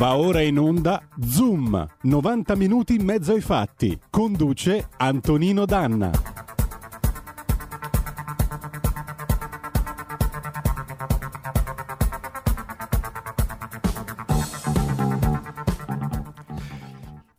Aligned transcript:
Va 0.00 0.16
ora 0.16 0.40
in 0.40 0.58
onda 0.58 1.06
Zoom, 1.22 1.86
90 2.04 2.56
minuti 2.56 2.94
in 2.94 3.04
mezzo 3.04 3.34
ai 3.34 3.42
fatti. 3.42 4.00
Conduce 4.08 4.88
Antonino 4.96 5.66
Danna. 5.66 6.10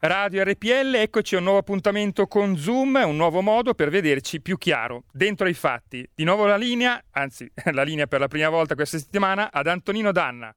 Radio 0.01 0.43
RPL, 0.43 0.93
eccoci 0.97 1.33
a 1.33 1.37
un 1.39 1.43
nuovo 1.45 1.57
appuntamento 1.57 2.27
con 2.27 2.55
Zoom, 2.57 3.01
un 3.03 3.15
nuovo 3.15 3.41
modo 3.41 3.73
per 3.73 3.89
vederci 3.89 4.39
più 4.39 4.59
chiaro, 4.59 5.05
dentro 5.11 5.47
ai 5.47 5.55
fatti. 5.55 6.07
Di 6.13 6.23
nuovo 6.23 6.45
la 6.45 6.57
linea, 6.57 7.03
anzi 7.09 7.51
la 7.73 7.81
linea 7.81 8.05
per 8.05 8.19
la 8.19 8.27
prima 8.27 8.49
volta 8.49 8.75
questa 8.75 8.99
settimana, 8.99 9.51
ad 9.51 9.65
Antonino 9.65 10.11
Danna. 10.11 10.55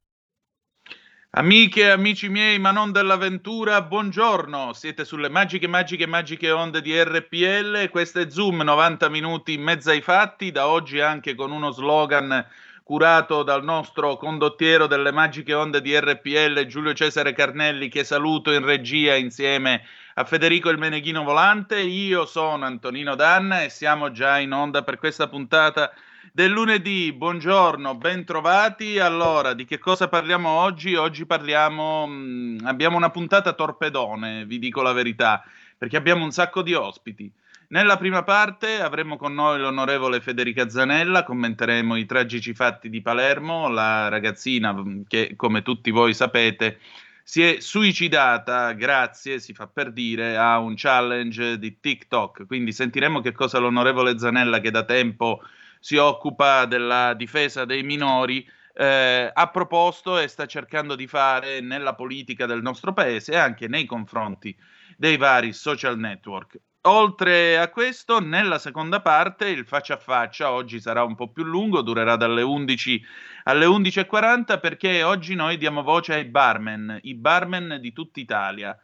Amiche 1.37 1.81
e 1.81 1.89
amici 1.89 2.29
miei, 2.29 2.59
ma 2.59 2.71
non 2.71 2.93
dell'avventura, 2.93 3.81
buongiorno. 3.81 4.71
Siete 4.71 5.03
sulle 5.03 5.27
magiche, 5.27 5.67
magiche, 5.67 6.07
magiche 6.07 6.49
onde 6.49 6.81
di 6.81 6.97
RPL. 6.97 7.89
Questo 7.89 8.21
è 8.21 8.29
Zoom, 8.29 8.61
90 8.61 9.09
minuti 9.09 9.51
in 9.51 9.61
mezzo 9.61 9.89
ai 9.89 9.99
fatti. 9.99 10.53
Da 10.53 10.69
oggi 10.69 11.01
anche 11.01 11.35
con 11.35 11.51
uno 11.51 11.71
slogan 11.71 12.47
curato 12.85 13.43
dal 13.43 13.65
nostro 13.65 14.15
condottiero 14.15 14.87
delle 14.87 15.11
magiche 15.11 15.53
onde 15.53 15.81
di 15.81 15.99
RPL, 15.99 16.67
Giulio 16.67 16.93
Cesare 16.93 17.33
Carnelli, 17.33 17.89
che 17.89 18.05
saluto 18.05 18.53
in 18.53 18.63
regia 18.63 19.15
insieme 19.15 19.85
a 20.13 20.23
Federico 20.23 20.69
il 20.69 20.77
Meneghino 20.77 21.25
Volante. 21.25 21.81
Io 21.81 22.25
sono 22.25 22.63
Antonino 22.63 23.13
Danna 23.15 23.61
e 23.61 23.69
siamo 23.69 24.09
già 24.11 24.39
in 24.39 24.53
onda 24.53 24.83
per 24.83 24.97
questa 24.97 25.27
puntata 25.27 25.91
del 26.35 26.51
lunedì. 26.51 27.13
Buongiorno, 27.13 27.95
bentrovati. 27.95 28.99
Allora, 28.99 29.53
di 29.53 29.63
che 29.63 29.77
cosa 29.79 30.09
parliamo 30.09 30.49
oggi? 30.49 30.93
Oggi 30.93 31.25
parliamo, 31.25 32.05
mh, 32.05 32.11
mm, 32.11 32.57
abbiamo 32.65 32.97
una 32.97 33.09
puntata 33.09 33.53
torpedone, 33.53 34.43
vi 34.45 34.59
dico 34.59 34.81
la 34.81 34.91
verità, 34.91 35.45
perché 35.77 35.95
abbiamo 35.95 36.25
un 36.25 36.31
sacco 36.31 36.61
di 36.61 36.73
ospiti. 36.73 37.31
Nella 37.69 37.95
prima 37.95 38.23
parte 38.23 38.81
avremo 38.81 39.15
con 39.15 39.33
noi 39.33 39.59
l'onorevole 39.59 40.19
Federica 40.19 40.67
Zanella, 40.67 41.23
commenteremo 41.23 41.95
i 41.95 42.05
tragici 42.05 42.53
fatti 42.53 42.89
di 42.89 43.01
Palermo, 43.01 43.69
la 43.69 44.09
ragazzina 44.09 44.75
che, 45.07 45.35
come 45.37 45.61
tutti 45.61 45.89
voi 45.89 46.13
sapete, 46.13 46.79
si 47.23 47.43
è 47.43 47.61
suicidata 47.61 48.73
grazie, 48.73 49.39
si 49.39 49.53
fa 49.53 49.67
per 49.67 49.93
dire, 49.93 50.35
a 50.35 50.59
un 50.59 50.73
challenge 50.75 51.57
di 51.57 51.79
TikTok. 51.79 52.45
Quindi 52.45 52.73
sentiremo 52.73 53.21
che 53.21 53.31
cosa 53.31 53.57
l'onorevole 53.57 54.19
Zanella, 54.19 54.59
che 54.59 54.69
da 54.69 54.83
tempo 54.83 55.39
si 55.85 55.97
occupa 55.97 56.65
della 56.65 57.13
difesa 57.13 57.63
dei 57.63 57.83
minori, 57.83 58.43
eh, 58.73 59.29
ha 59.31 59.49
proposto 59.49 60.17
e 60.17 60.27
sta 60.27 60.47
cercando 60.47 60.95
di 60.95 61.05
fare 61.05 61.61
nella 61.61 61.93
politica 61.93 62.47
del 62.47 62.63
nostro 62.63 62.91
paese 62.91 63.33
e 63.33 63.37
anche 63.37 63.67
nei 63.67 63.85
confronti 63.85 64.57
dei 64.97 65.15
vari 65.17 65.53
social 65.53 65.95
network. 65.99 66.59
Oltre 66.87 67.59
a 67.59 67.69
questo, 67.69 68.19
nella 68.19 68.57
seconda 68.57 68.99
parte 68.99 69.47
il 69.47 69.63
faccia 69.67 69.93
a 69.93 69.97
faccia 69.97 70.49
oggi 70.49 70.79
sarà 70.79 71.03
un 71.03 71.13
po' 71.13 71.31
più 71.31 71.43
lungo, 71.43 71.83
durerà 71.83 72.15
dalle 72.15 72.41
11 72.41 73.05
alle 73.43 73.67
11.40 73.67 74.59
perché 74.59 75.03
oggi 75.03 75.35
noi 75.35 75.55
diamo 75.57 75.83
voce 75.83 76.15
ai 76.15 76.25
barman, 76.25 76.97
i 77.03 77.13
barman 77.13 77.77
di 77.79 77.93
tutta 77.93 78.19
Italia. 78.19 78.75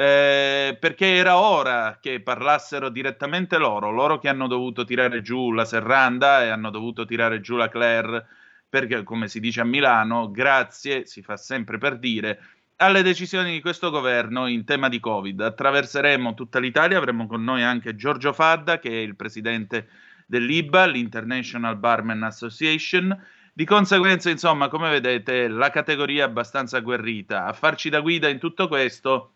Eh, 0.00 0.76
perché 0.78 1.16
era 1.16 1.38
ora 1.38 1.98
che 2.00 2.20
parlassero 2.20 2.88
direttamente 2.88 3.58
loro, 3.58 3.90
loro 3.90 4.20
che 4.20 4.28
hanno 4.28 4.46
dovuto 4.46 4.84
tirare 4.84 5.22
giù 5.22 5.50
la 5.50 5.64
serranda 5.64 6.44
e 6.44 6.50
hanno 6.50 6.70
dovuto 6.70 7.04
tirare 7.04 7.40
giù 7.40 7.56
la 7.56 7.68
Claire, 7.68 8.24
perché 8.68 9.02
come 9.02 9.26
si 9.26 9.40
dice 9.40 9.60
a 9.60 9.64
Milano, 9.64 10.30
grazie, 10.30 11.04
si 11.04 11.20
fa 11.20 11.36
sempre 11.36 11.78
per 11.78 11.98
dire, 11.98 12.38
alle 12.76 13.02
decisioni 13.02 13.50
di 13.50 13.60
questo 13.60 13.90
governo 13.90 14.46
in 14.46 14.64
tema 14.64 14.88
di 14.88 15.00
Covid. 15.00 15.40
Attraverseremo 15.40 16.32
tutta 16.32 16.60
l'Italia, 16.60 16.96
avremo 16.96 17.26
con 17.26 17.42
noi 17.42 17.64
anche 17.64 17.96
Giorgio 17.96 18.32
Fadda, 18.32 18.78
che 18.78 18.90
è 18.90 19.00
il 19.00 19.16
presidente 19.16 19.88
dell'IBA, 20.26 20.86
l'International 20.86 21.76
Barman 21.76 22.22
Association. 22.22 23.20
Di 23.52 23.64
conseguenza, 23.64 24.30
insomma, 24.30 24.68
come 24.68 24.90
vedete, 24.90 25.48
la 25.48 25.70
categoria 25.70 26.22
è 26.22 26.28
abbastanza 26.28 26.76
agguerrita. 26.76 27.46
A 27.46 27.52
farci 27.52 27.88
da 27.88 27.98
guida 27.98 28.28
in 28.28 28.38
tutto 28.38 28.68
questo, 28.68 29.32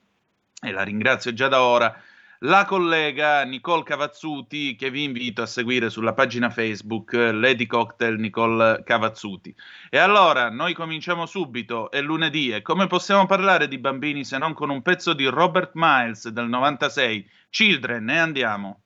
e 0.64 0.70
la 0.70 0.84
ringrazio 0.84 1.32
già 1.32 1.48
da 1.48 1.62
ora, 1.62 1.92
la 2.44 2.64
collega 2.64 3.42
Nicole 3.42 3.82
Cavazzuti 3.82 4.76
che 4.76 4.90
vi 4.90 5.02
invito 5.02 5.42
a 5.42 5.46
seguire 5.46 5.90
sulla 5.90 6.12
pagina 6.12 6.50
Facebook 6.50 7.12
Lady 7.14 7.66
Cocktail 7.66 8.16
Nicole 8.20 8.84
Cavazzuti. 8.84 9.52
E 9.90 9.98
allora 9.98 10.50
noi 10.50 10.72
cominciamo 10.72 11.26
subito, 11.26 11.90
è 11.90 12.00
lunedì 12.00 12.50
e 12.50 12.62
come 12.62 12.86
possiamo 12.86 13.26
parlare 13.26 13.66
di 13.66 13.78
bambini 13.78 14.24
se 14.24 14.38
non 14.38 14.54
con 14.54 14.70
un 14.70 14.82
pezzo 14.82 15.14
di 15.14 15.26
Robert 15.26 15.72
Miles 15.74 16.28
del 16.28 16.46
96, 16.46 17.28
Children, 17.50 18.10
e 18.10 18.18
andiamo. 18.18 18.81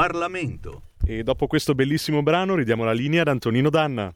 Parlamento. 0.00 0.84
E 1.04 1.22
dopo 1.22 1.46
questo 1.46 1.74
bellissimo 1.74 2.22
brano 2.22 2.54
ridiamo 2.54 2.84
la 2.84 2.92
linea 2.92 3.20
ad 3.20 3.28
Antonino 3.28 3.68
Danna. 3.68 4.10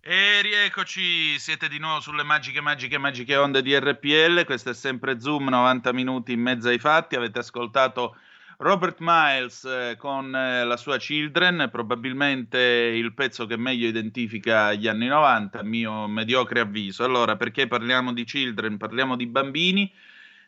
E 0.00 0.42
rieccoci, 0.42 1.38
siete 1.38 1.68
di 1.68 1.78
nuovo 1.78 2.00
sulle 2.00 2.24
magiche, 2.24 2.60
magiche, 2.60 2.98
magiche 2.98 3.36
onde 3.36 3.62
di 3.62 3.78
RPL. 3.78 4.44
Questo 4.44 4.70
è 4.70 4.74
sempre 4.74 5.20
Zoom, 5.20 5.50
90 5.50 5.92
minuti 5.92 6.32
in 6.32 6.40
mezzo 6.40 6.68
ai 6.68 6.80
fatti. 6.80 7.14
Avete 7.14 7.38
ascoltato 7.38 8.16
Robert 8.56 8.96
Miles 8.98 9.62
eh, 9.62 9.94
con 9.96 10.34
eh, 10.34 10.64
la 10.64 10.76
sua 10.76 10.96
Children, 10.96 11.68
probabilmente 11.70 12.58
il 12.58 13.14
pezzo 13.14 13.46
che 13.46 13.56
meglio 13.56 13.86
identifica 13.86 14.72
gli 14.72 14.88
anni 14.88 15.06
90, 15.06 15.60
a 15.60 15.62
mio 15.62 16.08
mediocre 16.08 16.58
avviso. 16.58 17.04
Allora, 17.04 17.36
perché 17.36 17.68
parliamo 17.68 18.12
di 18.12 18.24
Children? 18.24 18.78
Parliamo 18.78 19.14
di 19.14 19.28
bambini 19.28 19.92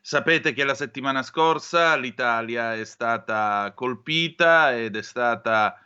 Sapete 0.06 0.52
che 0.52 0.64
la 0.64 0.74
settimana 0.74 1.22
scorsa 1.22 1.96
l'Italia 1.96 2.74
è 2.74 2.84
stata 2.84 3.72
colpita 3.74 4.76
ed 4.76 4.96
è 4.96 5.02
stata 5.02 5.78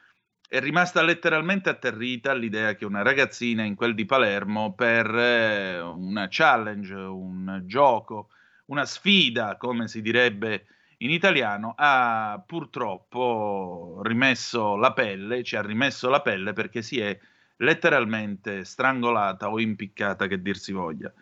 è 0.49 0.59
rimasta 0.59 1.03
letteralmente 1.03 1.69
atterrita 1.69 2.33
all'idea 2.33 2.75
che 2.75 2.85
una 2.85 3.03
ragazzina 3.03 3.63
in 3.63 3.77
quel 3.77 3.95
di 3.95 4.07
Palermo 4.07 4.75
per 4.75 5.07
eh, 5.15 5.79
una 5.79 6.27
challenge, 6.29 6.95
un 6.95 7.63
gioco, 7.67 8.31
una 8.67 8.85
sfida, 8.87 9.57
come 9.57 9.87
si 9.87 10.03
direbbe 10.03 10.67
in 10.99 11.11
italiano, 11.11 11.75
ha 11.77 12.43
purtroppo 12.45 14.01
rimesso 14.03 14.75
la 14.75 14.93
pelle, 14.95 15.45
ci 15.45 15.55
ha 15.55 15.63
rimesso 15.63 16.09
la 16.09 16.23
pelle 16.23 16.53
perché 16.53 16.83
si 16.83 16.99
è 16.99 17.17
letteralmente 17.59 18.65
strangolata 18.65 19.49
o 19.49 19.61
impiccata, 19.61 20.27
che 20.27 20.43
dir 20.43 20.57
si 20.57 20.73
voglia. 20.73 21.13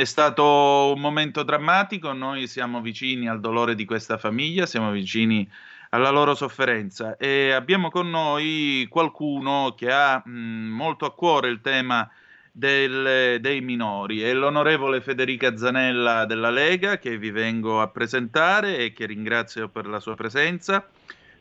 È 0.00 0.06
stato 0.06 0.94
un 0.94 0.98
momento 0.98 1.42
drammatico, 1.42 2.14
noi 2.14 2.46
siamo 2.46 2.80
vicini 2.80 3.28
al 3.28 3.38
dolore 3.38 3.74
di 3.74 3.84
questa 3.84 4.16
famiglia, 4.16 4.64
siamo 4.64 4.90
vicini 4.90 5.46
alla 5.90 6.08
loro 6.08 6.34
sofferenza 6.34 7.18
e 7.18 7.50
abbiamo 7.50 7.90
con 7.90 8.08
noi 8.08 8.86
qualcuno 8.88 9.74
che 9.76 9.92
ha 9.92 10.22
mh, 10.24 10.30
molto 10.30 11.04
a 11.04 11.12
cuore 11.12 11.50
il 11.50 11.60
tema 11.60 12.08
del, 12.50 13.42
dei 13.42 13.60
minori. 13.60 14.22
È 14.22 14.32
l'onorevole 14.32 15.02
Federica 15.02 15.54
Zanella 15.58 16.24
della 16.24 16.48
Lega 16.48 16.96
che 16.96 17.18
vi 17.18 17.30
vengo 17.30 17.82
a 17.82 17.88
presentare 17.88 18.78
e 18.78 18.94
che 18.94 19.04
ringrazio 19.04 19.68
per 19.68 19.86
la 19.86 20.00
sua 20.00 20.14
presenza. 20.14 20.88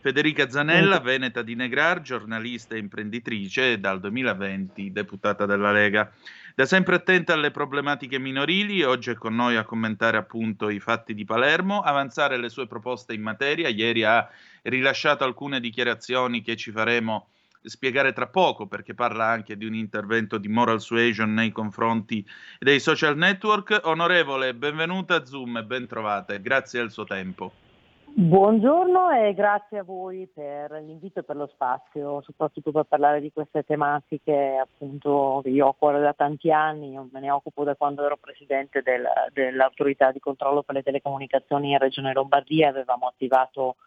Federica 0.01 0.49
Zanella, 0.49 0.99
veneta 0.99 1.43
di 1.43 1.55
Negrar, 1.55 2.01
giornalista 2.01 2.75
e 2.75 2.79
imprenditrice, 2.79 3.79
dal 3.79 4.01
2020 4.01 4.91
deputata 4.91 5.45
della 5.45 5.71
Lega. 5.71 6.11
Da 6.59 6.65
sempre 6.65 6.95
attenta 6.95 7.31
alle 7.31 7.51
problematiche 7.51 8.19
minorili, 8.19 8.83
oggi 8.83 9.11
è 9.11 9.13
con 9.13 9.33
noi 9.33 9.55
a 9.55 9.63
commentare 9.63 10.17
appunto 10.17 10.67
i 10.67 10.81
fatti 10.81 11.13
di 11.13 11.23
Palermo, 11.23 11.79
avanzare 11.79 12.35
le 12.35 12.49
sue 12.49 12.67
proposte 12.67 13.13
in 13.13 13.21
materia. 13.21 13.69
Ieri 13.69 14.03
ha 14.03 14.29
rilasciato 14.63 15.23
alcune 15.23 15.61
dichiarazioni 15.61 16.41
che 16.41 16.57
ci 16.57 16.71
faremo 16.71 17.29
spiegare 17.61 18.11
tra 18.11 18.27
poco 18.27 18.67
perché 18.67 18.93
parla 18.93 19.27
anche 19.27 19.55
di 19.55 19.65
un 19.65 19.73
intervento 19.73 20.37
di 20.37 20.49
moral 20.49 20.81
suasion 20.81 21.33
nei 21.33 21.53
confronti 21.53 22.27
dei 22.59 22.81
social 22.81 23.15
network. 23.15 23.79
Onorevole, 23.83 24.53
benvenuta 24.53 25.15
a 25.15 25.25
Zoom 25.25 25.55
e 25.55 25.63
ben 25.63 25.87
trovate. 25.87 26.41
Grazie 26.41 26.81
al 26.81 26.91
suo 26.91 27.05
tempo. 27.05 27.68
Buongiorno 28.11 29.11
e 29.11 29.33
grazie 29.33 29.79
a 29.79 29.83
voi 29.83 30.27
per 30.27 30.71
l'invito 30.83 31.19
e 31.19 31.23
per 31.23 31.35
lo 31.35 31.47
spazio, 31.47 32.21
soprattutto 32.21 32.71
per 32.71 32.83
parlare 32.83 33.21
di 33.21 33.31
queste 33.31 33.63
tematiche 33.63 34.57
appunto 34.57 35.39
che 35.43 35.49
io 35.49 35.67
ho 35.67 35.69
a 35.69 35.75
cuore 35.75 36.01
da 36.01 36.13
tanti 36.13 36.51
anni, 36.51 36.91
io 36.91 37.07
me 37.11 37.19
ne 37.19 37.31
occupo 37.31 37.63
da 37.63 37.75
quando 37.75 38.03
ero 38.03 38.17
presidente 38.17 38.81
del, 38.81 39.07
dell'autorità 39.31 40.11
di 40.11 40.19
controllo 40.19 40.63
per 40.63 40.75
le 40.75 40.83
telecomunicazioni 40.83 41.71
in 41.71 41.77
Regione 41.77 42.11
Lombardia, 42.11 42.69
avevamo 42.69 43.07
attivato 43.07 43.77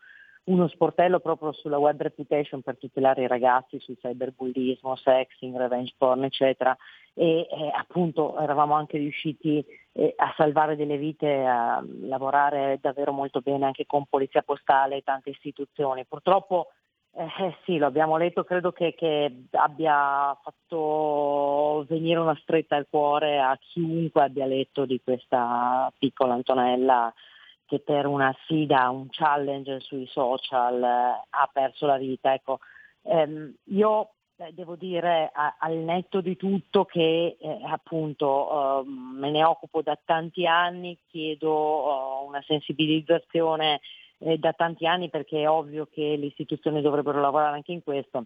uno 0.45 0.67
sportello 0.69 1.21
proprio 1.21 1.53
sulla 1.53 1.79
web 1.79 2.01
reputation 2.01 2.63
per 2.63 2.77
tutelare 2.77 3.23
i 3.23 3.29
ragazzi 3.29 3.79
sul 3.79 3.99
cyberbullismo, 3.99 4.97
sexing, 4.97 5.57
revenge 5.57 5.95
porn, 5.97 6.25
eccetera. 6.25 6.77
E 7.15 7.47
eh, 7.51 7.71
appunto 7.75 8.39
eravamo 8.39 8.75
anche 8.75 8.99
riusciti 8.99 9.65
eh, 9.93 10.15
a 10.17 10.33
salvare 10.37 10.77
delle 10.77 10.97
vite, 10.97 11.45
a 11.45 11.85
lavorare 12.01 12.79
davvero 12.81 13.13
molto 13.13 13.41
bene 13.41 13.67
anche 13.67 13.87
con 13.87 14.07
Polizia 14.07 14.43
Postale 14.43 14.97
e 14.97 15.03
tante 15.03 15.31
istituzioni. 15.31 16.07
Purtroppo 16.07 16.69
eh, 17.15 17.25
eh 17.25 17.57
sì, 17.65 17.77
lo 17.77 17.87
abbiamo 17.87 18.17
letto, 18.17 18.43
credo 18.43 18.73
che, 18.73 18.95
che, 18.95 19.45
abbia 19.51 20.37
fatto 20.43 21.85
venire 21.89 22.19
una 22.19 22.37
stretta 22.41 22.77
al 22.77 22.87
cuore 22.89 23.39
a 23.39 23.57
chiunque 23.61 24.23
abbia 24.23 24.47
letto 24.47 24.87
di 24.87 25.01
questa 25.05 25.93
piccola 25.99 26.33
Antonella 26.35 27.13
che 27.73 27.81
per 27.81 28.05
una 28.05 28.37
sfida, 28.43 28.91
un 28.91 29.07
challenge 29.09 29.81
sui 29.81 30.07
social 30.07 30.83
eh, 30.83 31.27
ha 31.31 31.51
perso 31.51 31.87
la 31.87 31.97
vita. 31.97 32.35
Ecco, 32.35 32.59
ehm, 33.05 33.55
io 33.69 34.11
eh, 34.37 34.53
devo 34.53 34.77
dire 34.77 35.31
a, 35.33 35.57
al 35.59 35.77
netto 35.77 36.21
di 36.21 36.37
tutto 36.37 36.85
che 36.85 37.39
eh, 37.41 37.59
appunto 37.65 38.83
eh, 38.83 38.85
me 38.87 39.31
ne 39.31 39.43
occupo 39.43 39.81
da 39.81 39.99
tanti 40.05 40.47
anni, 40.47 40.99
chiedo 41.09 41.51
oh, 41.51 42.27
una 42.27 42.43
sensibilizzazione 42.43 43.81
eh, 44.19 44.37
da 44.37 44.53
tanti 44.53 44.87
anni 44.87 45.09
perché 45.09 45.41
è 45.41 45.49
ovvio 45.49 45.89
che 45.91 46.17
le 46.19 46.27
istituzioni 46.27 46.83
dovrebbero 46.83 47.23
lavorare 47.23 47.57
anche 47.57 47.73
in 47.73 47.83
questo 47.83 48.25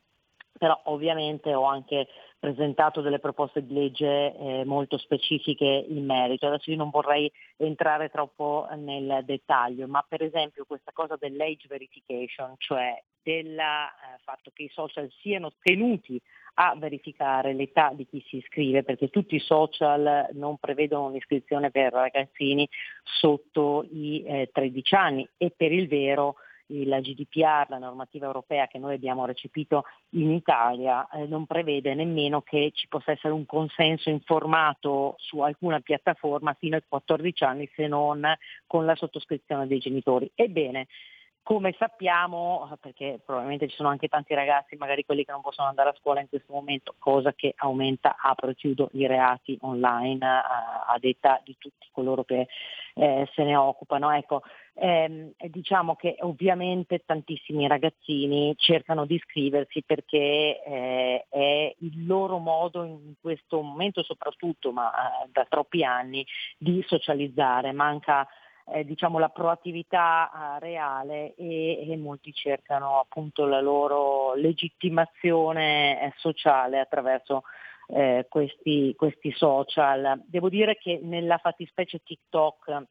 però 0.58 0.78
ovviamente 0.84 1.54
ho 1.54 1.64
anche 1.64 2.08
presentato 2.38 3.00
delle 3.00 3.18
proposte 3.18 3.64
di 3.64 3.74
legge 3.74 4.36
eh, 4.36 4.64
molto 4.64 4.98
specifiche 4.98 5.84
in 5.88 6.04
merito. 6.04 6.46
Adesso 6.46 6.70
io 6.70 6.76
non 6.76 6.90
vorrei 6.90 7.30
entrare 7.56 8.08
troppo 8.08 8.68
nel 8.76 9.22
dettaglio, 9.24 9.86
ma 9.86 10.04
per 10.06 10.22
esempio 10.22 10.64
questa 10.64 10.92
cosa 10.92 11.16
dell'age 11.18 11.66
verification, 11.68 12.54
cioè 12.58 13.02
del 13.22 13.58
eh, 13.58 14.18
fatto 14.22 14.50
che 14.52 14.64
i 14.64 14.70
social 14.72 15.10
siano 15.20 15.52
tenuti 15.60 16.20
a 16.58 16.74
verificare 16.76 17.52
l'età 17.52 17.92
di 17.94 18.06
chi 18.06 18.24
si 18.28 18.36
iscrive, 18.36 18.82
perché 18.82 19.08
tutti 19.08 19.34
i 19.34 19.40
social 19.40 20.28
non 20.32 20.56
prevedono 20.58 21.06
un'iscrizione 21.06 21.70
per 21.70 21.92
ragazzini 21.92 22.68
sotto 23.02 23.86
i 23.90 24.22
eh, 24.24 24.50
13 24.52 24.94
anni 24.94 25.28
e 25.36 25.52
per 25.54 25.72
il 25.72 25.88
vero 25.88 26.36
la 26.68 27.00
GDPR, 27.00 27.68
la 27.68 27.78
normativa 27.78 28.26
europea 28.26 28.66
che 28.66 28.78
noi 28.78 28.94
abbiamo 28.94 29.24
recepito 29.24 29.84
in 30.10 30.30
Italia, 30.30 31.08
eh, 31.08 31.26
non 31.26 31.46
prevede 31.46 31.94
nemmeno 31.94 32.42
che 32.42 32.72
ci 32.74 32.88
possa 32.88 33.12
essere 33.12 33.32
un 33.32 33.46
consenso 33.46 34.10
informato 34.10 35.14
su 35.18 35.40
alcuna 35.40 35.80
piattaforma 35.80 36.54
fino 36.54 36.76
ai 36.76 36.82
14 36.86 37.44
anni 37.44 37.70
se 37.74 37.86
non 37.86 38.22
con 38.66 38.84
la 38.84 38.94
sottoscrizione 38.94 39.66
dei 39.66 39.78
genitori. 39.78 40.30
Ebbene, 40.34 40.86
come 41.46 41.76
sappiamo, 41.78 42.76
perché 42.80 43.20
probabilmente 43.24 43.68
ci 43.68 43.76
sono 43.76 43.88
anche 43.88 44.08
tanti 44.08 44.34
ragazzi, 44.34 44.74
magari 44.74 45.04
quelli 45.04 45.24
che 45.24 45.30
non 45.30 45.42
possono 45.42 45.68
andare 45.68 45.90
a 45.90 45.96
scuola 45.96 46.20
in 46.20 46.28
questo 46.28 46.52
momento, 46.52 46.96
cosa 46.98 47.34
che 47.34 47.54
aumenta, 47.58 48.16
apro 48.20 48.50
e 48.50 48.56
chiudo, 48.56 48.88
i 48.94 49.06
reati 49.06 49.56
online 49.60 50.26
a, 50.26 50.86
a 50.88 50.98
detta 50.98 51.40
di 51.44 51.54
tutti 51.56 51.86
coloro 51.92 52.24
che 52.24 52.48
eh, 52.94 53.28
se 53.32 53.44
ne 53.44 53.54
occupano. 53.54 54.10
Ecco, 54.10 54.42
ehm, 54.74 55.34
diciamo 55.38 55.94
che 55.94 56.16
ovviamente 56.18 57.04
tantissimi 57.06 57.68
ragazzini 57.68 58.52
cercano 58.56 59.06
di 59.06 59.14
iscriversi 59.14 59.84
perché 59.84 60.60
eh, 60.64 61.26
è 61.28 61.74
il 61.78 62.06
loro 62.06 62.38
modo 62.38 62.82
in 62.82 63.14
questo 63.20 63.60
momento 63.60 64.02
soprattutto, 64.02 64.72
ma 64.72 64.90
eh, 64.90 65.28
da 65.30 65.46
troppi 65.48 65.84
anni, 65.84 66.26
di 66.58 66.84
socializzare. 66.88 67.70
Manca 67.70 68.26
eh, 68.72 68.84
diciamo, 68.84 69.18
la 69.18 69.28
proattività 69.28 70.30
eh, 70.56 70.58
reale 70.60 71.34
e, 71.36 71.90
e, 71.90 71.96
molti 71.96 72.32
cercano 72.32 72.98
appunto 72.98 73.46
la 73.46 73.60
loro 73.60 74.34
legittimazione 74.34 76.02
eh, 76.02 76.12
sociale 76.16 76.80
attraverso 76.80 77.42
eh, 77.88 78.26
questi, 78.28 78.94
questi, 78.96 79.32
social. 79.32 80.22
Devo 80.26 80.48
dire 80.48 80.76
che 80.76 80.98
nella 81.02 81.38
fattispecie 81.38 82.02
TikTok 82.02 82.84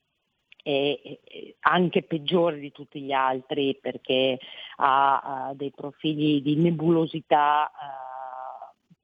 è, 0.63 1.19
anche 1.59 2.03
peggiore 2.03 2.57
di 2.59 2.71
tutti 2.71 3.01
gli 3.01 3.11
altri 3.11 3.77
perché 3.79 4.39
ha, 4.77 5.19
ha 5.19 5.53
dei 5.53 5.71
profili 5.71 6.41
di 6.41 6.55
nebulosità 6.55 7.69
uh, 7.69 8.14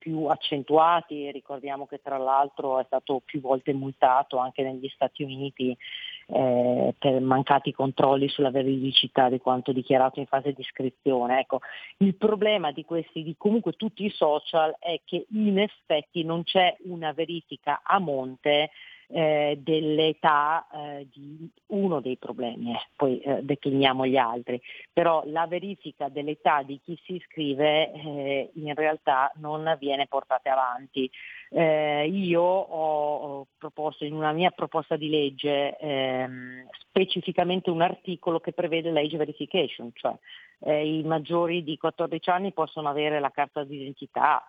più 0.01 0.25
accentuati, 0.25 1.29
ricordiamo 1.29 1.86
che 1.86 2.01
tra 2.01 2.17
l'altro 2.17 2.79
è 2.79 2.84
stato 2.86 3.22
più 3.24 3.39
volte 3.39 3.72
multato 3.72 4.38
anche 4.38 4.63
negli 4.63 4.89
Stati 4.89 5.22
Uniti 5.22 5.77
eh, 6.25 6.96
per 6.98 7.22
mancati 7.22 7.72
controlli 7.72 8.27
sulla 8.27 8.50
veridicità 8.50 9.29
di 9.29 9.38
quanto 9.38 9.72
dichiarato 9.72 10.20
in 10.20 10.25
fase 10.25 10.53
di 10.53 10.62
iscrizione. 10.62 11.41
Ecco, 11.41 11.60
il 11.98 12.15
problema 12.15 12.72
di 12.72 12.84
questi, 12.84 13.22
di 13.22 13.36
comunque 13.38 13.74
tutti 13.74 14.03
i 14.03 14.10
social, 14.10 14.75
è 14.79 15.00
che 15.05 15.27
in 15.34 15.60
effetti 15.60 16.24
non 16.24 16.43
c'è 16.46 16.75
una 16.86 17.13
verifica 17.13 17.81
a 17.84 18.00
monte 18.00 18.72
eh, 19.12 19.60
dell'età 19.62 20.68
eh, 20.74 21.08
di 21.12 21.50
uno 21.68 22.00
dei 22.00 22.18
problemi, 22.18 22.72
eh, 22.72 22.88
poi 22.96 23.20
eh, 23.20 23.44
decliniamo 23.44 24.06
gli 24.06 24.18
altri, 24.18 24.62
però 24.91 25.24
la 25.25 25.48
verifica 25.48 26.10
dell'età 26.10 26.63
di 26.63 26.80
chi 26.84 26.98
si 27.03 27.15
iscrive 27.15 27.91
eh, 27.91 28.51
in 28.56 28.74
realtà 28.75 29.32
non 29.36 29.75
viene 29.80 30.08
portata 30.08 30.51
avanti. 30.51 31.10
Eh, 31.50 32.08
io 32.08 32.41
ho 32.41 33.48
proposto 33.58 34.06
in 34.06 34.13
una 34.13 34.32
mia 34.32 34.51
proposta 34.51 34.96
di 34.96 35.10
legge 35.10 35.77
ehm, 35.77 36.68
specificamente 36.88 37.70
un 37.70 37.82
articolo 37.82 38.39
che 38.39 38.53
prevede 38.53 38.91
l'age 38.91 39.18
verification, 39.18 39.91
cioè 39.94 40.13
i 40.63 41.01
maggiori 41.03 41.63
di 41.63 41.75
14 41.75 42.30
anni 42.30 42.53
possono 42.53 42.88
avere 42.88 43.20
la 43.20 43.32
carta 43.32 43.63
d'identità 43.63 44.46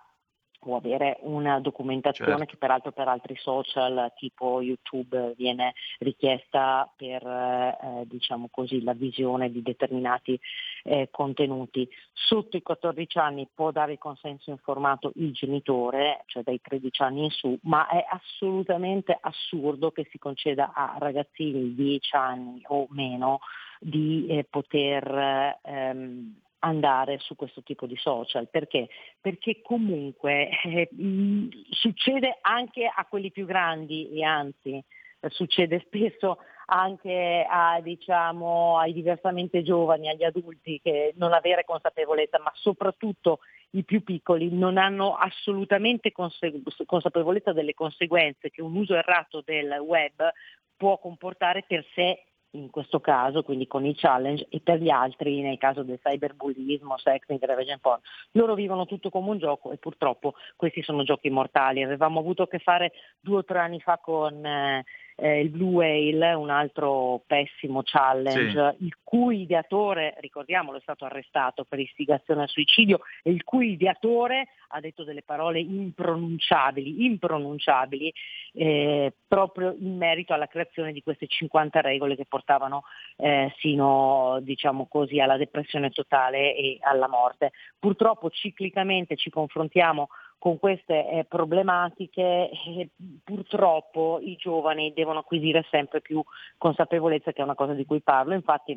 o 0.64 0.76
avere 0.76 1.18
una 1.22 1.60
documentazione 1.60 2.30
certo. 2.30 2.44
che 2.46 2.56
peraltro 2.56 2.92
per 2.92 3.08
altri 3.08 3.36
social 3.36 4.12
tipo 4.16 4.60
YouTube 4.60 5.34
viene 5.36 5.74
richiesta 5.98 6.90
per 6.94 7.26
eh, 7.26 8.04
diciamo 8.06 8.48
così, 8.50 8.82
la 8.82 8.92
visione 8.92 9.50
di 9.50 9.62
determinati 9.62 10.38
eh, 10.84 11.08
contenuti. 11.10 11.88
Sotto 12.12 12.56
i 12.56 12.62
14 12.62 13.18
anni 13.18 13.48
può 13.52 13.70
dare 13.70 13.92
il 13.92 13.98
consenso 13.98 14.50
informato 14.50 15.12
il 15.16 15.32
genitore, 15.32 16.22
cioè 16.26 16.42
dai 16.42 16.60
13 16.60 17.02
anni 17.02 17.24
in 17.24 17.30
su, 17.30 17.58
ma 17.62 17.88
è 17.88 18.04
assolutamente 18.08 19.16
assurdo 19.20 19.90
che 19.90 20.06
si 20.10 20.18
conceda 20.18 20.72
a 20.74 20.96
ragazzini 20.98 21.74
di 21.74 21.74
10 21.74 22.16
anni 22.16 22.62
o 22.66 22.86
meno 22.90 23.40
di 23.80 24.26
eh, 24.28 24.44
poter 24.48 25.58
ehm, 25.62 26.34
andare 26.64 27.18
su 27.18 27.36
questo 27.36 27.62
tipo 27.62 27.86
di 27.86 27.96
social. 27.96 28.48
Perché? 28.48 28.88
Perché 29.20 29.60
comunque 29.62 30.48
eh, 30.64 30.88
mh, 30.90 31.48
succede 31.70 32.38
anche 32.40 32.90
a 32.92 33.04
quelli 33.06 33.30
più 33.30 33.46
grandi 33.46 34.10
e 34.10 34.24
anzi 34.24 34.82
eh, 35.20 35.30
succede 35.30 35.82
spesso 35.86 36.38
anche 36.66 37.46
a, 37.48 37.80
diciamo, 37.80 38.78
ai 38.78 38.92
diversamente 38.92 39.62
giovani, 39.62 40.08
agli 40.08 40.24
adulti 40.24 40.80
che 40.82 41.12
non 41.16 41.32
avere 41.32 41.64
consapevolezza, 41.64 42.38
ma 42.38 42.50
soprattutto 42.54 43.40
i 43.70 43.84
più 43.84 44.02
piccoli 44.02 44.50
non 44.52 44.78
hanno 44.78 45.14
assolutamente 45.14 46.12
conse- 46.12 46.62
consapevolezza 46.86 47.52
delle 47.52 47.74
conseguenze 47.74 48.50
che 48.50 48.62
un 48.62 48.76
uso 48.76 48.94
errato 48.94 49.42
del 49.44 49.70
web 49.80 50.30
può 50.76 50.98
comportare 50.98 51.64
per 51.66 51.84
sé 51.94 52.24
in 52.52 52.70
questo 52.70 53.00
caso, 53.00 53.42
quindi 53.42 53.66
con 53.66 53.84
i 53.84 53.94
challenge, 53.94 54.46
e 54.48 54.60
per 54.60 54.80
gli 54.80 54.90
altri, 54.90 55.40
nel 55.40 55.58
caso 55.58 55.82
del 55.82 56.00
cyberbullismo, 56.02 56.98
sexting, 56.98 57.44
revenge 57.44 57.78
porn, 57.80 58.00
loro 58.32 58.54
vivono 58.54 58.86
tutto 58.86 59.10
come 59.10 59.30
un 59.30 59.38
gioco 59.38 59.72
e 59.72 59.78
purtroppo 59.78 60.34
questi 60.56 60.82
sono 60.82 61.02
giochi 61.02 61.30
mortali. 61.30 61.82
Avevamo 61.82 62.20
avuto 62.20 62.42
a 62.42 62.48
che 62.48 62.58
fare 62.58 62.92
due 63.20 63.38
o 63.38 63.44
tre 63.44 63.58
anni 63.60 63.80
fa 63.80 63.98
con 63.98 64.44
eh, 64.44 64.84
eh, 65.22 65.38
il 65.38 65.50
Blue 65.50 65.70
Whale, 65.70 66.32
un 66.34 66.50
altro 66.50 67.22
pessimo 67.28 67.82
challenge, 67.84 68.74
sì. 68.76 68.84
il 68.84 68.96
cui 69.04 69.42
ideatore, 69.42 70.16
ricordiamolo, 70.18 70.78
è 70.78 70.80
stato 70.80 71.04
arrestato 71.04 71.62
per 71.62 71.78
istigazione 71.78 72.42
al 72.42 72.48
suicidio 72.48 73.02
e 73.22 73.30
il 73.30 73.44
cui 73.44 73.70
ideatore 73.70 74.48
ha 74.74 74.80
detto 74.80 75.04
delle 75.04 75.22
parole 75.22 75.60
impronunciabili, 75.60 77.04
impronunciabili 77.04 78.12
eh, 78.54 79.12
proprio 79.28 79.76
in 79.78 79.96
merito 79.96 80.34
alla 80.34 80.48
creazione 80.48 80.92
di 80.92 81.04
queste 81.04 81.28
50 81.28 81.80
regole 81.80 82.16
che 82.16 82.26
portavano 82.26 82.82
eh, 83.16 83.54
sino 83.58 84.40
diciamo 84.40 84.88
così, 84.88 85.20
alla 85.20 85.36
depressione 85.36 85.90
totale 85.90 86.56
e 86.56 86.78
alla 86.80 87.06
morte. 87.06 87.52
Purtroppo 87.78 88.28
ciclicamente 88.28 89.14
ci 89.14 89.30
confrontiamo 89.30 90.08
con 90.42 90.58
queste 90.58 91.08
eh, 91.08 91.24
problematiche 91.24 92.50
eh, 92.50 92.88
purtroppo 93.22 94.18
i 94.20 94.34
giovani 94.34 94.92
devono 94.92 95.20
acquisire 95.20 95.64
sempre 95.70 96.00
più 96.00 96.20
consapevolezza 96.58 97.30
che 97.30 97.42
è 97.42 97.44
una 97.44 97.54
cosa 97.54 97.74
di 97.74 97.86
cui 97.86 98.00
parlo. 98.00 98.34
Infatti 98.34 98.76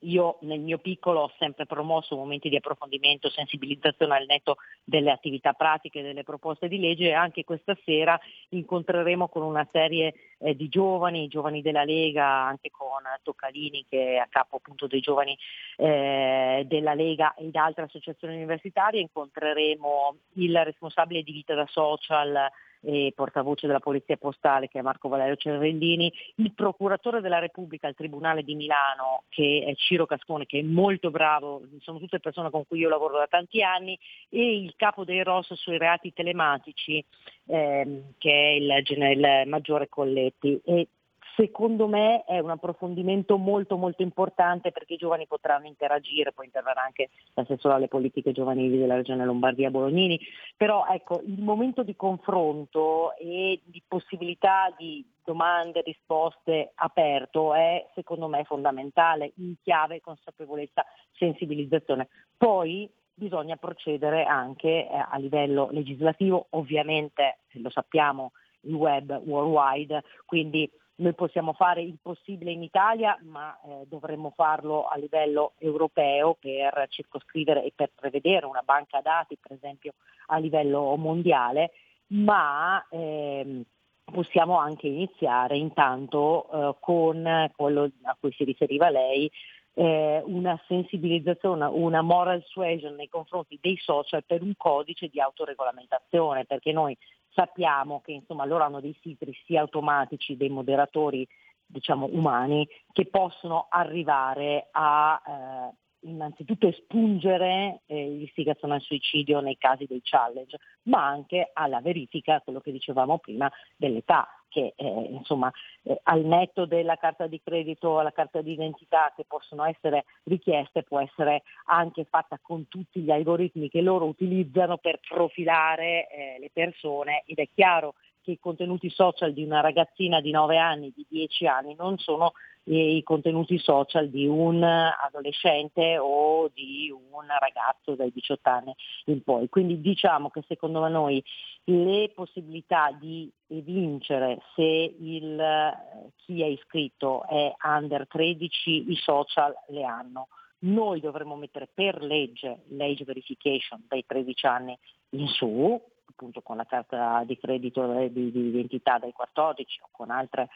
io 0.00 0.38
nel 0.42 0.60
mio 0.60 0.78
piccolo 0.78 1.20
ho 1.20 1.32
sempre 1.38 1.66
promosso 1.66 2.16
momenti 2.16 2.48
di 2.48 2.56
approfondimento, 2.56 3.30
sensibilizzazione 3.30 4.16
al 4.16 4.26
netto 4.26 4.56
delle 4.84 5.10
attività 5.10 5.52
pratiche, 5.52 6.02
delle 6.02 6.22
proposte 6.22 6.68
di 6.68 6.78
legge. 6.78 7.08
E 7.08 7.12
anche 7.12 7.44
questa 7.44 7.76
sera 7.84 8.18
incontreremo 8.50 9.28
con 9.28 9.42
una 9.42 9.66
serie 9.72 10.14
eh, 10.38 10.54
di 10.54 10.68
giovani, 10.68 11.28
giovani 11.28 11.62
della 11.62 11.84
Lega, 11.84 12.26
anche 12.26 12.70
con 12.70 13.02
Toccalini 13.22 13.84
che 13.88 14.14
è 14.14 14.16
a 14.16 14.28
capo 14.28 14.56
appunto 14.56 14.86
dei 14.86 15.00
giovani 15.00 15.36
eh, 15.76 16.64
della 16.66 16.94
Lega 16.94 17.34
e 17.34 17.50
da 17.50 17.64
altre 17.64 17.84
associazioni 17.84 18.36
universitarie, 18.36 19.00
incontreremo 19.00 20.16
il 20.34 20.64
responsabile 20.64 21.22
di 21.22 21.32
vita 21.32 21.54
da 21.54 21.66
social 21.66 22.50
e 22.80 23.12
portavoce 23.14 23.66
della 23.66 23.80
Polizia 23.80 24.16
Postale 24.16 24.68
che 24.68 24.78
è 24.78 24.82
Marco 24.82 25.08
Valerio 25.08 25.36
Cervellini, 25.36 26.12
il 26.36 26.52
procuratore 26.52 27.20
della 27.20 27.38
Repubblica 27.38 27.86
al 27.86 27.94
Tribunale 27.94 28.42
di 28.42 28.54
Milano 28.54 29.24
che 29.28 29.64
è 29.66 29.74
Ciro 29.74 30.06
Cascone 30.06 30.46
che 30.46 30.60
è 30.60 30.62
molto 30.62 31.10
bravo, 31.10 31.62
sono 31.80 31.98
tutte 31.98 32.20
persone 32.20 32.50
con 32.50 32.66
cui 32.66 32.80
io 32.80 32.88
lavoro 32.88 33.18
da 33.18 33.26
tanti 33.26 33.62
anni 33.62 33.98
e 34.28 34.56
il 34.56 34.74
capo 34.76 35.04
dei 35.04 35.22
ROS 35.22 35.54
sui 35.54 35.78
reati 35.78 36.12
telematici 36.12 37.04
ehm, 37.46 38.12
che 38.18 38.30
è 38.30 38.48
il, 38.50 38.82
il 38.86 39.42
maggiore 39.46 39.88
Colletti. 39.88 40.60
E 40.64 40.88
secondo 41.38 41.86
me 41.86 42.24
è 42.24 42.40
un 42.40 42.50
approfondimento 42.50 43.38
molto 43.38 43.76
molto 43.76 44.02
importante 44.02 44.72
perché 44.72 44.94
i 44.94 44.96
giovani 44.98 45.28
potranno 45.28 45.68
interagire, 45.68 46.32
poi 46.32 46.46
interverrà 46.46 46.82
anche 46.82 47.10
l'assessore 47.34 47.74
alle 47.74 47.86
politiche 47.86 48.32
giovanili 48.32 48.76
della 48.76 48.96
regione 48.96 49.24
Lombardia 49.24 49.70
Bolognini, 49.70 50.18
però 50.56 50.84
ecco 50.90 51.22
il 51.24 51.40
momento 51.40 51.84
di 51.84 51.94
confronto 51.94 53.14
e 53.16 53.60
di 53.62 53.80
possibilità 53.86 54.74
di 54.76 55.06
domande, 55.22 55.82
risposte 55.82 56.72
aperto 56.74 57.54
è 57.54 57.86
secondo 57.94 58.26
me 58.26 58.42
fondamentale 58.42 59.30
in 59.36 59.54
chiave 59.62 60.00
consapevolezza, 60.00 60.84
sensibilizzazione. 61.12 62.08
Poi 62.36 62.90
bisogna 63.14 63.54
procedere 63.54 64.24
anche 64.24 64.68
eh, 64.68 64.88
a 64.90 65.16
livello 65.18 65.68
legislativo, 65.70 66.46
ovviamente 66.50 67.38
lo 67.52 67.70
sappiamo 67.70 68.32
il 68.62 68.74
web 68.74 69.20
worldwide, 69.24 70.02
quindi 70.24 70.68
noi 70.98 71.14
possiamo 71.14 71.52
fare 71.52 71.82
il 71.82 71.98
possibile 72.00 72.50
in 72.50 72.62
Italia, 72.62 73.18
ma 73.22 73.56
eh, 73.60 73.86
dovremmo 73.86 74.32
farlo 74.34 74.86
a 74.86 74.96
livello 74.96 75.52
europeo 75.58 76.36
per 76.38 76.86
circoscrivere 76.88 77.64
e 77.64 77.72
per 77.74 77.90
prevedere 77.94 78.46
una 78.46 78.62
banca 78.64 79.00
dati, 79.00 79.36
per 79.40 79.52
esempio, 79.52 79.94
a 80.26 80.38
livello 80.38 80.96
mondiale, 80.96 81.70
ma 82.08 82.84
ehm, 82.90 83.62
possiamo 84.04 84.58
anche 84.58 84.88
iniziare 84.88 85.56
intanto 85.56 86.48
eh, 86.50 86.76
con 86.80 87.50
quello 87.54 87.90
a 88.02 88.16
cui 88.18 88.32
si 88.32 88.44
riferiva 88.44 88.90
lei, 88.90 89.30
eh, 89.74 90.20
una 90.26 90.60
sensibilizzazione, 90.66 91.66
una 91.66 92.02
moral 92.02 92.42
suasion 92.44 92.96
nei 92.96 93.08
confronti 93.08 93.58
dei 93.60 93.76
social 93.76 94.24
per 94.24 94.42
un 94.42 94.54
codice 94.56 95.06
di 95.06 95.20
autoregolamentazione, 95.20 96.44
perché 96.44 96.72
noi 96.72 96.96
sappiamo 97.30 98.00
che 98.00 98.12
insomma, 98.12 98.44
loro 98.44 98.64
hanno 98.64 98.80
dei 98.80 98.96
filtri 99.00 99.32
sia 99.44 99.60
automatici 99.60 100.36
dei 100.36 100.48
moderatori 100.48 101.26
diciamo, 101.66 102.08
umani 102.10 102.66
che 102.92 103.06
possono 103.06 103.66
arrivare 103.68 104.68
a 104.72 105.20
eh, 105.26 105.76
innanzitutto 106.08 106.68
espungere 106.68 107.82
eh, 107.86 108.08
l'istigazione 108.08 108.74
al 108.74 108.80
suicidio 108.80 109.40
nei 109.40 109.56
casi 109.58 109.84
dei 109.86 110.00
challenge, 110.02 110.56
ma 110.84 111.06
anche 111.06 111.50
alla 111.52 111.80
verifica, 111.80 112.40
quello 112.40 112.60
che 112.60 112.72
dicevamo 112.72 113.18
prima, 113.18 113.50
dell'età 113.76 114.28
che 114.48 114.74
eh, 114.76 115.08
insomma 115.10 115.50
eh, 115.82 116.00
al 116.04 116.24
netto 116.24 116.66
della 116.66 116.96
carta 116.96 117.26
di 117.26 117.40
credito 117.42 117.88
o 117.88 118.02
la 118.02 118.12
carta 118.12 118.40
di 118.40 118.52
identità 118.52 119.12
che 119.14 119.24
possono 119.26 119.64
essere 119.64 120.04
richieste 120.24 120.82
può 120.82 121.00
essere 121.00 121.42
anche 121.66 122.04
fatta 122.04 122.38
con 122.40 122.68
tutti 122.68 123.00
gli 123.00 123.10
algoritmi 123.10 123.68
che 123.68 123.80
loro 123.80 124.06
utilizzano 124.06 124.78
per 124.78 125.00
profilare 125.06 126.08
eh, 126.08 126.36
le 126.38 126.50
persone 126.52 127.22
ed 127.26 127.38
è 127.38 127.48
chiaro 127.54 127.94
che 128.28 128.32
i 128.32 128.38
contenuti 128.38 128.90
social 128.90 129.32
di 129.32 129.42
una 129.42 129.60
ragazzina 129.60 130.20
di 130.20 130.30
9 130.30 130.58
anni, 130.58 130.92
di 130.94 131.06
10 131.08 131.46
anni 131.46 131.74
non 131.74 131.96
sono 131.96 132.32
i 132.64 133.02
contenuti 133.02 133.58
social 133.58 134.10
di 134.10 134.26
un 134.26 134.62
adolescente 134.62 135.96
o 135.96 136.50
di 136.52 136.90
un 136.90 137.26
ragazzo 137.26 137.94
dai 137.94 138.12
18 138.12 138.50
anni 138.50 138.74
in 139.06 139.22
poi. 139.22 139.48
Quindi 139.48 139.80
diciamo 139.80 140.28
che 140.28 140.44
secondo 140.46 140.86
noi 140.88 141.24
le 141.64 142.12
possibilità 142.14 142.90
di 142.92 143.32
vincere 143.46 144.42
se 144.54 144.62
il, 144.62 145.72
chi 146.16 146.42
è 146.42 146.46
iscritto 146.46 147.26
è 147.26 147.54
under 147.64 148.06
13 148.06 148.90
i 148.90 148.96
social 148.96 149.54
le 149.68 149.84
hanno. 149.84 150.28
Noi 150.60 151.00
dovremmo 151.00 151.36
mettere 151.36 151.66
per 151.72 152.02
legge 152.02 152.64
l'age 152.72 153.04
verification 153.04 153.84
dai 153.88 154.04
13 154.06 154.46
anni 154.46 154.78
in 155.10 155.28
su, 155.28 155.80
appunto 156.08 156.40
con 156.40 156.56
la 156.56 156.64
carta 156.64 157.22
di 157.24 157.38
credito 157.38 158.08
di, 158.08 158.30
di 158.30 158.48
identità 158.48 158.98
dai 158.98 159.12
14 159.12 159.80
o 159.82 159.88
con 159.92 160.10
altre 160.10 160.48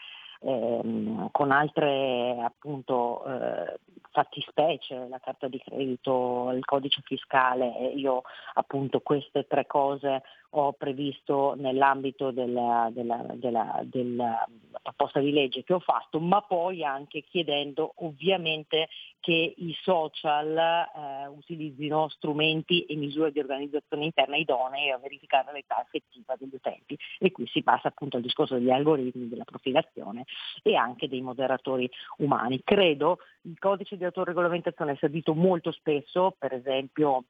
ehm, 0.43 1.29
con 1.31 1.51
altre 1.51 2.37
appunto 2.41 3.23
eh, 3.25 3.79
fattispecie, 4.11 5.07
la 5.09 5.19
carta 5.19 5.47
di 5.47 5.59
credito, 5.59 6.51
il 6.51 6.63
codice 6.63 7.01
fiscale, 7.03 7.91
io 7.95 8.21
appunto 8.53 8.99
queste 8.99 9.47
tre 9.47 9.65
cose 9.65 10.21
ho 10.55 10.73
previsto 10.73 11.55
nell'ambito 11.57 12.29
della, 12.29 12.89
della, 12.93 13.25
della, 13.33 13.81
della, 13.83 14.47
proposta 14.83 15.19
di 15.19 15.31
legge 15.31 15.63
che 15.63 15.73
ho 15.73 15.79
fatto, 15.79 16.19
ma 16.19 16.41
poi 16.41 16.83
anche 16.83 17.23
chiedendo 17.23 17.93
ovviamente 17.97 18.87
che 19.19 19.53
i 19.57 19.75
social 19.81 20.55
eh, 20.55 21.27
utilizzino 21.27 22.07
strumenti 22.09 22.83
e 22.85 22.95
misure 22.95 23.31
di 23.31 23.39
organizzazione 23.39 24.05
interna 24.05 24.35
idonee 24.35 24.91
a 24.91 24.99
verificare 24.99 25.51
l'età 25.53 25.81
effettiva 25.81 26.35
degli 26.37 26.53
utenti. 26.53 26.97
E 27.17 27.31
qui 27.31 27.47
si 27.47 27.63
passa 27.63 27.87
appunto 27.87 28.17
al 28.17 28.23
discorso 28.23 28.55
degli 28.55 28.69
algoritmi, 28.69 29.29
della 29.29 29.45
profilazione 29.45 30.25
e 30.61 30.75
anche 30.75 31.07
dei 31.07 31.21
moderatori 31.21 31.89
umani. 32.17 32.61
Credo 32.63 33.19
il 33.43 33.57
codice 33.59 33.97
di 33.97 34.05
autoregolamentazione 34.05 34.93
è 34.93 34.97
servito 34.99 35.33
molto 35.33 35.71
spesso, 35.71 36.35
per 36.37 36.53
esempio 36.53 37.25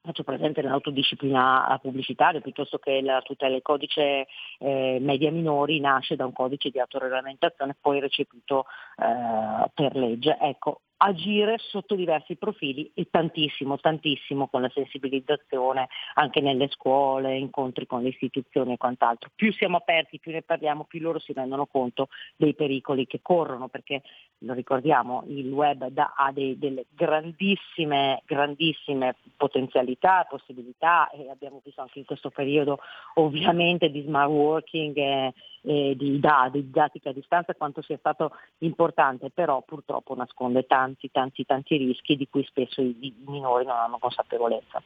faccio 0.00 0.22
presente 0.22 0.62
l'autodisciplina 0.62 1.78
pubblicitaria 1.82 2.40
piuttosto 2.40 2.78
che 2.78 3.00
la 3.02 3.20
tutela 3.20 3.52
del 3.52 3.62
codice 3.62 4.26
eh, 4.58 4.98
media 5.00 5.30
minori 5.30 5.80
nasce 5.80 6.16
da 6.16 6.24
un 6.24 6.32
codice 6.32 6.70
di 6.70 6.78
autoregolamentazione 6.78 7.76
poi 7.80 8.00
recepito 8.00 8.66
eh, 8.96 9.68
per 9.74 9.96
legge. 9.96 10.38
Ecco, 10.40 10.82
agire 10.98 11.58
sotto 11.58 11.94
diversi 11.94 12.36
profili 12.36 12.90
e 12.94 13.08
tantissimo, 13.10 13.78
tantissimo 13.78 14.48
con 14.48 14.62
la 14.62 14.70
sensibilizzazione 14.70 15.88
anche 16.14 16.40
nelle 16.40 16.68
scuole, 16.68 17.36
incontri 17.36 17.86
con 17.86 18.02
le 18.02 18.08
istituzioni 18.08 18.72
e 18.72 18.76
quant'altro. 18.76 19.30
Più 19.34 19.52
siamo 19.52 19.76
aperti, 19.76 20.18
più 20.18 20.32
ne 20.32 20.42
parliamo, 20.42 20.84
più 20.84 21.00
loro 21.00 21.18
si 21.18 21.32
rendono 21.32 21.66
conto 21.66 22.08
dei 22.36 22.54
pericoli 22.54 23.06
che 23.06 23.20
corrono, 23.22 23.68
perché 23.68 24.02
lo 24.38 24.52
ricordiamo, 24.54 25.24
il 25.28 25.50
web 25.52 25.86
da, 25.88 26.14
ha 26.16 26.32
dei, 26.32 26.58
delle 26.58 26.86
grandissime, 26.90 28.22
grandissime 28.24 29.16
potenzialità, 29.36 30.26
possibilità 30.28 31.10
e 31.10 31.30
abbiamo 31.30 31.60
visto 31.64 31.80
anche 31.80 32.00
in 32.00 32.04
questo 32.04 32.30
periodo 32.30 32.80
ovviamente 33.14 33.90
di 33.90 34.02
smart 34.02 34.30
working 34.30 34.96
e, 34.96 35.34
e 35.62 35.94
di, 35.96 36.18
da, 36.18 36.48
di 36.52 36.62
didattica 36.62 37.10
a 37.10 37.12
distanza 37.12 37.54
quanto 37.54 37.82
sia 37.82 37.96
stato 37.98 38.32
importante, 38.58 39.30
però 39.30 39.62
purtroppo 39.62 40.14
nasconde 40.14 40.66
tanto 40.66 40.86
tanti, 40.88 41.10
tanti, 41.10 41.44
tanti 41.44 41.76
rischi 41.76 42.16
di 42.16 42.26
cui 42.28 42.44
spesso 42.44 42.80
i, 42.80 42.96
i 43.00 43.14
minori 43.26 43.66
non 43.66 43.76
hanno 43.76 43.98
consapevolezza. 43.98 44.82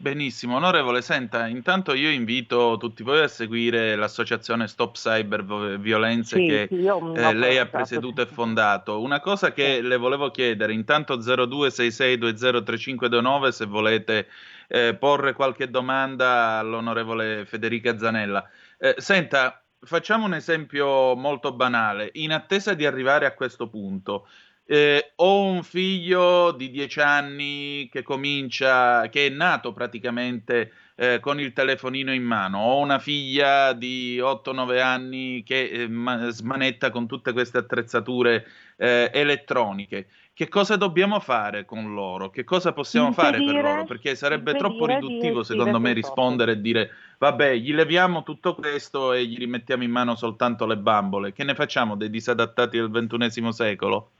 Benissimo, 0.00 0.54
onorevole, 0.54 1.02
senta, 1.02 1.48
intanto 1.48 1.92
io 1.92 2.08
invito 2.08 2.76
tutti 2.78 3.02
voi 3.02 3.20
a 3.20 3.26
seguire 3.26 3.96
l'associazione 3.96 4.68
Stop 4.68 4.94
Cyber 4.94 5.44
Violenze 5.80 6.36
sì, 6.36 6.46
che 6.46 6.68
sì, 6.70 6.86
eh, 6.86 7.34
lei 7.34 7.58
ha 7.58 7.66
presieduto 7.66 8.22
e 8.22 8.26
fondato. 8.26 9.00
Una 9.00 9.18
cosa 9.18 9.52
che 9.52 9.76
sì. 9.76 9.82
le 9.82 9.96
volevo 9.96 10.30
chiedere, 10.30 10.72
intanto 10.72 11.18
0266203529 11.18 13.48
se 13.48 13.66
volete 13.66 14.28
eh, 14.68 14.94
porre 14.94 15.32
qualche 15.32 15.68
domanda 15.68 16.58
all'onorevole 16.58 17.44
Federica 17.44 17.98
Zanella. 17.98 18.48
Eh, 18.78 18.94
senta, 18.98 19.64
facciamo 19.80 20.26
un 20.26 20.34
esempio 20.34 21.14
molto 21.14 21.52
banale. 21.52 22.10
In 22.14 22.32
attesa 22.32 22.74
di 22.74 22.86
arrivare 22.86 23.26
a 23.26 23.34
questo 23.34 23.68
punto, 23.68 24.26
eh, 24.66 25.12
ho 25.16 25.44
un 25.44 25.62
figlio 25.62 26.52
di 26.52 26.70
10 26.70 27.00
anni 27.00 27.88
che 27.90 28.02
comincia, 28.02 29.08
che 29.08 29.26
è 29.26 29.30
nato 29.30 29.72
praticamente 29.72 30.72
eh, 30.94 31.20
con 31.20 31.40
il 31.40 31.52
telefonino 31.52 32.12
in 32.12 32.24
mano, 32.24 32.58
ho 32.58 32.80
una 32.80 32.98
figlia 32.98 33.72
di 33.72 34.18
8-9 34.18 34.80
anni 34.82 35.42
che 35.42 35.68
eh, 35.68 35.88
ma- 35.88 36.28
smanetta 36.28 36.90
con 36.90 37.06
tutte 37.06 37.32
queste 37.32 37.58
attrezzature 37.58 38.46
eh, 38.76 39.10
elettroniche. 39.14 40.08
Che 40.34 40.48
cosa 40.48 40.76
dobbiamo 40.76 41.18
fare 41.18 41.64
con 41.64 41.94
loro? 41.94 42.30
Che 42.30 42.44
cosa 42.44 42.72
possiamo 42.72 43.08
impedire, 43.08 43.38
fare 43.38 43.52
per 43.52 43.62
loro? 43.62 43.84
Perché 43.84 44.14
sarebbe 44.14 44.54
troppo 44.54 44.86
riduttivo, 44.86 45.42
secondo 45.42 45.80
me, 45.80 45.92
rispondere 45.92 46.52
e 46.52 46.60
dire 46.60 46.90
vabbè, 47.18 47.54
gli 47.54 47.74
leviamo 47.74 48.22
tutto 48.22 48.54
questo 48.54 49.12
e 49.12 49.26
gli 49.26 49.36
rimettiamo 49.36 49.82
in 49.82 49.90
mano 49.90 50.14
soltanto 50.14 50.66
le 50.66 50.76
bambole. 50.76 51.32
Che 51.32 51.44
ne 51.44 51.54
facciamo 51.54 51.96
dei 51.96 52.10
disadattati 52.10 52.78
del 52.78 52.90
ventunesimo 52.90 53.52
secolo? 53.52 54.10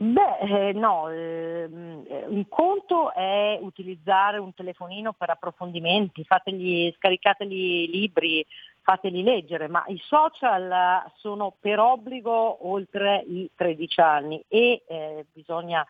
Beh, 0.00 0.68
eh, 0.68 0.72
no, 0.74 1.10
eh, 1.10 1.64
un 1.64 2.44
conto 2.48 3.12
è 3.12 3.58
utilizzare 3.60 4.38
un 4.38 4.54
telefonino 4.54 5.12
per 5.12 5.30
approfondimenti, 5.30 6.22
fategli, 6.22 6.94
scaricateli 6.96 7.90
libri, 7.90 8.46
fateli 8.80 9.24
leggere, 9.24 9.66
ma 9.66 9.84
i 9.88 10.00
social 10.00 11.02
sono 11.16 11.52
per 11.58 11.80
obbligo 11.80 12.68
oltre 12.70 13.24
i 13.26 13.50
13 13.56 14.00
anni 14.00 14.44
e 14.46 14.82
eh, 14.86 15.26
bisogna 15.32 15.84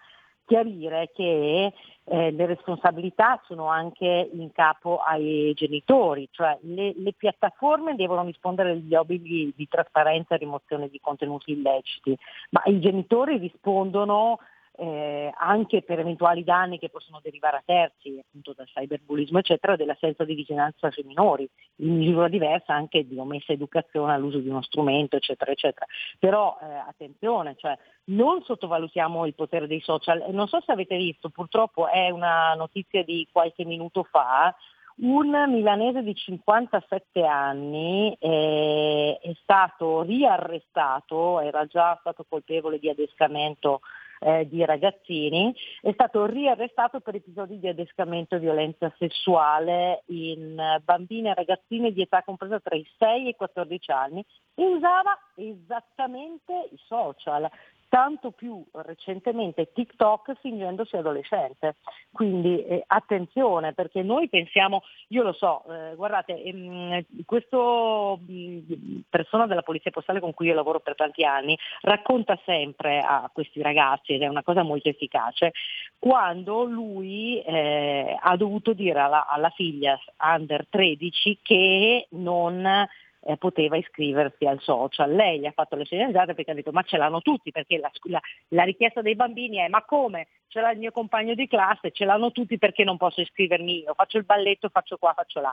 chiarire 0.48 1.10
che 1.14 1.72
eh, 2.04 2.30
le 2.30 2.46
responsabilità 2.46 3.40
sono 3.46 3.66
anche 3.66 4.30
in 4.32 4.50
capo 4.50 4.98
ai 4.98 5.52
genitori, 5.54 6.26
cioè 6.30 6.56
le, 6.62 6.94
le, 6.96 7.12
piattaforme 7.12 7.94
devono 7.94 8.24
rispondere 8.24 8.70
agli 8.70 8.94
obblighi 8.94 9.52
di 9.54 9.68
trasparenza 9.68 10.34
e 10.34 10.38
rimozione 10.38 10.88
di 10.88 10.98
contenuti 11.02 11.52
illeciti, 11.52 12.16
ma 12.50 12.62
i 12.64 12.80
genitori 12.80 13.36
rispondono 13.36 14.38
eh, 14.80 15.32
anche 15.36 15.82
per 15.82 15.98
eventuali 15.98 16.44
danni 16.44 16.78
che 16.78 16.88
possono 16.88 17.18
derivare 17.20 17.56
a 17.56 17.62
terzi, 17.64 18.16
appunto 18.24 18.52
dal 18.54 18.66
cyberbullismo, 18.66 19.38
eccetera, 19.38 19.74
dell'assenza 19.74 20.24
di 20.24 20.34
vigilanza 20.34 20.90
sui 20.92 21.02
minori, 21.02 21.48
in 21.76 21.96
misura 21.96 22.28
diversa 22.28 22.74
anche 22.74 23.04
di 23.06 23.18
omessa 23.18 23.52
educazione 23.52 24.12
all'uso 24.12 24.38
di 24.38 24.48
uno 24.48 24.62
strumento, 24.62 25.16
eccetera, 25.16 25.50
eccetera. 25.50 25.84
Però 26.20 26.56
eh, 26.62 26.66
attenzione, 26.66 27.56
cioè, 27.58 27.76
non 28.04 28.42
sottovalutiamo 28.44 29.26
il 29.26 29.34
potere 29.34 29.66
dei 29.66 29.80
social. 29.80 30.26
Non 30.30 30.46
so 30.46 30.60
se 30.64 30.70
avete 30.70 30.96
visto, 30.96 31.28
purtroppo 31.28 31.88
è 31.88 32.10
una 32.10 32.54
notizia 32.54 33.02
di 33.02 33.26
qualche 33.32 33.64
minuto 33.64 34.04
fa, 34.04 34.54
un 35.00 35.30
milanese 35.48 36.02
di 36.02 36.14
57 36.14 37.24
anni 37.24 38.16
eh, 38.18 39.18
è 39.20 39.32
stato 39.42 40.02
riarrestato, 40.02 41.40
era 41.40 41.66
già 41.66 41.96
stato 42.00 42.24
colpevole 42.28 42.80
di 42.80 42.88
adescamento 42.88 43.80
eh, 44.20 44.46
di 44.48 44.64
ragazzini, 44.64 45.54
è 45.80 45.92
stato 45.92 46.26
riarrestato 46.26 47.00
per 47.00 47.16
episodi 47.16 47.58
di 47.58 47.68
adescamento 47.68 48.36
e 48.36 48.38
violenza 48.38 48.92
sessuale 48.98 50.02
in 50.06 50.80
bambine 50.84 51.30
e 51.30 51.34
ragazzine 51.34 51.92
di 51.92 52.02
età 52.02 52.22
compresa 52.22 52.60
tra 52.60 52.76
i 52.76 52.86
6 52.98 53.26
e 53.26 53.28
i 53.28 53.34
14 53.34 53.90
anni 53.90 54.24
e 54.54 54.66
usava 54.66 55.18
esattamente 55.36 56.68
i 56.72 56.78
social 56.86 57.48
tanto 57.88 58.30
più 58.30 58.64
recentemente 58.72 59.72
TikTok 59.72 60.34
fingendosi 60.40 60.96
adolescente. 60.96 61.76
Quindi 62.12 62.64
eh, 62.64 62.84
attenzione 62.86 63.72
perché 63.72 64.02
noi 64.02 64.28
pensiamo, 64.28 64.82
io 65.08 65.22
lo 65.22 65.32
so, 65.32 65.64
eh, 65.68 65.94
guardate, 65.94 66.42
ehm, 66.42 67.04
questo 67.24 68.20
mh, 68.26 69.00
persona 69.08 69.46
della 69.46 69.62
polizia 69.62 69.90
postale 69.90 70.20
con 70.20 70.34
cui 70.34 70.46
io 70.46 70.54
lavoro 70.54 70.80
per 70.80 70.94
tanti 70.94 71.24
anni 71.24 71.58
racconta 71.80 72.38
sempre 72.44 73.00
a 73.00 73.30
questi 73.32 73.62
ragazzi, 73.62 74.12
ed 74.12 74.22
è 74.22 74.26
una 74.26 74.42
cosa 74.42 74.62
molto 74.62 74.88
efficace, 74.88 75.52
quando 75.98 76.64
lui 76.64 77.40
eh, 77.42 78.16
ha 78.18 78.36
dovuto 78.36 78.72
dire 78.72 79.00
alla, 79.00 79.26
alla 79.26 79.50
figlia 79.50 79.98
under 80.18 80.66
13 80.68 81.38
che 81.42 82.06
non 82.10 82.86
eh, 83.28 83.36
poteva 83.36 83.76
iscriversi 83.76 84.46
al 84.46 84.58
social. 84.60 85.12
Lei 85.14 85.40
gli 85.40 85.44
ha 85.44 85.52
fatto 85.52 85.76
le 85.76 85.84
sceneggiate 85.84 86.32
perché 86.32 86.52
ha 86.52 86.54
detto 86.54 86.72
ma 86.72 86.82
ce 86.82 86.96
l'hanno 86.96 87.20
tutti, 87.20 87.50
perché 87.50 87.76
la, 87.76 87.90
la, 88.04 88.20
la, 88.48 88.62
richiesta 88.62 89.02
dei 89.02 89.14
bambini 89.14 89.58
è 89.58 89.68
ma 89.68 89.84
come? 89.84 90.28
Ce 90.46 90.62
l'ha 90.62 90.70
il 90.70 90.78
mio 90.78 90.92
compagno 90.92 91.34
di 91.34 91.46
classe, 91.46 91.90
ce 91.90 92.06
l'hanno 92.06 92.32
tutti 92.32 92.56
perché 92.56 92.84
non 92.84 92.96
posso 92.96 93.20
iscrivermi 93.20 93.82
io, 93.82 93.92
faccio 93.92 94.16
il 94.16 94.24
balletto, 94.24 94.70
faccio 94.70 94.96
qua, 94.96 95.12
faccio 95.12 95.42
là. 95.42 95.52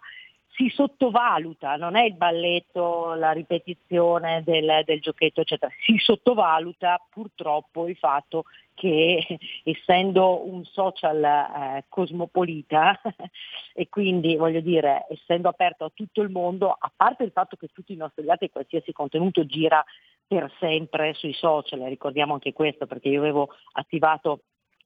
Si 0.56 0.70
sottovaluta, 0.70 1.76
non 1.76 1.96
è 1.96 2.04
il 2.04 2.16
balletto, 2.16 3.14
la 3.16 3.32
ripetizione 3.32 4.42
del, 4.44 4.84
del 4.86 5.02
giochetto, 5.02 5.42
eccetera, 5.42 5.72
si 5.84 5.98
sottovaluta 5.98 7.00
purtroppo 7.10 7.88
il 7.88 7.98
fatto 7.98 8.46
che 8.74 9.40
essendo 9.64 10.48
un 10.48 10.64
social 10.66 11.24
eh, 11.24 11.86
cosmopolita 11.90 13.02
e 13.74 13.90
quindi 13.90 14.36
voglio 14.36 14.62
dire 14.62 15.06
essendo 15.10 15.50
aperto 15.50 15.86
a 15.86 15.92
tutto 15.94 16.22
il 16.22 16.30
mondo, 16.30 16.70
a 16.70 16.92
parte 16.96 17.24
il 17.24 17.32
fatto 17.32 17.56
che 17.56 17.68
tutti 17.74 17.94
i 17.94 17.98
nostri 17.98 18.24
dati 18.24 18.46
e 18.46 18.52
qualsiasi 18.52 18.92
contenuto 18.92 19.46
gira 19.46 19.84
per 20.28 20.52
sempre 20.60 21.14
sui 21.14 21.34
social, 21.34 21.82
ricordiamo 21.82 22.34
anche 22.34 22.54
questo 22.54 22.86
perché 22.88 23.10
io 23.10 23.20
avevo 23.20 23.50
attivato 23.74 24.42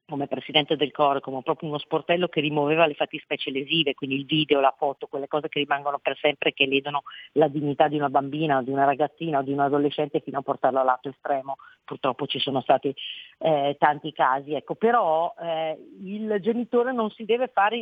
come 0.10 0.28
presidente 0.28 0.76
del 0.76 0.92
core, 0.92 1.22
come 1.22 1.42
proprio 1.42 1.70
uno 1.70 1.78
sportello 1.78 2.28
che 2.28 2.42
rimuoveva 2.42 2.86
le 2.86 2.96
fattispecie 2.96 3.52
lesive, 3.52 3.94
quindi 3.94 4.16
il 4.18 4.26
video, 4.26 4.60
la 4.60 4.74
foto, 4.78 5.08
quelle 5.08 5.28
cose 5.28 5.48
che 5.48 5.60
rimangono 5.60 6.00
per 6.00 6.18
sempre 6.20 6.50
e 6.50 6.54
che 6.54 6.66
ledono 6.66 7.04
la 7.34 7.48
dignità 7.48 7.88
di 7.88 7.96
una 7.96 8.10
bambina, 8.10 8.62
di 8.62 8.72
una 8.72 8.86
ragazzina 8.86 9.40
o 9.40 9.44
di 9.44 9.52
un 9.52 9.60
adolescente 9.60 10.20
fino 10.20 10.40
a 10.40 10.42
portarlo 10.42 10.80
al 10.80 10.86
lato 10.86 11.10
estremo. 11.10 11.58
Purtroppo 11.86 12.28
ci 12.28 12.40
sono 12.40 12.62
stati 12.62 12.94
eh, 13.40 13.76
tanti 13.80 14.12
casi, 14.12 14.54
ecco. 14.54 14.76
però 14.76 15.34
eh, 15.40 15.78
il 16.04 16.38
genitore 16.40 16.92
non 16.92 17.10
si 17.10 17.26
deve 17.26 17.48
fare 17.48 17.78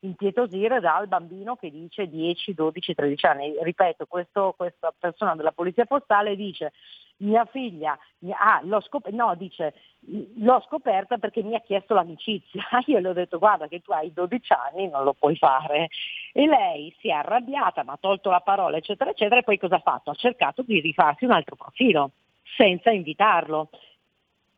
impietosire 0.00 0.80
dal 0.80 1.08
bambino 1.08 1.56
che 1.56 1.70
dice 1.70 2.08
10, 2.08 2.54
12, 2.54 2.94
13 2.94 3.26
anni. 3.26 3.54
Ripeto, 3.60 4.06
questo, 4.06 4.54
questa 4.56 4.94
persona 4.98 5.34
della 5.34 5.52
polizia 5.52 5.84
postale 5.84 6.36
dice 6.36 6.72
mia 7.18 7.44
figlia, 7.44 7.98
ah, 8.30 8.60
l'ho 8.64 8.80
scop- 8.80 9.08
no, 9.10 9.34
dice, 9.36 9.74
l'ho 10.36 10.62
scoperta 10.66 11.18
perché 11.18 11.42
mi 11.42 11.54
ha 11.54 11.60
chiesto 11.60 11.94
l'amicizia. 11.94 12.62
Io 12.86 12.98
le 12.98 13.08
ho 13.08 13.12
detto 13.12 13.38
guarda 13.38 13.68
che 13.68 13.80
tu 13.80 13.92
hai 13.92 14.12
12 14.12 14.52
anni, 14.52 14.88
non 14.88 15.04
lo 15.04 15.12
puoi 15.12 15.36
fare. 15.36 15.88
E 16.32 16.46
lei 16.46 16.94
si 16.98 17.08
è 17.08 17.12
arrabbiata, 17.12 17.84
mi 17.84 17.90
ha 17.90 17.98
tolto 18.00 18.30
la 18.30 18.40
parola, 18.40 18.76
eccetera, 18.76 19.10
eccetera, 19.10 19.40
e 19.40 19.44
poi 19.44 19.58
cosa 19.58 19.76
ha 19.76 19.80
fatto? 19.80 20.10
Ha 20.10 20.14
cercato 20.14 20.62
di 20.62 20.80
rifarsi 20.80 21.24
un 21.24 21.32
altro 21.32 21.56
profilo, 21.56 22.10
senza 22.56 22.90
invitarlo. 22.90 23.68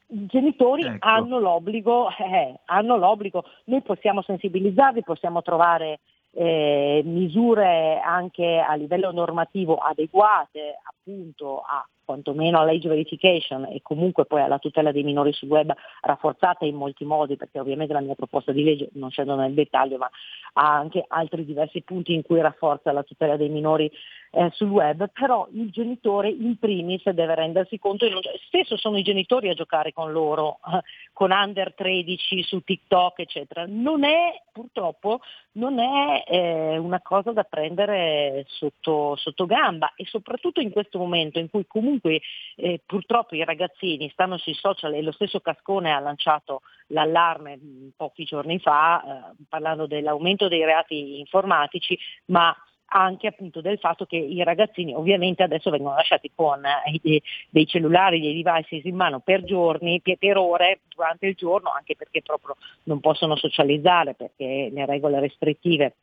I 0.09 0.27
genitori 0.27 0.83
ecco. 0.83 1.07
hanno, 1.07 1.39
l'obbligo, 1.39 2.09
eh, 2.17 2.61
hanno 2.67 2.97
l'obbligo, 2.97 3.45
noi 3.65 3.83
possiamo 3.83 4.23
sensibilizzarli, 4.23 5.03
possiamo 5.03 5.43
trovare 5.43 5.99
eh, 6.31 7.03
misure 7.05 7.99
anche 8.01 8.59
a 8.59 8.75
livello 8.75 9.11
normativo 9.11 9.77
adeguate 9.77 10.79
appunto 10.85 11.61
a 11.61 11.85
quantomeno 12.07 12.59
all'age 12.59 12.89
verification 12.89 13.67
e 13.67 13.83
comunque 13.83 14.25
poi 14.25 14.41
alla 14.41 14.59
tutela 14.59 14.93
dei 14.93 15.03
minori 15.03 15.33
sul 15.35 15.49
web 15.49 15.75
rafforzata 16.01 16.65
in 16.65 16.77
molti 16.77 17.05
modi, 17.05 17.37
perché 17.37 17.61
ovviamente 17.61 17.93
la 17.93 18.01
mia 18.01 18.15
proposta 18.15 18.53
di 18.53 18.65
legge 18.65 18.89
non 18.93 19.11
scendo 19.11 19.35
nel 19.35 19.53
dettaglio, 19.53 19.99
ma 19.99 20.09
ha 20.55 20.75
anche 20.75 21.05
altri 21.07 21.45
diversi 21.45 21.83
punti 21.83 22.15
in 22.15 22.23
cui 22.23 22.41
rafforza 22.41 22.93
la 22.93 23.03
tutela 23.03 23.37
dei 23.37 23.51
minori 23.51 23.91
eh, 24.31 24.51
sul 24.53 24.69
web, 24.69 25.11
però 25.13 25.49
il 25.53 25.71
genitore 25.71 26.29
in 26.29 26.59
primis 26.59 27.09
deve 27.11 27.35
rendersi 27.35 27.79
conto, 27.79 28.09
non... 28.09 28.21
spesso 28.47 28.77
sono 28.77 28.99
i 28.99 29.03
genitori 29.03 29.49
a 29.49 29.55
giocare 29.55 29.93
con 29.93 30.13
loro, 30.13 30.59
con 31.13 31.31
under 31.31 31.75
13 31.75 32.43
su 32.43 32.61
TikTok, 32.61 33.19
eccetera. 33.21 33.65
Non 33.67 34.05
è, 34.05 34.43
purtroppo, 34.53 35.21
non 35.53 35.79
è 35.79 36.25
eh, 36.27 36.77
una 36.77 37.01
cosa 37.01 37.33
da 37.33 37.45
prendere 37.45 38.45
sotto, 38.49 39.17
sotto, 39.17 39.47
gamba 39.47 39.93
e 39.97 40.05
soprattutto 40.05 40.61
in 40.61 40.71
questo 40.71 40.99
momento 40.99 41.39
in 41.39 41.49
cui 41.49 41.67
comunque 41.67 41.96
eh, 42.03 42.81
purtroppo 42.85 43.35
i 43.35 43.45
ragazzini 43.45 44.09
stanno 44.11 44.37
sui 44.39 44.55
social 44.55 44.95
e 44.95 45.03
lo 45.03 45.13
stesso 45.13 45.41
Cascone 45.41 45.93
ha 45.93 45.99
lanciato 45.99 46.63
l'allarme 46.89 47.57
mm, 47.57 47.89
pochi 47.97 48.25
giorni 48.25 48.59
fa 48.59 49.03
eh, 49.03 49.35
parlando 49.49 49.87
dell'aumento 49.87 50.49
dei 50.49 50.65
reati 50.65 51.19
informatici, 51.19 51.99
ma 52.27 52.55
anche 52.89 53.27
appunto 53.27 53.61
del 53.61 53.79
fatto 53.79 54.07
che 54.07 54.17
i 54.17 54.43
ragazzini 54.45 54.95
ovviamente 54.95 55.43
adesso 55.43 55.71
vengono 55.71 55.97
lasciati 55.97 56.31
con 56.35 56.63
eh, 56.65 57.23
dei 57.51 57.67
cellulari, 57.67 58.21
dei 58.21 58.43
devices 58.43 58.85
in 58.85 58.95
mano 58.97 59.21
per 59.21 59.43
giorni, 59.45 60.01
per 60.01 60.37
ore 60.37 60.81
durante 60.89 61.27
il 61.27 61.35
giorno, 61.35 61.71
anche 61.71 61.97
perché 61.97 62.23
proprio 62.23 62.57
non 62.85 63.01
possono 63.01 63.37
socializzare 63.37 64.15
perché 64.15 64.71
le 64.73 64.87
regole 64.87 65.21
restrittive 65.21 65.97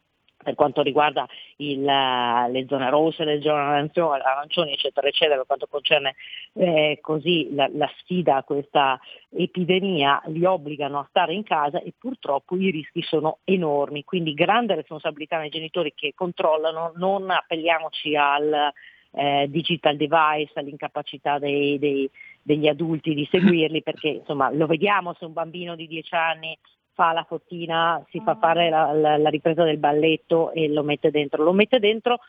per 0.43 0.55
quanto 0.55 0.81
riguarda 0.81 1.27
il, 1.57 1.81
le 1.81 2.65
zone 2.67 2.89
rosse, 2.89 3.23
le 3.23 3.41
zone 3.41 3.61
arancioni, 3.61 4.73
eccetera, 4.73 5.07
eccetera, 5.07 5.37
per 5.37 5.45
quanto 5.47 5.67
concerne 5.67 6.15
eh, 6.53 6.99
così 7.01 7.53
la, 7.53 7.69
la, 7.73 7.89
sfida 7.97 8.37
a 8.37 8.43
questa 8.43 8.99
epidemia, 9.31 10.21
li 10.27 10.45
obbligano 10.45 10.99
a 10.99 11.05
stare 11.09 11.33
in 11.33 11.43
casa 11.43 11.81
e 11.81 11.93
purtroppo 11.97 12.55
i 12.55 12.69
rischi 12.69 13.01
sono 13.01 13.39
enormi. 13.43 14.03
Quindi 14.03 14.33
grande 14.33 14.75
responsabilità 14.75 15.39
nei 15.39 15.49
genitori 15.49 15.93
che 15.95 16.13
controllano, 16.15 16.91
non 16.95 17.31
appelliamoci 17.31 18.15
al 18.15 18.71
eh, 19.11 19.47
digital 19.49 19.95
device, 19.95 20.51
all'incapacità 20.55 21.39
dei, 21.39 21.79
dei, 21.79 22.09
degli 22.41 22.67
adulti 22.67 23.13
di 23.13 23.27
seguirli, 23.31 23.81
perché 23.81 24.09
insomma 24.09 24.51
lo 24.51 24.65
vediamo 24.65 25.13
se 25.17 25.25
un 25.25 25.33
bambino 25.33 25.75
di 25.75 25.87
10 25.87 26.15
anni 26.15 26.57
fa 26.93 27.11
la 27.11 27.23
fottina, 27.23 28.03
si 28.09 28.19
fa 28.21 28.31
ah. 28.31 28.37
fare 28.37 28.69
la, 28.69 28.91
la, 28.93 29.17
la, 29.17 29.29
ripresa 29.29 29.63
del 29.63 29.77
balletto 29.77 30.51
e 30.51 30.67
lo 30.67 30.83
mette 30.83 31.11
dentro. 31.11 31.43
Lo 31.43 31.53
mette 31.53 31.79
dentro, 31.79 32.19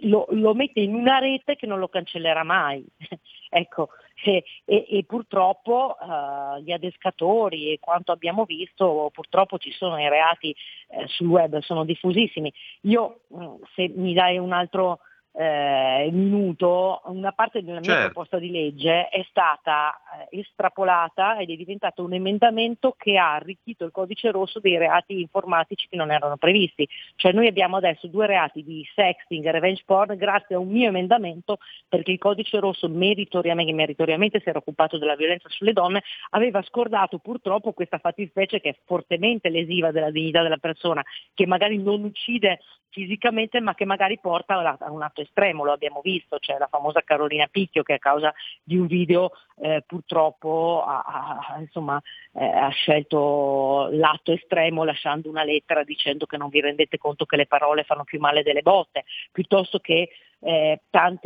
lo, 0.00 0.26
lo 0.30 0.54
mette 0.54 0.80
in 0.80 0.94
una 0.94 1.18
rete 1.18 1.56
che 1.56 1.66
non 1.66 1.78
lo 1.78 1.88
cancellerà 1.88 2.42
mai. 2.42 2.84
ecco, 3.48 3.88
e, 4.24 4.44
e, 4.64 4.86
e 4.88 5.04
purtroppo 5.04 5.96
uh, 5.98 6.58
gli 6.60 6.72
adescatori 6.72 7.72
e 7.72 7.78
quanto 7.80 8.12
abbiamo 8.12 8.44
visto, 8.44 9.10
purtroppo 9.12 9.58
ci 9.58 9.72
sono 9.72 9.98
i 9.98 10.08
reati 10.08 10.54
eh, 10.88 11.06
sul 11.08 11.28
web, 11.28 11.58
sono 11.60 11.84
diffusissimi. 11.84 12.52
Io, 12.82 13.22
mm, 13.34 13.54
se 13.74 13.88
mi 13.94 14.14
dai 14.14 14.38
un 14.38 14.52
altro 14.52 15.00
eh, 15.34 16.10
minuto, 16.12 17.00
una 17.06 17.32
parte 17.32 17.62
della 17.62 17.80
mia 17.80 17.90
certo. 17.90 18.04
proposta 18.04 18.38
di 18.38 18.50
legge 18.50 19.08
è 19.08 19.24
stata 19.28 19.98
eh, 20.30 20.40
estrapolata 20.40 21.38
ed 21.38 21.50
è 21.50 21.54
diventato 21.54 22.04
un 22.04 22.12
emendamento 22.12 22.94
che 22.96 23.16
ha 23.16 23.34
arricchito 23.34 23.84
il 23.84 23.92
codice 23.92 24.30
rosso 24.30 24.60
dei 24.60 24.76
reati 24.76 25.20
informatici 25.20 25.88
che 25.88 25.96
non 25.96 26.10
erano 26.10 26.36
previsti. 26.36 26.86
Cioè 27.16 27.32
noi 27.32 27.46
abbiamo 27.46 27.78
adesso 27.78 28.06
due 28.08 28.26
reati 28.26 28.62
di 28.62 28.86
sexting 28.94 29.44
e 29.46 29.50
revenge 29.50 29.82
porn 29.86 30.16
grazie 30.16 30.54
a 30.54 30.58
un 30.58 30.68
mio 30.68 30.88
emendamento 30.88 31.58
perché 31.88 32.12
il 32.12 32.18
codice 32.18 32.60
rosso 32.60 32.88
meritoriamente, 32.88 33.72
meritoriamente 33.72 34.40
si 34.40 34.48
era 34.48 34.58
occupato 34.58 34.98
della 34.98 35.16
violenza 35.16 35.48
sulle 35.48 35.72
donne, 35.72 36.02
aveva 36.30 36.62
scordato 36.62 37.18
purtroppo 37.18 37.72
questa 37.72 37.98
fattispecie 37.98 38.60
che 38.60 38.68
è 38.68 38.76
fortemente 38.84 39.48
lesiva 39.48 39.90
della 39.90 40.10
dignità 40.10 40.42
della 40.42 40.58
persona, 40.58 41.02
che 41.32 41.46
magari 41.46 41.78
non 41.78 42.04
uccide 42.04 42.60
fisicamente 42.92 43.60
ma 43.60 43.74
che 43.74 43.86
magari 43.86 44.18
porta 44.20 44.78
a 44.78 44.90
un 44.90 45.02
atto 45.02 45.21
estremo, 45.22 45.64
lo 45.64 45.72
abbiamo 45.72 46.00
visto, 46.02 46.38
c'è 46.38 46.58
la 46.58 46.68
famosa 46.68 47.02
Carolina 47.02 47.46
Picchio 47.50 47.82
che 47.82 47.94
a 47.94 47.98
causa 47.98 48.32
di 48.62 48.76
un 48.76 48.86
video 48.86 49.32
eh, 49.60 49.82
purtroppo 49.86 50.84
ha, 50.86 51.02
ha, 51.02 51.58
insomma, 51.58 52.00
eh, 52.34 52.44
ha, 52.44 52.68
scelto 52.68 53.88
l'atto 53.92 54.32
estremo 54.32 54.84
lasciando 54.84 55.28
una 55.28 55.44
lettera 55.44 55.84
dicendo 55.84 56.26
che 56.26 56.36
non 56.36 56.48
vi 56.48 56.60
rendete 56.60 56.98
conto 56.98 57.24
che 57.24 57.36
le 57.36 57.46
parole 57.46 57.84
fanno 57.84 58.04
più 58.04 58.18
male 58.18 58.42
delle 58.42 58.62
botte, 58.62 59.04
piuttosto 59.30 59.78
che 59.78 60.10
eh, 60.44 60.80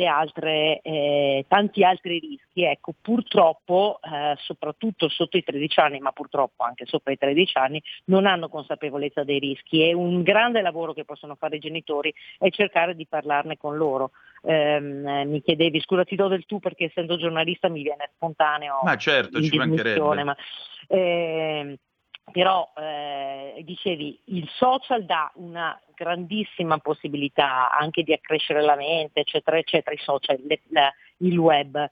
altre, 0.07 0.81
eh, 0.83 1.45
tanti 1.49 1.83
altri 1.83 2.19
rischi. 2.19 2.65
Ecco, 2.65 2.95
purtroppo, 3.01 3.99
eh, 4.03 4.35
soprattutto 4.39 5.09
sotto 5.09 5.37
i 5.37 5.43
13 5.43 5.81
anni, 5.81 5.99
ma 6.01 6.13
purtroppo 6.13 6.63
anche 6.65 6.85
sopra 6.87 7.13
i 7.13 7.19
13 7.19 7.59
anni, 7.59 7.83
non 8.07 8.27
hanno 8.27 8.49
consapevolezza 8.49 9.25
dei 9.25 9.39
rischi 9.39 9.83
e 9.89 9.95
un 9.95 10.23
grande 10.23 10.61
lavoro 10.61 10.93
che 10.93 11.05
possono 11.05 11.35
fare 11.35 11.57
i 11.57 11.61
genitori 11.61 12.13
è 12.39 12.51
cercare 12.51 12.95
di 12.95 13.07
parlarne 13.07 13.57
con 13.57 13.77
loro. 13.77 14.11
Ehm, 14.43 15.29
mi 15.29 15.43
chiedevi, 15.43 15.81
scusa 15.81 16.05
ti 16.05 16.15
do 16.15 16.29
del 16.29 16.45
tu 16.45 16.61
perché 16.61 16.85
essendo 16.85 17.17
giornalista 17.17 17.69
mi 17.69 17.83
viene 17.83 18.11
spontaneo. 18.15 18.81
Ma 18.83 18.97
certo, 18.97 19.41
ci 19.43 19.57
mancherebbe. 19.57 20.25
Ma, 20.25 20.37
eh, 20.89 21.79
però 22.33 22.71
eh, 22.77 23.63
dicevi 23.65 24.19
il 24.27 24.49
social 24.57 25.05
dà 25.05 25.31
una 25.37 25.81
grandissima 25.95 26.79
possibilità 26.79 27.71
anche 27.71 28.03
di 28.03 28.13
accrescere 28.13 28.63
la 28.63 28.77
mente 28.77 29.21
eccetera 29.21 29.59
eccetera 29.59 29.95
i 29.95 29.99
social, 29.99 30.39
le, 30.45 30.61
le, 30.69 30.95
il 31.19 31.39
web 31.39 31.91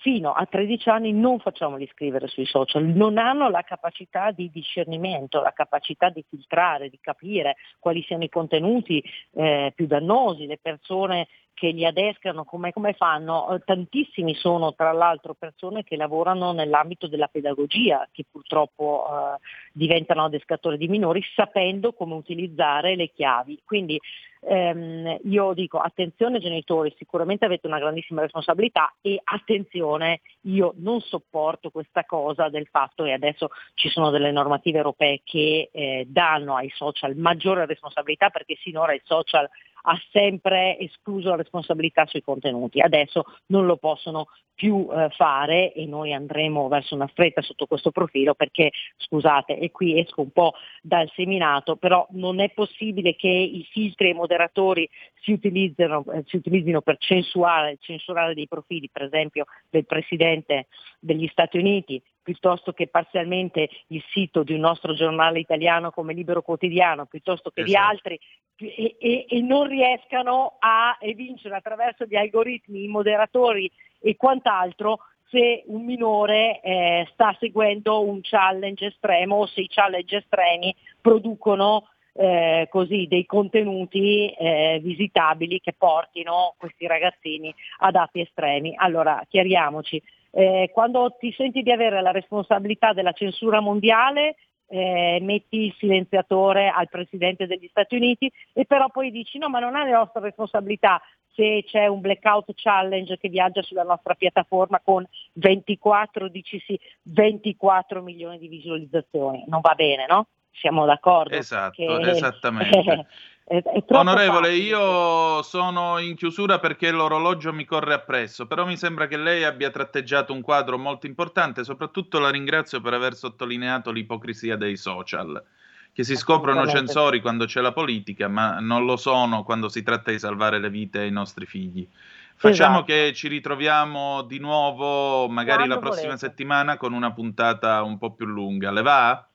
fino 0.00 0.32
a 0.32 0.46
13 0.46 0.88
anni 0.88 1.12
non 1.12 1.38
facciamoli 1.38 1.88
scrivere 1.92 2.26
sui 2.26 2.46
social, 2.46 2.84
non 2.84 3.18
hanno 3.18 3.50
la 3.50 3.62
capacità 3.62 4.30
di 4.30 4.50
discernimento, 4.50 5.40
la 5.40 5.52
capacità 5.52 6.08
di 6.08 6.24
filtrare, 6.28 6.88
di 6.88 6.98
capire 7.00 7.56
quali 7.78 8.02
siano 8.02 8.24
i 8.24 8.28
contenuti 8.28 9.02
eh, 9.34 9.72
più 9.74 9.86
dannosi, 9.86 10.46
le 10.46 10.58
persone 10.60 11.28
che 11.52 11.68
li 11.68 11.84
adescano, 11.84 12.44
come, 12.44 12.72
come 12.72 12.94
fanno? 12.94 13.60
Tantissimi 13.66 14.34
sono 14.34 14.72
tra 14.72 14.92
l'altro 14.92 15.34
persone 15.34 15.84
che 15.84 15.96
lavorano 15.96 16.52
nell'ambito 16.52 17.06
della 17.06 17.26
pedagogia, 17.26 18.08
che 18.10 18.24
purtroppo 18.30 19.06
eh, 19.06 19.40
diventano 19.72 20.24
adescatori 20.24 20.78
di 20.78 20.88
minori 20.88 21.22
sapendo 21.34 21.92
come 21.92 22.14
utilizzare 22.14 22.96
le 22.96 23.10
chiavi. 23.10 23.60
Quindi 23.66 24.00
ehm, 24.40 25.18
io 25.24 25.52
dico 25.52 25.78
attenzione 25.78 26.40
genitori, 26.40 26.94
sicuramente 26.96 27.44
avete 27.44 27.66
una 27.66 27.78
grandissima 27.78 28.22
responsabilità 28.22 28.94
e 29.00 29.20
attenzione, 29.22 30.20
io 30.42 30.74
non 30.76 31.00
sopporto 31.00 31.70
questa 31.70 32.04
cosa 32.04 32.48
del 32.48 32.66
fatto 32.70 33.04
che 33.04 33.12
adesso 33.12 33.50
ci 33.74 33.88
sono 33.88 34.10
delle 34.10 34.32
normative 34.32 34.78
europee 34.78 35.20
che 35.24 35.68
eh, 35.72 36.06
danno 36.08 36.56
ai 36.56 36.70
social 36.70 37.16
maggiore 37.16 37.66
responsabilità 37.66 38.30
perché 38.30 38.56
sinora 38.60 38.92
i 38.92 39.00
social 39.04 39.48
ha 39.82 39.98
sempre 40.10 40.78
escluso 40.78 41.30
la 41.30 41.36
responsabilità 41.36 42.06
sui 42.06 42.22
contenuti. 42.22 42.80
Adesso 42.80 43.24
non 43.46 43.66
lo 43.66 43.76
possono 43.76 44.26
più 44.60 44.86
eh, 44.92 45.08
fare 45.16 45.72
e 45.72 45.86
noi 45.86 46.12
andremo 46.12 46.68
verso 46.68 46.94
una 46.94 47.08
stretta 47.12 47.40
sotto 47.40 47.64
questo 47.64 47.90
profilo 47.90 48.34
perché, 48.34 48.70
scusate, 48.98 49.58
e 49.58 49.70
qui 49.70 49.98
esco 49.98 50.20
un 50.20 50.32
po' 50.32 50.52
dal 50.82 51.10
seminato, 51.14 51.76
però 51.76 52.06
non 52.10 52.40
è 52.40 52.50
possibile 52.50 53.16
che 53.16 53.28
i 53.28 53.66
filtri 53.70 54.08
e 54.08 54.10
i 54.10 54.14
moderatori 54.14 54.86
si 55.22 55.32
utilizzino, 55.32 56.04
eh, 56.12 56.24
si 56.26 56.36
utilizzino 56.36 56.82
per 56.82 56.98
censurare, 56.98 57.78
censurare 57.80 58.34
dei 58.34 58.48
profili, 58.48 58.90
per 58.92 59.04
esempio 59.04 59.46
del 59.70 59.86
Presidente 59.86 60.66
degli 60.98 61.26
Stati 61.28 61.56
Uniti, 61.56 62.02
piuttosto 62.22 62.72
che 62.72 62.88
parzialmente 62.88 63.68
il 63.88 64.02
sito 64.10 64.42
di 64.42 64.52
un 64.54 64.60
nostro 64.60 64.94
giornale 64.94 65.38
italiano 65.38 65.90
come 65.90 66.12
Libero 66.12 66.42
Quotidiano, 66.42 67.06
piuttosto 67.06 67.50
che 67.50 67.62
esatto. 67.62 67.70
di 67.70 67.86
altri, 67.90 68.20
e, 68.56 68.96
e, 68.98 69.26
e, 69.28 69.40
non 69.40 69.66
riescano 69.66 70.56
a 70.58 70.96
vincere 71.14 71.56
attraverso 71.56 72.04
gli 72.04 72.16
algoritmi, 72.16 72.84
i 72.84 72.88
moderatori 72.88 73.70
e 74.00 74.16
quant'altro 74.16 75.00
se 75.30 75.62
un 75.66 75.84
minore 75.84 76.60
eh, 76.60 77.08
sta 77.12 77.34
seguendo 77.38 78.02
un 78.02 78.20
challenge 78.22 78.86
estremo 78.86 79.36
o 79.36 79.46
se 79.46 79.62
i 79.62 79.68
challenge 79.68 80.16
estremi 80.16 80.74
producono 81.00 81.88
eh, 82.12 82.66
così 82.68 83.06
dei 83.08 83.24
contenuti 83.24 84.28
eh, 84.28 84.80
visitabili 84.82 85.60
che 85.60 85.72
portino 85.76 86.54
questi 86.58 86.86
ragazzini 86.86 87.54
ad 87.78 87.94
atti 87.94 88.20
estremi. 88.20 88.74
Allora 88.76 89.22
chiariamoci, 89.28 90.02
eh, 90.30 90.70
quando 90.72 91.16
ti 91.18 91.32
senti 91.32 91.62
di 91.62 91.72
avere 91.72 92.00
la 92.00 92.12
responsabilità 92.12 92.92
della 92.92 93.12
censura 93.12 93.60
mondiale, 93.60 94.36
eh, 94.72 95.18
metti 95.20 95.64
il 95.66 95.74
silenziatore 95.78 96.68
al 96.68 96.88
Presidente 96.88 97.46
degli 97.46 97.66
Stati 97.68 97.96
Uniti 97.96 98.30
e 98.52 98.64
però 98.66 98.88
poi 98.88 99.10
dici 99.10 99.36
no 99.38 99.48
ma 99.48 99.58
non 99.58 99.76
è 99.76 99.84
la 99.88 99.98
nostra 99.98 100.20
responsabilità 100.20 101.02
se 101.34 101.64
c'è 101.66 101.86
un 101.86 102.00
blackout 102.00 102.52
challenge 102.54 103.18
che 103.18 103.28
viaggia 103.28 103.62
sulla 103.62 103.82
nostra 103.82 104.14
piattaforma 104.14 104.80
con 104.82 105.06
24, 105.34 106.28
dici 106.28 106.60
sì, 106.60 106.78
24 107.02 108.02
milioni 108.02 108.38
di 108.38 108.48
visualizzazioni, 108.48 109.44
non 109.46 109.60
va 109.60 109.74
bene 109.74 110.06
no? 110.08 110.26
Siamo 110.52 110.84
d'accordo? 110.84 111.34
Esatto, 111.36 111.74
che, 111.98 112.10
esattamente. 112.10 113.06
È, 113.50 113.60
è 113.60 113.84
Onorevole, 113.88 114.50
facile. 114.50 114.64
io 114.64 115.42
sono 115.42 115.98
in 115.98 116.14
chiusura 116.14 116.60
perché 116.60 116.92
l'orologio 116.92 117.52
mi 117.52 117.64
corre 117.64 117.94
appresso, 117.94 118.46
però 118.46 118.64
mi 118.64 118.76
sembra 118.76 119.08
che 119.08 119.16
lei 119.16 119.42
abbia 119.42 119.70
tratteggiato 119.70 120.32
un 120.32 120.40
quadro 120.40 120.78
molto 120.78 121.06
importante, 121.06 121.64
soprattutto 121.64 122.20
la 122.20 122.30
ringrazio 122.30 122.80
per 122.80 122.94
aver 122.94 123.14
sottolineato 123.16 123.90
l'ipocrisia 123.90 124.54
dei 124.56 124.76
social, 124.76 125.44
che 125.92 126.04
si 126.04 126.14
scoprono 126.14 126.64
censori 126.68 127.20
quando 127.20 127.44
c'è 127.46 127.60
la 127.60 127.72
politica, 127.72 128.28
ma 128.28 128.60
non 128.60 128.84
lo 128.84 128.96
sono 128.96 129.42
quando 129.42 129.68
si 129.68 129.82
tratta 129.82 130.12
di 130.12 130.20
salvare 130.20 130.60
le 130.60 130.70
vite 130.70 131.00
ai 131.00 131.10
nostri 131.10 131.44
figli. 131.44 131.88
Facciamo 132.36 132.84
Esatto. 132.84 132.92
che 132.92 133.12
ci 133.14 133.26
ritroviamo 133.26 134.22
di 134.22 134.38
nuovo, 134.38 135.28
magari 135.28 135.66
la 135.66 135.76
Quando 135.76 135.78
prossima 135.78 136.14
volete. 136.14 136.28
settimana, 136.28 136.76
con 136.76 136.92
una 136.92 137.12
puntata 137.12 137.82
un 137.82 137.98
po' 137.98 138.12
più 138.14 138.26
lunga. 138.26 138.70
Le 138.70 138.82
va? 138.82 139.29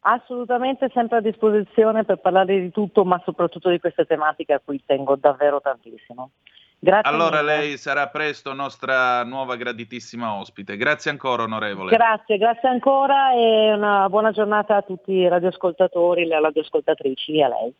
Assolutamente 0.00 0.90
sempre 0.94 1.18
a 1.18 1.20
disposizione 1.20 2.04
per 2.04 2.18
parlare 2.18 2.60
di 2.60 2.70
tutto, 2.70 3.04
ma 3.04 3.20
soprattutto 3.24 3.68
di 3.68 3.80
queste 3.80 4.04
tematiche 4.06 4.52
a 4.52 4.60
cui 4.64 4.82
tengo 4.84 5.16
davvero 5.16 5.60
tantissimo. 5.60 6.30
Grazie 6.80 7.10
Allora 7.10 7.40
mille. 7.40 7.56
lei 7.56 7.76
sarà 7.76 8.06
presto 8.06 8.52
nostra 8.52 9.24
nuova 9.24 9.56
graditissima 9.56 10.34
ospite. 10.34 10.76
Grazie 10.76 11.10
ancora, 11.10 11.42
onorevole. 11.42 11.90
Grazie, 11.90 12.38
grazie 12.38 12.68
ancora 12.68 13.32
e 13.32 13.72
una 13.72 14.08
buona 14.08 14.30
giornata 14.30 14.76
a 14.76 14.82
tutti 14.82 15.10
i 15.10 15.28
radioascoltatori, 15.28 16.24
le 16.24 16.40
radioascoltatrici 16.40 17.36
e 17.36 17.42
a 17.42 17.48
lei. 17.48 17.74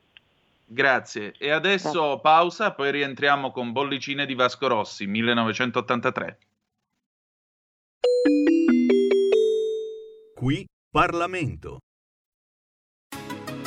Grazie. 0.66 1.33
E 1.38 1.50
adesso 1.50 2.18
pausa, 2.20 2.72
poi 2.72 2.90
rientriamo 2.90 3.52
con 3.52 3.70
Bollicine 3.70 4.26
di 4.26 4.35
Vasco 4.35 4.66
Rossi, 4.66 5.07
1983. 5.07 6.38
Qui 10.35 10.66
Parlamento. 10.90 11.78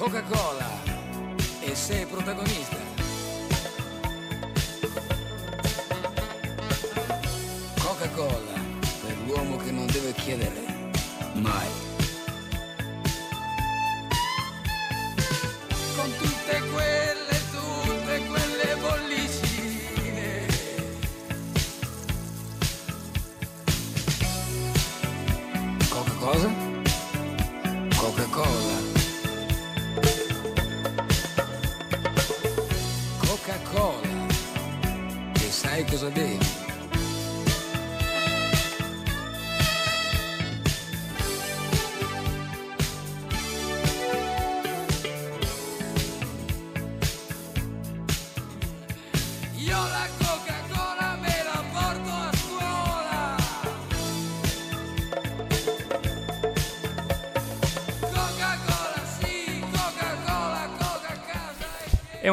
Coca-Cola 0.00 0.80
e 1.60 1.74
sei 1.74 2.06
protagonista. 2.06 2.78
Coca-Cola 7.78 8.58
per 9.02 9.16
l'uomo 9.26 9.58
che 9.58 9.70
non 9.70 9.84
deve 9.88 10.14
chiedere 10.14 10.90
mai. 11.34 11.68
Con 15.94 16.10
tutte 16.16 16.60
quelle, 16.72 16.99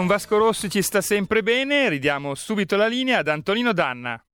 Vasco 0.07 0.37
Rossi 0.37 0.69
ci 0.69 0.81
sta 0.81 1.01
sempre 1.01 1.43
bene, 1.43 1.89
ridiamo 1.89 2.33
subito 2.33 2.75
la 2.75 2.87
linea 2.87 3.19
ad 3.19 3.27
Antonino 3.27 3.73
Danna. 3.73 4.26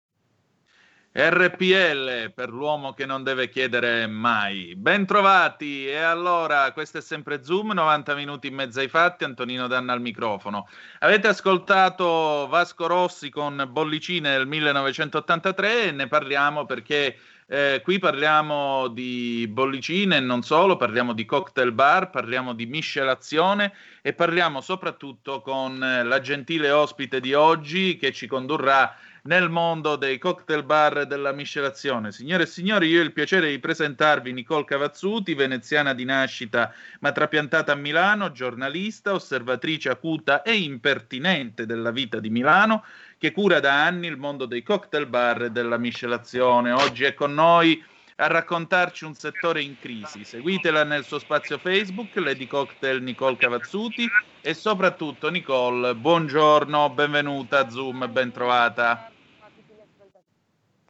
RPL 1.16 2.32
per 2.34 2.50
l'uomo 2.50 2.94
che 2.94 3.06
non 3.06 3.24
deve 3.24 3.48
chiedere 3.48 4.08
mai. 4.08 4.74
Bentrovati 4.76 5.88
e 5.88 5.98
allora 5.98 6.72
questo 6.72 6.98
è 6.98 7.02
sempre 7.02 7.44
Zoom, 7.44 7.74
90 7.74 8.16
minuti 8.16 8.48
in 8.48 8.56
mezzo 8.56 8.80
ai 8.80 8.88
fatti, 8.88 9.24
Antonino 9.24 9.68
Danna 9.68 9.94
al 9.94 10.02
microfono. 10.02 10.68
Avete 11.00 11.28
ascoltato 11.28 12.48
Vasco 12.50 12.88
Rossi 12.88 13.30
con 13.30 13.64
Bollicine 13.70 14.32
del 14.32 14.48
1983 14.48 15.84
e 15.84 15.92
ne 15.92 16.08
parliamo 16.08 16.66
perché 16.66 17.16
eh, 17.46 17.82
qui 17.84 18.00
parliamo 18.00 18.88
di 18.88 19.48
bollicine 19.48 20.18
e 20.18 20.20
non 20.20 20.42
solo, 20.42 20.78
parliamo 20.78 21.14
di 21.14 21.26
cocktail 21.26 21.74
bar, 21.74 22.10
parliamo 22.10 22.54
di 22.54 22.66
miscelazione 22.66 23.74
e 24.02 24.14
parliamo 24.14 24.62
soprattutto 24.62 25.42
con 25.42 25.84
eh, 25.84 26.04
la 26.04 26.20
gentile 26.20 26.72
ospite 26.72 27.20
di 27.20 27.36
oggi 27.36 27.98
che 27.98 28.12
ci 28.12 28.26
condurrà 28.26 28.96
nel 29.26 29.50
mondo 29.50 29.96
dei 29.96 30.18
cocktail 30.18 30.64
bar 30.64 31.00
e 31.00 31.06
della 31.06 31.32
miscelazione. 31.32 32.12
Signore 32.12 32.44
e 32.44 32.48
signori, 32.48 32.88
io 32.88 33.00
ho 33.00 33.04
il 33.04 33.14
piacere 33.14 33.50
di 33.50 33.60
presentarvi 33.60 34.34
Nicole 34.34 34.66
Cavazzuti, 34.66 35.34
veneziana 35.34 35.94
di 35.94 36.04
nascita 36.04 36.74
ma 37.00 37.12
trapiantata 37.12 37.72
a 37.72 37.76
Milano, 37.76 38.32
giornalista, 38.32 39.14
osservatrice 39.14 39.90
acuta 39.90 40.42
e 40.42 40.58
impertinente 40.58 41.66
della 41.66 41.92
vita 41.92 42.20
di 42.20 42.30
Milano, 42.30 42.84
che 43.18 43.32
cura 43.32 43.60
da 43.60 43.86
anni 43.86 44.08
il 44.08 44.18
mondo 44.18 44.46
dei 44.46 44.64
cocktail 44.64 45.06
bar 45.06 45.44
e 45.44 45.52
della 45.52 45.78
miscelazione. 45.78 46.72
Oggi 46.72 47.06
è 47.06 47.14
con 47.14 47.34
noi 47.34 47.82
a 48.18 48.28
raccontarci 48.28 49.06
un 49.06 49.16
settore 49.16 49.62
in 49.62 49.80
crisi. 49.80 50.26
Seguitela 50.26 50.84
nel 50.84 51.06
suo 51.06 51.18
spazio 51.18 51.58
Facebook, 51.58 52.16
Lady 52.16 52.46
Cocktail 52.46 53.02
Nicole 53.02 53.38
Cavazzuti 53.38 54.08
e 54.42 54.54
soprattutto 54.54 55.30
Nicole, 55.30 55.96
buongiorno, 55.96 56.90
benvenuta 56.90 57.60
a 57.60 57.70
Zoom, 57.70 58.12
ben 58.12 58.32
trovata. 58.32 59.13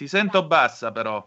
Ti 0.03 0.09
sento 0.09 0.45
bassa 0.45 0.91
però, 0.91 1.25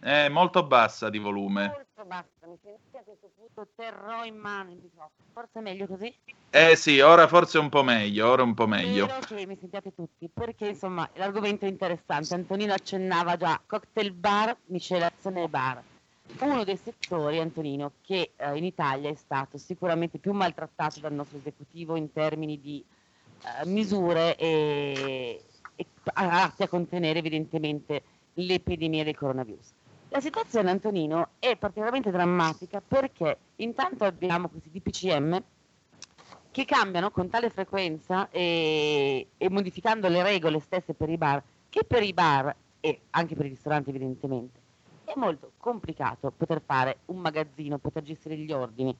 è 0.00 0.28
molto 0.28 0.66
bassa 0.66 1.08
di 1.08 1.20
volume. 1.20 1.68
Molto 1.68 2.04
basta, 2.04 2.48
mi 2.48 2.58
sentite 2.60 2.98
a 2.98 3.02
questo 3.04 3.30
punto 3.36 3.68
terrò 3.76 4.24
in 4.24 4.34
mano 4.34 4.72
il 4.72 4.80
microfono. 4.82 5.12
Forse 5.32 5.60
è 5.60 5.62
meglio 5.62 5.86
così? 5.86 6.12
Eh 6.50 6.74
sì, 6.74 6.98
ora 6.98 7.28
forse 7.28 7.58
un 7.58 7.68
po' 7.68 7.84
meglio, 7.84 8.28
ora 8.28 8.42
un 8.42 8.54
po' 8.54 8.66
meglio. 8.66 9.06
Spero 9.06 9.36
che 9.36 9.46
mi 9.46 9.56
sentiate 9.56 9.94
tutti, 9.94 10.28
perché 10.28 10.66
insomma 10.66 11.08
l'argomento 11.14 11.64
è 11.64 11.68
interessante. 11.68 12.34
Antonino 12.34 12.72
accennava 12.72 13.36
già 13.36 13.60
cocktail 13.64 14.10
bar, 14.10 14.56
miscelazione 14.64 15.46
bar. 15.46 15.80
Uno 16.40 16.64
dei 16.64 16.76
settori, 16.76 17.38
Antonino, 17.38 17.92
che 18.00 18.32
eh, 18.34 18.56
in 18.56 18.64
Italia 18.64 19.10
è 19.10 19.14
stato 19.14 19.58
sicuramente 19.58 20.18
più 20.18 20.32
maltrattato 20.32 20.98
dal 20.98 21.12
nostro 21.12 21.38
esecutivo 21.38 21.94
in 21.94 22.10
termini 22.10 22.60
di 22.60 22.84
eh, 23.60 23.64
misure 23.64 24.34
e 24.34 25.40
atti 26.12 26.62
a 26.62 26.68
contenere 26.68 27.18
evidentemente 27.18 28.02
l'epidemia 28.34 29.04
del 29.04 29.16
coronavirus. 29.16 29.72
La 30.08 30.20
situazione, 30.20 30.70
Antonino, 30.70 31.30
è 31.38 31.56
particolarmente 31.56 32.10
drammatica 32.10 32.80
perché 32.86 33.36
intanto 33.56 34.04
abbiamo 34.04 34.48
questi 34.48 34.70
DPCM 34.70 35.42
che 36.50 36.64
cambiano 36.64 37.10
con 37.10 37.28
tale 37.28 37.50
frequenza 37.50 38.30
e, 38.30 39.28
e 39.36 39.50
modificando 39.50 40.08
le 40.08 40.22
regole 40.22 40.60
stesse 40.60 40.94
per 40.94 41.08
i 41.08 41.16
bar, 41.16 41.42
che 41.68 41.82
per 41.84 42.02
i 42.04 42.12
bar 42.12 42.54
e 42.78 43.00
anche 43.10 43.34
per 43.34 43.46
i 43.46 43.48
ristoranti 43.48 43.90
evidentemente 43.90 44.62
è 45.04 45.12
molto 45.16 45.52
complicato 45.58 46.32
poter 46.36 46.62
fare 46.64 46.98
un 47.06 47.18
magazzino, 47.18 47.78
poter 47.78 48.02
gestire 48.02 48.36
gli 48.36 48.52
ordini. 48.52 48.96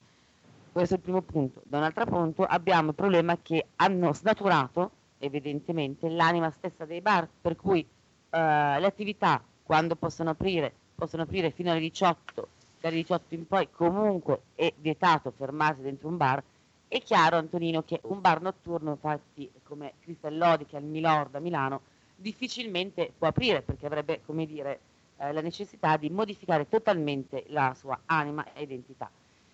Questo 0.71 0.95
è 0.95 0.97
il 0.97 1.03
primo 1.03 1.21
punto. 1.21 1.61
Da 1.63 1.77
un 1.77 1.83
altro 1.83 2.05
punto 2.05 2.43
abbiamo 2.43 2.89
il 2.89 2.95
problema 2.95 3.37
che 3.41 3.67
hanno 3.77 4.13
snaturato 4.13 4.91
evidentemente 5.25 6.09
l'anima 6.09 6.49
stessa 6.51 6.85
dei 6.85 7.01
bar, 7.01 7.27
per 7.41 7.55
cui 7.55 7.79
eh, 7.81 7.87
le 8.29 8.85
attività 8.85 9.43
quando 9.63 9.95
possono 9.95 10.29
aprire, 10.29 10.73
possono 10.95 11.23
aprire 11.23 11.51
fino 11.51 11.71
alle 11.71 11.79
18, 11.79 12.47
dalle 12.79 12.95
18 12.95 13.33
in 13.33 13.47
poi 13.47 13.69
comunque 13.71 14.41
è 14.55 14.71
vietato 14.77 15.31
fermarsi 15.35 15.81
dentro 15.81 16.07
un 16.07 16.17
bar. 16.17 16.43
È 16.87 17.01
chiaro 17.01 17.37
Antonino 17.37 17.83
che 17.83 17.99
un 18.03 18.21
bar 18.21 18.41
notturno, 18.41 18.91
infatti 18.91 19.49
come 19.63 19.93
Cristellodi 20.01 20.65
che 20.65 20.75
è 20.75 20.79
al 20.79 20.85
Milord 20.85 21.33
a 21.35 21.39
Milano, 21.39 21.81
difficilmente 22.15 23.11
può 23.17 23.27
aprire 23.27 23.61
perché 23.61 23.85
avrebbe, 23.85 24.21
come 24.25 24.45
dire, 24.45 24.79
eh, 25.17 25.33
la 25.33 25.41
necessità 25.41 25.97
di 25.97 26.09
modificare 26.09 26.69
totalmente 26.69 27.45
la 27.47 27.73
sua 27.77 27.99
anima 28.05 28.45
e 28.53 28.61
identità. 28.61 29.09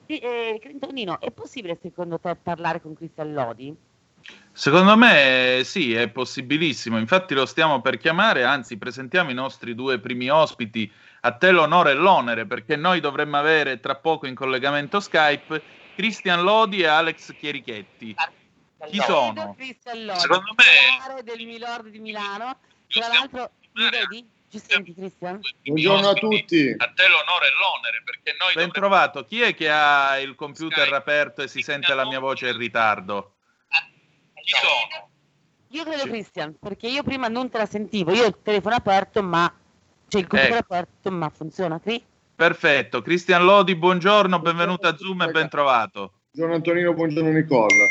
Sì, 0.05 0.17
eh, 0.19 0.61
Antonino, 0.65 1.19
è 1.21 1.31
possibile 1.31 1.77
secondo 1.81 2.19
te 2.19 2.35
parlare 2.35 2.81
con 2.81 2.93
Cristian 2.93 3.33
Lodi? 3.33 3.75
Secondo 4.53 4.97
me 4.97 5.61
sì, 5.63 5.93
è 5.93 6.09
possibilissimo, 6.09 6.97
infatti 6.97 7.33
lo 7.33 7.45
stiamo 7.45 7.81
per 7.81 7.97
chiamare, 7.97 8.43
anzi 8.43 8.77
presentiamo 8.77 9.31
i 9.31 9.33
nostri 9.33 9.73
due 9.75 9.99
primi 9.99 10.29
ospiti, 10.29 10.91
a 11.21 11.31
te 11.31 11.51
l'onore 11.51 11.91
e 11.91 11.95
l'onere, 11.95 12.45
perché 12.45 12.75
noi 12.75 12.99
dovremmo 12.99 13.37
avere 13.37 13.79
tra 13.79 13.95
poco 13.95 14.27
in 14.27 14.35
collegamento 14.35 14.99
Skype 14.99 15.61
Cristian 15.95 16.43
Lodi 16.43 16.81
e 16.81 16.87
Alex 16.87 17.33
Chierichetti. 17.35 18.15
Chi 18.89 18.99
sono? 18.99 19.55
Cristian 19.55 20.05
Lodi, 20.05 20.19
Secondo 20.19 20.53
me- 20.55 21.23
del 21.23 21.45
Milord 21.45 21.87
di 21.87 21.99
Milano. 21.99 22.59
Tra 22.87 23.07
l'altro, 23.07 23.51
mi 23.73 23.89
vedi? 23.89 24.29
Ci 24.49 24.59
senti 24.59 24.93
Cristian? 24.93 25.39
Buongiorno 25.63 26.09
a 26.09 26.13
tutti. 26.13 26.75
A 26.77 26.91
te 26.93 27.07
l'onore 27.07 27.47
e 27.47 27.51
l'onere, 27.51 28.01
perché 28.03 28.35
noi 28.37 28.53
Ben 28.53 28.71
trovato, 28.71 29.23
chi 29.23 29.41
è 29.41 29.55
che 29.55 29.69
ha 29.71 30.19
il 30.19 30.35
computer 30.35 30.91
aperto 30.91 31.41
e 31.41 31.47
si 31.47 31.61
sente 31.61 31.93
la 31.93 32.05
mia 32.05 32.19
voce 32.19 32.49
in 32.49 32.57
ritardo? 32.57 33.35
Chi 34.43 34.53
sono? 34.55 35.09
Io 35.69 35.83
credo 35.83 36.03
Cristian, 36.03 36.55
perché 36.59 36.87
io 36.87 37.01
prima 37.03 37.27
non 37.27 37.49
te 37.49 37.57
la 37.57 37.65
sentivo, 37.65 38.11
io 38.11 38.23
ho 38.23 38.27
il 38.27 38.37
telefono 38.43 38.75
aperto, 38.75 39.23
ma 39.23 39.51
cioè 40.09 40.21
il 40.21 40.27
computer 40.27 40.57
Ecco. 40.57 40.73
aperto, 40.73 41.11
ma 41.11 41.29
funziona. 41.29 41.79
Cri? 41.79 42.03
Perfetto, 42.35 43.01
Cristian 43.01 43.45
Lodi, 43.45 43.75
buongiorno, 43.75 44.39
benvenuto 44.39 44.87
a 44.87 44.97
Zoom 44.97 45.21
e 45.21 45.31
ben 45.31 45.47
trovato. 45.47 46.13
Buongiorno 46.31 46.55
Antonino, 46.55 46.93
buongiorno 46.93 47.29
Nicola. 47.31 47.85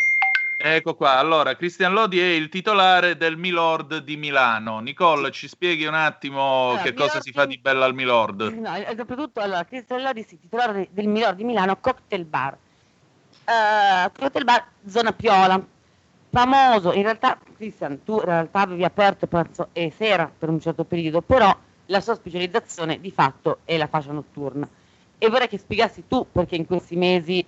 Ecco 0.63 0.95
qua, 0.95 1.17
allora, 1.17 1.57
Cristian 1.57 1.95
Lodi 1.95 2.21
è 2.21 2.27
il 2.27 2.51
titolare 2.51 3.17
del 3.17 3.39
Milord 3.39 3.99
di 3.99 4.19
Milano. 4.19 4.81
Nicole, 4.81 5.31
ci 5.31 5.49
spieghi 5.49 5.87
un 5.87 5.95
attimo 5.95 6.71
Allora, 6.71 6.83
che 6.83 6.93
cosa 6.93 7.05
Milord 7.07 7.23
si 7.23 7.33
fa 7.33 7.47
di- 7.47 7.59
bello 7.59 7.85
al 7.85 7.95
Milord? 7.95 8.43
No, 8.43 8.75
e 8.77 8.95
soprattutto 8.95 9.41
allora, 9.41 9.65
Cristian 9.65 10.03
Lodi, 10.03 10.23
sì, 10.29 10.39
titolare 10.39 10.89
del 10.91 11.07
Milord 11.07 11.37
di 11.37 11.45
Milano, 11.45 11.79
Cocktail 11.79 12.27
Bar. 12.27 12.59
Eh, 13.45 14.11
cocktail 14.19 14.45
Bar 14.45 14.67
Zona 14.87 15.13
Piola. 15.15 15.79
Famoso, 16.31 16.93
in 16.93 17.03
realtà, 17.03 17.37
Cristian, 17.57 18.05
tu 18.05 18.15
in 18.15 18.25
realtà 18.25 18.61
avevi 18.61 18.85
aperto 18.85 19.27
pranzo 19.27 19.71
e 19.73 19.91
sera 19.91 20.31
per 20.37 20.49
un 20.49 20.61
certo 20.61 20.85
periodo, 20.85 21.23
però 21.23 21.55
la 21.87 22.01
sua 22.01 22.15
specializzazione 22.15 23.01
di 23.01 23.11
fatto 23.11 23.59
è 23.65 23.77
la 23.77 23.89
fascia 23.89 24.13
notturna. 24.13 24.69
E 25.19 25.29
vorrei 25.29 25.49
che 25.49 25.59
spiegassi 25.59 26.05
tu 26.07 26.25
perché 26.31 26.55
in 26.55 26.67
questi 26.67 26.95
mesi, 26.95 27.45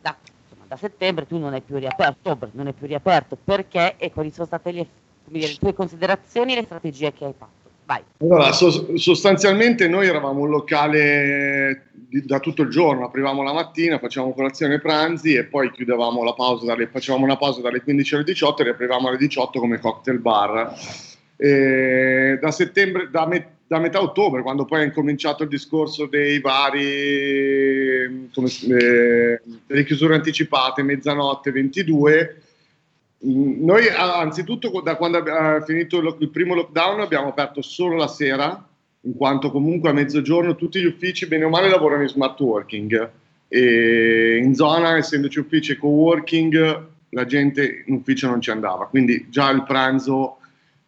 da, 0.00 0.16
insomma, 0.44 0.64
da 0.68 0.76
settembre, 0.76 1.26
tu 1.26 1.38
non 1.38 1.52
hai 1.54 1.60
più 1.60 1.76
riaperto, 1.76 2.30
ottobre 2.30 2.50
non 2.52 2.68
è 2.68 2.72
più 2.72 2.86
riaperto, 2.86 3.36
perché 3.36 3.96
e 3.96 4.12
quali 4.12 4.30
sono 4.30 4.46
state 4.46 4.70
le, 4.70 4.86
dire, 5.24 5.48
le 5.48 5.56
tue 5.56 5.74
considerazioni 5.74 6.52
e 6.52 6.54
le 6.54 6.64
strategie 6.64 7.12
che 7.12 7.24
hai 7.24 7.34
fatto. 7.36 7.59
Vai. 7.90 8.04
Allora, 8.18 8.52
so- 8.52 8.96
sostanzialmente 8.96 9.88
noi 9.88 10.06
eravamo 10.06 10.42
un 10.42 10.48
locale 10.48 11.86
di- 11.92 12.24
da 12.24 12.38
tutto 12.38 12.62
il 12.62 12.68
giorno, 12.68 13.04
aprivamo 13.04 13.42
la 13.42 13.52
mattina, 13.52 13.98
facevamo 13.98 14.32
colazione 14.32 14.74
e 14.74 14.80
pranzi 14.80 15.34
e 15.34 15.42
poi 15.42 15.72
chiudevamo 15.72 16.22
la 16.22 16.32
pausa, 16.34 16.66
dalle, 16.66 16.86
facevamo 16.86 17.24
una 17.24 17.36
pausa 17.36 17.60
dalle 17.60 17.82
15 17.82 18.14
alle 18.14 18.22
18 18.22 18.62
e 18.62 18.64
riaprivamo 18.66 19.08
alle 19.08 19.16
18 19.16 19.58
come 19.58 19.80
cocktail 19.80 20.20
bar. 20.20 20.72
E 21.36 22.38
da 22.40 22.50
settembre, 22.52 23.08
da, 23.10 23.26
me- 23.26 23.54
da 23.66 23.80
metà 23.80 24.00
ottobre, 24.00 24.42
quando 24.42 24.64
poi 24.66 24.82
è 24.82 24.84
incominciato 24.84 25.42
il 25.42 25.48
discorso 25.48 26.06
dei 26.06 26.38
vari, 26.38 28.28
come 28.32 28.48
eh, 28.68 29.40
delle 29.66 29.84
chiusure 29.84 30.14
anticipate, 30.14 30.84
mezzanotte 30.84 31.50
22, 31.50 32.36
Mm, 32.36 32.49
Noi 33.22 33.88
ah, 33.88 34.18
anzitutto 34.18 34.80
da 34.80 34.96
quando 34.96 35.22
è 35.22 35.62
finito 35.62 35.98
il, 35.98 36.16
il 36.20 36.30
primo 36.30 36.54
lockdown 36.54 37.00
abbiamo 37.00 37.28
aperto 37.28 37.60
solo 37.60 37.96
la 37.96 38.08
sera, 38.08 38.66
in 39.02 39.14
quanto 39.14 39.50
comunque 39.50 39.90
a 39.90 39.92
mezzogiorno 39.92 40.56
tutti 40.56 40.80
gli 40.80 40.86
uffici 40.86 41.26
bene 41.26 41.44
o 41.44 41.48
male 41.48 41.68
lavorano 41.68 42.02
in 42.02 42.08
smart 42.08 42.40
working. 42.40 43.10
E 43.48 44.40
in 44.42 44.54
zona 44.54 44.96
essendoci 44.96 45.38
uffici 45.38 45.72
e 45.72 45.76
co-working 45.76 46.86
la 47.10 47.26
gente 47.26 47.82
in 47.86 47.94
ufficio 47.94 48.28
non 48.28 48.40
ci 48.40 48.50
andava, 48.50 48.86
quindi 48.86 49.26
già 49.28 49.50
il 49.50 49.64
pranzo 49.64 50.38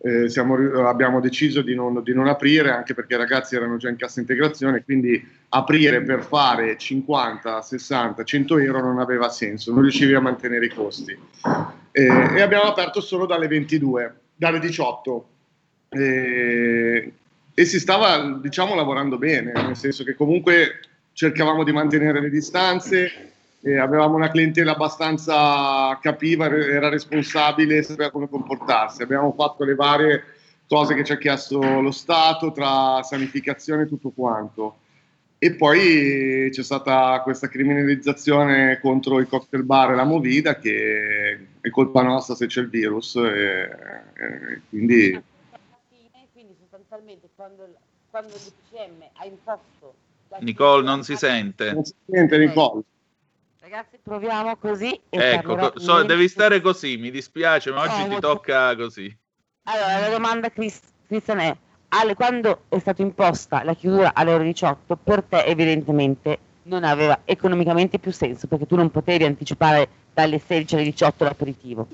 eh, 0.04 0.28
siamo 0.28 0.56
abbiamo 0.86 1.20
deciso 1.20 1.62
di 1.62 1.76
non, 1.76 2.02
di 2.02 2.12
non 2.12 2.26
aprire 2.26 2.70
anche 2.70 2.92
perché 2.92 3.14
i 3.14 3.18
ragazzi 3.18 3.54
erano 3.54 3.76
già 3.76 3.88
in 3.88 3.96
cassa 3.96 4.18
integrazione, 4.18 4.82
quindi 4.82 5.24
aprire 5.50 6.02
per 6.02 6.22
fare 6.24 6.76
50, 6.76 7.62
60, 7.62 8.24
100 8.24 8.58
euro 8.58 8.80
non 8.80 8.98
aveva 8.98 9.28
senso, 9.28 9.72
non 9.72 9.82
riuscivi 9.82 10.14
a 10.14 10.20
mantenere 10.20 10.66
i 10.66 10.70
costi. 10.70 11.16
Eh, 11.92 12.02
e 12.02 12.40
abbiamo 12.40 12.64
aperto 12.64 13.00
solo 13.00 13.26
dalle 13.26 13.46
22, 13.46 14.14
dalle 14.34 14.58
18. 14.58 15.28
Eh, 15.90 17.12
e 17.54 17.64
si 17.64 17.78
stava, 17.78 18.38
diciamo, 18.40 18.74
lavorando 18.74 19.18
bene, 19.18 19.52
nel 19.52 19.76
senso 19.76 20.02
che 20.02 20.14
comunque 20.14 20.80
cercavamo 21.12 21.62
di 21.62 21.72
mantenere 21.72 22.20
le 22.20 22.30
distanze, 22.30 23.31
eh, 23.62 23.78
avevamo 23.78 24.16
una 24.16 24.30
clientela 24.30 24.72
abbastanza 24.72 25.98
capiva, 26.00 26.46
era 26.46 26.88
responsabile, 26.88 27.82
sapeva 27.82 28.10
come 28.10 28.28
comportarsi. 28.28 29.02
Abbiamo 29.02 29.32
fatto 29.32 29.64
le 29.64 29.74
varie 29.74 30.24
cose 30.66 30.94
che 30.94 31.04
ci 31.04 31.12
ha 31.12 31.18
chiesto 31.18 31.58
lo 31.80 31.90
Stato 31.90 32.50
tra 32.52 33.02
sanificazione 33.02 33.82
e 33.82 33.86
tutto 33.86 34.10
quanto. 34.10 34.78
E 35.38 35.54
poi 35.54 36.48
c'è 36.52 36.62
stata 36.62 37.20
questa 37.22 37.48
criminalizzazione 37.48 38.78
contro 38.80 39.18
i 39.20 39.26
cocktail 39.26 39.64
bar 39.64 39.90
e 39.90 39.96
la 39.96 40.04
movida 40.04 40.56
che 40.56 41.46
è 41.60 41.68
colpa 41.70 42.02
nostra 42.02 42.36
se 42.36 42.46
c'è 42.46 42.60
il 42.60 42.68
virus. 42.68 43.16
E, 43.16 43.68
e 44.14 44.60
quindi 44.68 45.20
Quindi 46.32 46.54
sostanzialmente 46.60 47.28
quando, 47.34 47.64
il- 47.64 47.76
quando 48.08 48.30
l'UCM 48.30 49.02
ha 49.14 49.24
imposto 49.24 49.94
la 50.28 50.38
Nicole 50.40 50.84
non 50.84 51.02
si 51.02 51.16
sente. 51.16 51.72
non 51.72 51.84
si 51.84 51.94
sente 52.08 52.38
Nicole. 52.38 52.82
Ragazzi, 53.72 53.98
proviamo 54.02 54.54
così. 54.56 54.92
E 55.08 55.18
Ecco, 55.18 55.72
so- 55.76 56.02
devi 56.02 56.28
stare 56.28 56.60
così, 56.60 56.98
mi 56.98 57.10
dispiace, 57.10 57.70
ma 57.70 57.80
oggi 57.80 58.02
Eh, 58.02 58.08
ti 58.14 58.20
tocca 58.20 58.76
così. 58.76 59.16
Allora, 59.62 59.98
la 59.98 60.08
domanda, 60.10 60.50
Chris- 60.50 60.82
Cristian, 61.06 61.38
è: 61.38 61.56
alle- 61.88 62.14
quando 62.14 62.64
è 62.68 62.78
stata 62.78 63.00
imposta 63.00 63.64
la 63.64 63.72
chiusura 63.72 64.12
alle 64.12 64.34
ore 64.34 64.44
18, 64.44 64.96
per 64.96 65.22
te 65.22 65.44
evidentemente 65.44 66.38
non 66.64 66.84
aveva 66.84 67.20
economicamente 67.24 67.98
più 67.98 68.12
senso 68.12 68.46
perché 68.46 68.66
tu 68.66 68.76
non 68.76 68.90
potevi 68.90 69.24
anticipare 69.24 69.88
dalle 70.12 70.38
16 70.38 70.74
alle 70.74 70.84
18 70.84 71.24
l'aperitivo. 71.24 71.86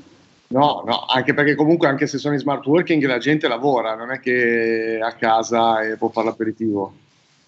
No, 0.48 0.82
no, 0.84 1.04
anche 1.04 1.32
perché 1.32 1.54
comunque 1.54 1.86
anche 1.86 2.08
se 2.08 2.18
sono 2.18 2.34
in 2.34 2.40
smart 2.40 2.66
working 2.66 3.04
la 3.04 3.18
gente 3.18 3.46
lavora, 3.46 3.94
non 3.94 4.10
è 4.10 4.18
che 4.18 4.96
è 4.96 5.00
a 5.00 5.12
casa 5.12 5.82
e 5.82 5.96
può 5.96 6.08
fare 6.08 6.26
l'aperitivo. 6.26 6.92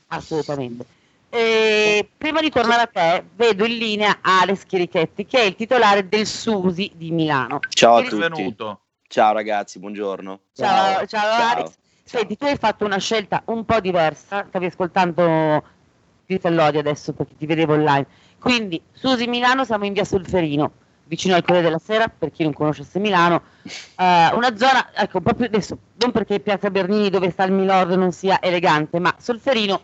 Assolutamente. 0.07 0.99
E 1.33 2.09
prima 2.19 2.41
di 2.41 2.51
tornare 2.51 2.83
a 2.83 2.87
te, 2.87 3.25
vedo 3.37 3.65
in 3.65 3.79
linea 3.79 4.19
Alex 4.21 4.65
Chirichetti, 4.67 5.27
che 5.27 5.39
è 5.39 5.45
il 5.45 5.55
titolare 5.55 6.09
del 6.09 6.27
Susi 6.27 6.91
di 6.97 7.13
Milano. 7.13 7.61
Ciao 7.69 7.99
a 7.99 8.03
tutti. 8.03 8.17
Benvenuto. 8.17 8.81
Ciao 9.07 9.33
ragazzi, 9.33 9.79
buongiorno. 9.79 10.41
Ciao, 10.53 11.07
ciao, 11.07 11.53
Alex. 11.53 11.75
Senti, 12.03 12.37
tu 12.37 12.47
hai 12.47 12.57
fatto 12.57 12.85
una 12.85 12.99
scelta 12.99 13.43
un 13.47 13.65
po' 13.65 13.79
diversa, 13.79 14.45
stavi 14.49 14.67
ascoltando 14.67 15.63
Cristian 16.27 16.57
Lodi 16.57 16.79
adesso 16.79 17.13
perché 17.13 17.37
ti 17.37 17.47
vedevo 17.47 17.75
online. 17.75 18.07
Quindi, 18.41 18.83
Susi 18.91 19.29
Milano, 19.29 19.65
siamo 19.65 19.85
in 19.85 19.93
via 19.93 20.05
Solferino, 20.05 20.73
vicino 21.05 21.37
al 21.37 21.43
Corriere 21.43 21.67
della 21.67 21.79
Sera, 21.79 22.09
per 22.09 22.33
chi 22.33 22.43
non 22.43 22.53
conoscesse 22.53 22.99
Milano. 22.99 23.43
Eh, 24.01 24.31
una 24.33 24.57
zona, 24.57 24.89
ecco, 24.95 25.19
un 25.19 25.23
po' 25.23 25.35
più 25.35 25.45
adesso, 25.45 25.77
non 25.97 26.11
perché 26.11 26.41
Piazza 26.41 26.71
Bernini 26.71 27.11
dove 27.11 27.31
sta 27.31 27.45
il 27.45 27.53
Milord 27.53 27.93
non 27.93 28.13
sia 28.13 28.41
elegante, 28.41 28.99
ma 28.99 29.15
Solferino 29.19 29.83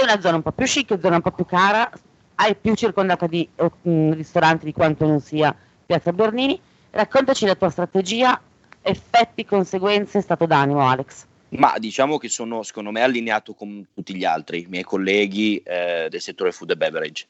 è 0.00 0.02
una 0.02 0.20
zona 0.20 0.36
un 0.36 0.42
po' 0.42 0.52
più 0.52 0.66
chic, 0.66 0.98
zona 1.00 1.16
un 1.16 1.22
po' 1.22 1.30
più 1.30 1.44
cara, 1.44 1.90
è 2.34 2.54
più 2.54 2.74
circondata 2.74 3.26
di 3.26 3.46
mh, 3.56 4.12
ristoranti 4.12 4.64
di 4.64 4.72
quanto 4.72 5.06
non 5.06 5.20
sia 5.20 5.54
Piazza 5.84 6.12
Bernini. 6.12 6.58
Raccontaci 6.90 7.46
la 7.46 7.54
tua 7.54 7.70
strategia, 7.70 8.40
effetti, 8.82 9.44
conseguenze, 9.44 10.20
stato 10.20 10.46
d'animo, 10.46 10.80
Alex. 10.80 11.26
Ma 11.50 11.74
diciamo 11.78 12.16
che 12.16 12.28
sono 12.28 12.62
secondo 12.62 12.90
me 12.90 13.02
allineato 13.02 13.54
con 13.54 13.86
tutti 13.92 14.14
gli 14.14 14.24
altri, 14.24 14.62
i 14.62 14.66
miei 14.68 14.84
colleghi 14.84 15.58
eh, 15.58 16.06
del 16.08 16.20
settore 16.20 16.52
food 16.52 16.70
e 16.70 16.76
beverage. 16.76 17.26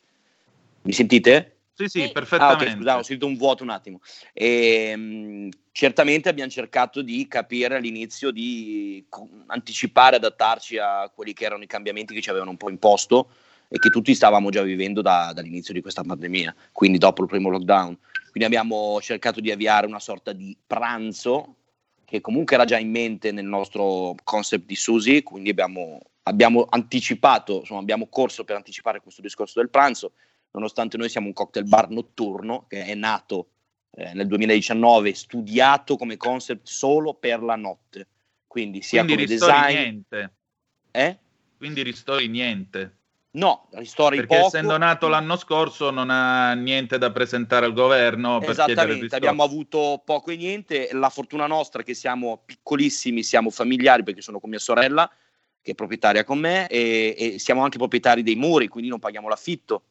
Mi 0.82 0.92
sentite? 0.92 1.56
Sì, 1.80 1.88
sì, 1.88 2.00
Ah, 2.02 2.06
ok, 2.06 2.12
perfettamente. 2.12 2.74
scusate, 2.76 2.98
ho 2.98 3.02
sentito 3.02 3.26
un 3.26 3.36
vuoto 3.36 3.62
un 3.62 3.70
attimo. 3.70 4.00
E, 4.34 4.94
mh, 4.94 5.48
certamente 5.72 6.28
abbiamo 6.28 6.50
cercato 6.50 7.00
di 7.00 7.26
capire 7.26 7.76
all'inizio, 7.76 8.30
di 8.30 9.02
anticipare, 9.46 10.16
adattarci 10.16 10.76
a 10.76 11.10
quelli 11.14 11.32
che 11.32 11.46
erano 11.46 11.62
i 11.62 11.66
cambiamenti 11.66 12.12
che 12.12 12.20
ci 12.20 12.28
avevano 12.28 12.50
un 12.50 12.58
po' 12.58 12.68
imposto 12.68 13.30
e 13.68 13.78
che 13.78 13.88
tutti 13.88 14.14
stavamo 14.14 14.50
già 14.50 14.62
vivendo 14.62 15.00
da- 15.00 15.32
dall'inizio 15.34 15.72
di 15.72 15.80
questa 15.80 16.02
pandemia, 16.02 16.54
quindi 16.72 16.98
dopo 16.98 17.22
il 17.22 17.28
primo 17.28 17.48
lockdown. 17.48 17.96
Quindi 18.30 18.44
abbiamo 18.44 19.00
cercato 19.00 19.40
di 19.40 19.50
avviare 19.50 19.86
una 19.86 20.00
sorta 20.00 20.32
di 20.32 20.54
pranzo 20.66 21.54
che 22.04 22.20
comunque 22.20 22.56
era 22.56 22.64
già 22.64 22.78
in 22.78 22.90
mente 22.90 23.32
nel 23.32 23.46
nostro 23.46 24.16
concept 24.22 24.66
di 24.66 24.74
Susi, 24.74 25.22
quindi 25.22 25.48
abbiamo, 25.50 26.00
abbiamo 26.24 26.66
anticipato, 26.68 27.60
insomma 27.60 27.80
abbiamo 27.80 28.08
corso 28.08 28.44
per 28.44 28.56
anticipare 28.56 29.00
questo 29.00 29.22
discorso 29.22 29.60
del 29.60 29.70
pranzo, 29.70 30.12
nonostante 30.52 30.96
noi 30.96 31.08
siamo 31.08 31.26
un 31.28 31.32
cocktail 31.32 31.66
bar 31.66 31.90
notturno 31.90 32.66
che 32.68 32.84
è 32.84 32.94
nato 32.94 33.48
eh, 33.92 34.12
nel 34.14 34.26
2019, 34.26 35.14
studiato 35.14 35.96
come 35.96 36.16
concept 36.16 36.66
solo 36.66 37.14
per 37.14 37.42
la 37.42 37.56
notte, 37.56 38.08
quindi 38.46 38.82
sia 38.82 39.04
Quindi 39.04 39.24
come 39.24 39.34
ristori 39.34 39.52
design... 39.52 39.76
niente. 39.76 40.32
Eh? 40.90 41.18
Quindi 41.56 41.82
ristori 41.82 42.28
niente. 42.28 42.94
No, 43.32 43.68
ristori 43.72 44.16
Perché 44.16 44.34
poco. 44.34 44.46
essendo 44.48 44.76
nato 44.76 45.06
l'anno 45.06 45.36
scorso 45.36 45.90
non 45.90 46.10
ha 46.10 46.52
niente 46.54 46.98
da 46.98 47.12
presentare 47.12 47.64
al 47.64 47.72
governo 47.72 48.40
Esattamente, 48.42 49.14
abbiamo 49.14 49.44
avuto 49.44 50.02
poco 50.04 50.32
e 50.32 50.36
niente. 50.36 50.88
La 50.92 51.10
fortuna 51.10 51.46
nostra 51.46 51.82
è 51.82 51.84
che 51.84 51.94
siamo 51.94 52.42
piccolissimi, 52.44 53.22
siamo 53.22 53.50
familiari 53.50 54.02
perché 54.02 54.20
sono 54.20 54.40
con 54.40 54.50
mia 54.50 54.58
sorella 54.58 55.08
che 55.62 55.72
è 55.72 55.74
proprietaria 55.74 56.24
con 56.24 56.38
me 56.38 56.66
e, 56.66 57.14
e 57.16 57.38
siamo 57.38 57.62
anche 57.62 57.78
proprietari 57.78 58.22
dei 58.22 58.34
muri, 58.34 58.66
quindi 58.66 58.90
non 58.90 58.98
paghiamo 58.98 59.28
l'affitto. 59.28 59.84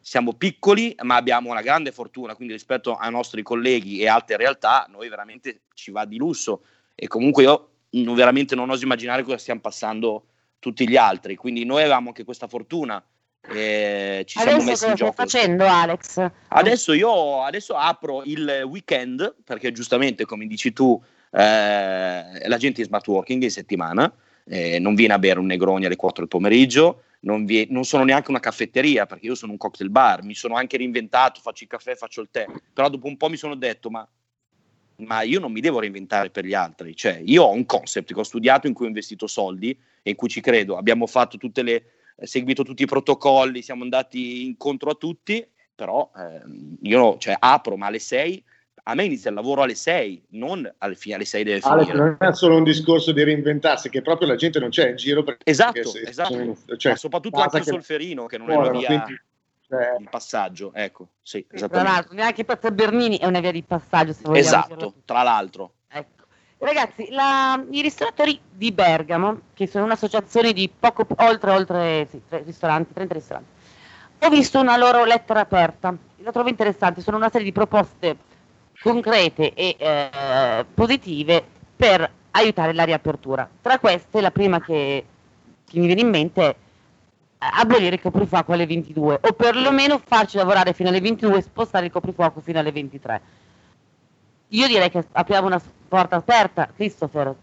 Siamo 0.00 0.32
piccoli, 0.34 0.94
ma 1.02 1.16
abbiamo 1.16 1.50
una 1.50 1.60
grande 1.62 1.92
fortuna, 1.92 2.34
quindi 2.34 2.54
rispetto 2.54 2.94
ai 2.96 3.10
nostri 3.10 3.42
colleghi 3.42 4.00
e 4.00 4.08
altre 4.08 4.36
realtà, 4.36 4.86
noi 4.88 5.08
veramente 5.08 5.62
ci 5.74 5.90
va 5.90 6.04
di 6.04 6.16
lusso 6.16 6.62
e 6.94 7.06
comunque 7.08 7.42
io 7.42 7.68
non- 7.90 8.14
veramente 8.14 8.54
non 8.54 8.70
oso 8.70 8.84
immaginare 8.84 9.22
cosa 9.22 9.38
stiamo 9.38 9.60
passando 9.60 10.24
tutti 10.58 10.88
gli 10.88 10.96
altri, 10.96 11.36
quindi 11.36 11.64
noi 11.64 11.80
avevamo 11.82 12.08
anche 12.08 12.24
questa 12.24 12.46
fortuna. 12.48 13.02
e 13.50 14.24
ci 14.26 14.36
siamo 14.38 14.56
Adesso 14.56 14.68
messi 14.70 14.86
in 14.88 14.94
gioco. 14.94 15.12
facendo, 15.12 15.64
Alex? 15.64 16.30
Adesso 16.48 16.92
io 16.92 17.42
adesso 17.44 17.74
apro 17.76 18.22
il 18.24 18.62
weekend 18.66 19.36
perché 19.44 19.72
giustamente 19.72 20.26
come 20.26 20.46
dici 20.46 20.72
tu 20.72 21.00
eh, 21.30 22.48
la 22.48 22.56
gente 22.58 22.82
è 22.82 22.84
smart 22.84 23.06
working 23.06 23.42
in 23.42 23.50
settimana, 23.50 24.12
eh, 24.48 24.78
non 24.78 24.94
viene 24.94 25.14
a 25.14 25.18
bere 25.18 25.38
un 25.38 25.46
Negroni 25.46 25.84
alle 25.84 25.96
4 25.96 26.22
del 26.22 26.28
pomeriggio, 26.28 27.02
non, 27.20 27.44
vie- 27.44 27.66
non 27.70 27.84
sono 27.84 28.04
neanche 28.04 28.30
una 28.30 28.40
caffetteria 28.40 29.06
perché 29.06 29.26
io 29.26 29.34
sono 29.34 29.52
un 29.52 29.58
cocktail 29.58 29.90
bar, 29.90 30.22
mi 30.22 30.34
sono 30.34 30.54
anche 30.54 30.76
reinventato, 30.76 31.40
faccio 31.40 31.64
il 31.64 31.70
caffè, 31.70 31.94
faccio 31.94 32.20
il 32.20 32.28
tè, 32.30 32.46
però 32.72 32.88
dopo 32.88 33.06
un 33.06 33.16
po' 33.16 33.28
mi 33.28 33.36
sono 33.36 33.54
detto 33.54 33.90
ma, 33.90 34.08
ma 34.96 35.22
io 35.22 35.40
non 35.40 35.52
mi 35.52 35.60
devo 35.60 35.80
reinventare 35.80 36.30
per 36.30 36.44
gli 36.44 36.54
altri, 36.54 36.94
cioè 36.94 37.20
io 37.24 37.44
ho 37.44 37.52
un 37.52 37.66
concept 37.66 38.12
che 38.12 38.20
ho 38.20 38.24
studiato 38.24 38.66
in 38.66 38.74
cui 38.74 38.84
ho 38.84 38.88
investito 38.88 39.26
soldi 39.26 39.70
e 40.02 40.10
in 40.10 40.16
cui 40.16 40.28
ci 40.28 40.40
credo, 40.40 40.76
abbiamo 40.76 41.06
fatto 41.06 41.36
tutte 41.36 41.62
le, 41.62 41.84
eh, 42.16 42.26
seguito 42.26 42.62
tutti 42.62 42.82
i 42.82 42.86
protocolli, 42.86 43.62
siamo 43.62 43.82
andati 43.82 44.44
incontro 44.44 44.90
a 44.90 44.94
tutti, 44.94 45.46
però 45.74 46.10
ehm, 46.16 46.78
io 46.82 47.18
cioè, 47.18 47.36
apro 47.38 47.76
ma 47.76 47.86
alle 47.86 48.00
6 48.00 48.42
a 48.88 48.94
me 48.94 49.04
inizia 49.04 49.28
il 49.28 49.36
lavoro 49.36 49.62
alle 49.62 49.74
6 49.74 50.22
non 50.30 50.70
alle, 50.78 50.94
fi- 50.94 51.12
alle 51.12 51.26
6 51.26 51.44
deve 51.44 51.60
Alex, 51.62 51.86
finire 51.86 52.04
non 52.04 52.16
è 52.18 52.32
solo 52.32 52.56
un 52.56 52.64
discorso 52.64 53.12
di 53.12 53.22
reinventarsi, 53.22 53.90
che 53.90 54.00
proprio 54.00 54.28
la 54.28 54.34
gente 54.34 54.58
non 54.58 54.70
c'è 54.70 54.88
in 54.88 54.96
giro 54.96 55.22
perché 55.22 55.50
esatto, 55.50 55.88
se- 55.88 56.00
esatto. 56.08 56.32
sono 56.32 56.56
cioè, 56.76 56.96
soprattutto 56.96 57.40
anche 57.40 57.58
il 57.58 57.64
che 57.64 57.70
solferino 57.70 58.26
che 58.26 58.38
non 58.38 58.50
è 58.50 58.56
una 58.56 58.70
via 58.70 58.86
quindi, 58.86 59.20
cioè, 59.68 59.94
di 59.98 60.08
passaggio 60.10 60.72
ecco 60.72 61.08
sì 61.20 61.44
Tra 61.46 61.56
esattamente 61.56 61.92
l'altro, 61.92 62.14
neanche 62.14 62.44
Piazza 62.44 62.70
Bernini 62.70 63.18
è 63.18 63.26
una 63.26 63.40
via 63.40 63.52
di 63.52 63.62
passaggio. 63.62 64.12
Se 64.14 64.22
vogliamo 64.24 64.38
esatto 64.38 64.94
tra 65.04 65.22
l'altro 65.22 65.72
Ecco. 65.90 66.24
Ragazzi, 66.58 67.08
la- 67.10 67.62
i 67.70 67.82
ristoratori 67.82 68.40
di 68.50 68.72
Bergamo, 68.72 69.40
che 69.54 69.66
sono 69.66 69.84
un'associazione 69.84 70.52
di 70.52 70.68
poco 70.68 71.06
oltre, 71.18 71.50
oltre 71.50 72.06
sì, 72.10 72.20
tre 72.26 72.42
ristoranti, 72.44 72.92
30 72.94 73.14
ristoranti, 73.14 73.48
ho 74.20 74.28
visto 74.28 74.58
una 74.58 74.76
loro 74.76 75.04
lettera 75.04 75.40
aperta, 75.40 75.94
la 76.16 76.32
trovo 76.32 76.48
interessante, 76.48 77.00
sono 77.00 77.16
una 77.16 77.30
serie 77.30 77.46
di 77.46 77.52
proposte 77.52 78.16
concrete 78.80 79.54
e 79.54 79.76
eh, 79.78 80.64
positive 80.72 81.44
per 81.76 82.10
aiutare 82.32 82.72
la 82.72 82.84
riapertura. 82.84 83.48
Tra 83.60 83.78
queste, 83.78 84.20
la 84.20 84.30
prima 84.30 84.60
che, 84.60 85.04
che 85.64 85.78
mi 85.78 85.86
viene 85.86 86.00
in 86.00 86.08
mente 86.08 86.42
è 86.48 86.56
abolire 87.38 87.96
il 87.96 88.00
coprifuoco 88.00 88.52
alle 88.52 88.66
22 88.66 89.20
o 89.22 89.32
perlomeno 89.32 90.00
farci 90.04 90.36
lavorare 90.36 90.72
fino 90.72 90.88
alle 90.88 91.00
22 91.00 91.38
e 91.38 91.42
spostare 91.42 91.86
il 91.86 91.92
coprifuoco 91.92 92.40
fino 92.40 92.58
alle 92.58 92.72
23. 92.72 93.20
Io 94.48 94.66
direi 94.66 94.90
che 94.90 95.04
apriamo 95.12 95.46
una 95.46 95.60
porta 95.88 96.16
aperta, 96.16 96.68
Christopher, 96.74 97.34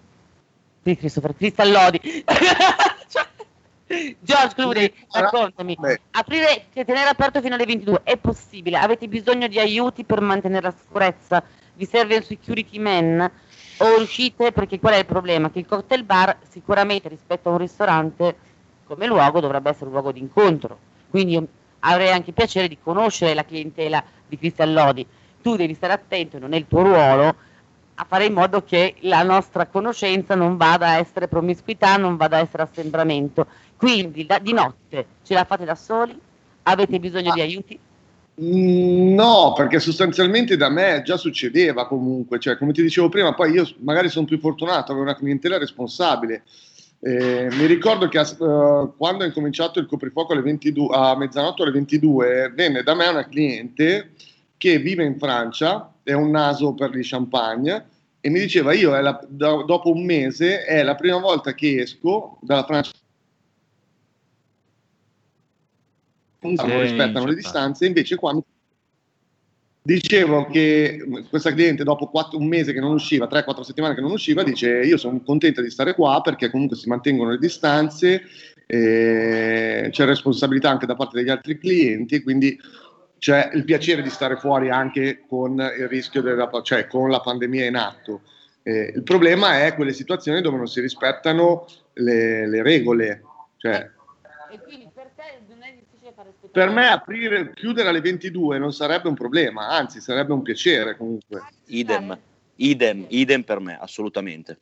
sì, 0.84 0.98
Christopher, 0.98 1.36
Cristallodi. 1.36 2.00
George 3.88 4.56
Clooney, 4.56 4.92
raccontami, 5.12 5.78
aprire, 6.12 6.66
cioè, 6.74 6.86
tenere 6.86 7.10
aperto 7.10 7.40
fino 7.42 7.54
alle 7.54 7.66
22 7.66 8.02
è 8.04 8.18
possibile? 8.18 8.78
Avete 8.78 9.08
bisogno 9.08 9.48
di 9.48 9.60
aiuti 9.60 10.04
per 10.04 10.22
mantenere 10.22 10.64
la 10.64 10.74
sicurezza? 10.76 11.44
Vi 11.74 11.86
serve 11.86 12.16
un 12.16 12.24
security 12.24 12.80
man? 12.80 13.32
O 13.78 13.98
riuscite, 13.98 14.52
perché 14.52 14.80
qual 14.80 14.94
è 14.94 14.98
il 15.00 15.06
problema? 15.06 15.52
Che 15.52 15.60
il 15.60 15.68
cocktail 15.68 16.04
bar 16.04 16.38
sicuramente 16.50 17.10
rispetto 17.10 17.50
a 17.50 17.52
un 17.52 17.58
ristorante 17.60 18.36
come 18.86 19.06
luogo 19.06 19.40
dovrebbe 19.40 19.70
essere 19.70 19.86
un 19.86 19.92
luogo 19.92 20.12
di 20.12 20.20
incontro. 20.20 20.78
Quindi 21.10 21.46
avrei 21.80 22.12
anche 22.12 22.32
piacere 22.32 22.68
di 22.68 22.78
conoscere 22.82 23.34
la 23.34 23.46
clientela 23.46 24.04
di 24.28 24.38
Cristian 24.38 24.74
Lodi. 24.74 25.06
Tu 25.42 25.56
devi 25.56 25.76
stare 25.76 25.94
attento, 25.94 26.40
non 26.40 26.54
è 26.54 26.58
il 26.58 26.66
tuo 26.68 26.82
ruolo, 26.82 27.36
a 27.98 28.06
fare 28.08 28.26
in 28.26 28.34
modo 28.34 28.64
che 28.64 28.96
la 29.02 29.24
nostra 29.24 29.68
conoscenza 29.68 30.36
non 30.36 30.58
vada 30.58 30.88
a 30.88 30.98
essere 30.98 31.28
promiscuità, 31.28 31.96
non 31.98 32.18
vada 32.18 32.38
a 32.38 32.42
essere 32.42 32.64
assembramento. 32.64 33.48
Quindi 33.78 34.26
da- 34.26 34.40
di 34.40 34.54
notte 34.54 35.06
ce 35.24 35.34
la 35.34 35.46
fate 35.46 35.66
da 35.66 35.76
soli? 35.76 36.18
Avete 36.64 37.00
bisogno 37.00 37.34
di 37.34 37.42
aiuti? 37.42 37.80
Mm, 38.42 39.14
No, 39.14 39.54
perché 39.56 39.80
sostanzialmente 39.80 40.58
da 40.58 40.70
me 40.70 41.02
già 41.06 41.16
succedeva 41.16 41.88
comunque, 41.88 42.40
cioè 42.40 42.58
come 42.58 42.74
ti 42.74 42.82
dicevo 42.82 43.08
prima, 43.08 43.34
poi 43.34 43.52
io 43.52 43.68
magari 43.80 44.10
sono 44.10 44.26
più 44.26 44.40
fortunato, 44.40 44.92
avevo 44.92 45.06
una 45.06 45.16
clientela 45.16 45.58
responsabile. 45.58 46.44
Eh, 47.00 47.48
mi 47.52 47.66
ricordo 47.66 48.08
che 48.10 48.20
eh, 48.20 48.26
quando 48.98 49.24
ho 49.24 49.26
incominciato 49.26 49.80
il 49.80 49.86
coprifuoco 49.86 50.34
alle 50.34 50.42
22, 50.42 50.96
a 50.96 51.16
mezzanotte 51.16 51.62
alle 51.62 51.72
22, 51.72 52.52
venne 52.56 52.84
da 52.84 52.94
me 52.96 53.08
una 53.08 53.28
cliente 53.28 54.12
che 54.58 54.80
vive 54.80 55.04
in 55.06 55.18
Francia, 55.18 55.94
è 56.04 56.14
un 56.14 56.32
naso 56.32 56.74
per 56.74 56.90
gli 56.96 57.08
champagne, 57.08 57.86
e 58.20 58.30
mi 58.30 58.40
diceva 58.40 58.74
io 58.74 58.96
è 58.96 59.02
la- 59.02 59.24
do- 59.28 59.64
dopo 59.64 59.92
un 59.92 60.04
mese 60.04 60.64
è 60.64 60.82
la 60.84 60.96
prima 60.96 61.20
volta 61.20 61.54
che 61.54 61.82
esco 61.82 62.38
dalla 62.42 62.64
Francia 62.66 62.92
comunque 66.46 66.68
non 66.68 66.78
Sì, 66.78 66.84
rispettano 66.84 67.26
le 67.26 67.34
certo. 67.34 67.42
distanze, 67.42 67.86
invece 67.86 68.16
qua 68.16 68.40
dicevo 69.82 70.48
che 70.48 71.06
questa 71.30 71.54
cliente 71.54 71.84
dopo 71.84 72.08
quattro- 72.08 72.40
un 72.40 72.48
mese 72.48 72.74
che 72.74 72.80
non 72.80 72.94
usciva, 72.94 73.28
3-4 73.28 73.64
settimane 73.64 73.94
che 73.94 74.02
non 74.02 74.12
usciva, 74.12 74.44
dice 74.44 74.82
io 74.82 74.98
sono 74.98 75.22
contenta 75.22 75.62
di 75.62 75.70
stare 75.70 75.94
qua 75.94 76.22
perché 76.22 76.50
comunque 76.50 76.76
si 76.76 76.90
mantengono 76.90 77.32
le 77.32 77.38
distanze, 77.38 78.24
eh, 78.66 79.90
c'è 79.92 80.06
responsabilità 80.06 80.70
anche 80.70 80.88
da 80.88 80.96
parte 80.96 81.18
degli 81.18 81.30
altri 81.30 81.60
clienti, 81.60 82.22
quindi 82.24 82.60
c'è 83.20 83.52
il 83.54 83.64
piacere 83.64 84.02
di 84.02 84.10
stare 84.10 84.38
fuori 84.38 84.70
anche 84.70 85.24
con 85.28 85.54
il 85.54 85.88
rischio 85.88 86.22
della, 86.22 86.50
cioè 86.64 86.88
con 86.88 87.10
la 87.10 87.20
pandemia 87.20 87.66
in 87.66 87.76
atto. 87.76 88.22
Eh, 88.64 88.92
il 88.96 89.04
problema 89.04 89.66
è 89.66 89.76
quelle 89.76 89.94
situazioni 89.94 90.42
dove 90.42 90.58
non 90.58 90.68
si 90.68 90.82
rispettano 90.82 91.68
le, 91.94 92.48
le 92.48 92.64
regole, 92.64 93.22
cioè 93.58 93.88
E 94.52 94.60
quindi 94.62 94.90
per 94.92 95.12
te 95.16 95.42
non 95.48 95.62
è 95.62 95.76
difficile 95.78 96.12
fare 96.16 96.30
rispettare 96.30 96.45
per 96.56 96.70
me 96.70 96.88
aprire, 96.88 97.52
chiudere 97.54 97.90
alle 97.90 98.00
22 98.00 98.58
non 98.58 98.72
sarebbe 98.72 99.10
un 99.10 99.14
problema, 99.14 99.68
anzi 99.72 100.00
sarebbe 100.00 100.32
un 100.32 100.42
piacere 100.42 100.96
comunque. 100.96 101.44
Idem, 101.66 102.18
idem, 102.56 103.06
idem 103.10 103.44
per 103.44 103.60
me, 103.60 103.78
assolutamente. 103.78 104.62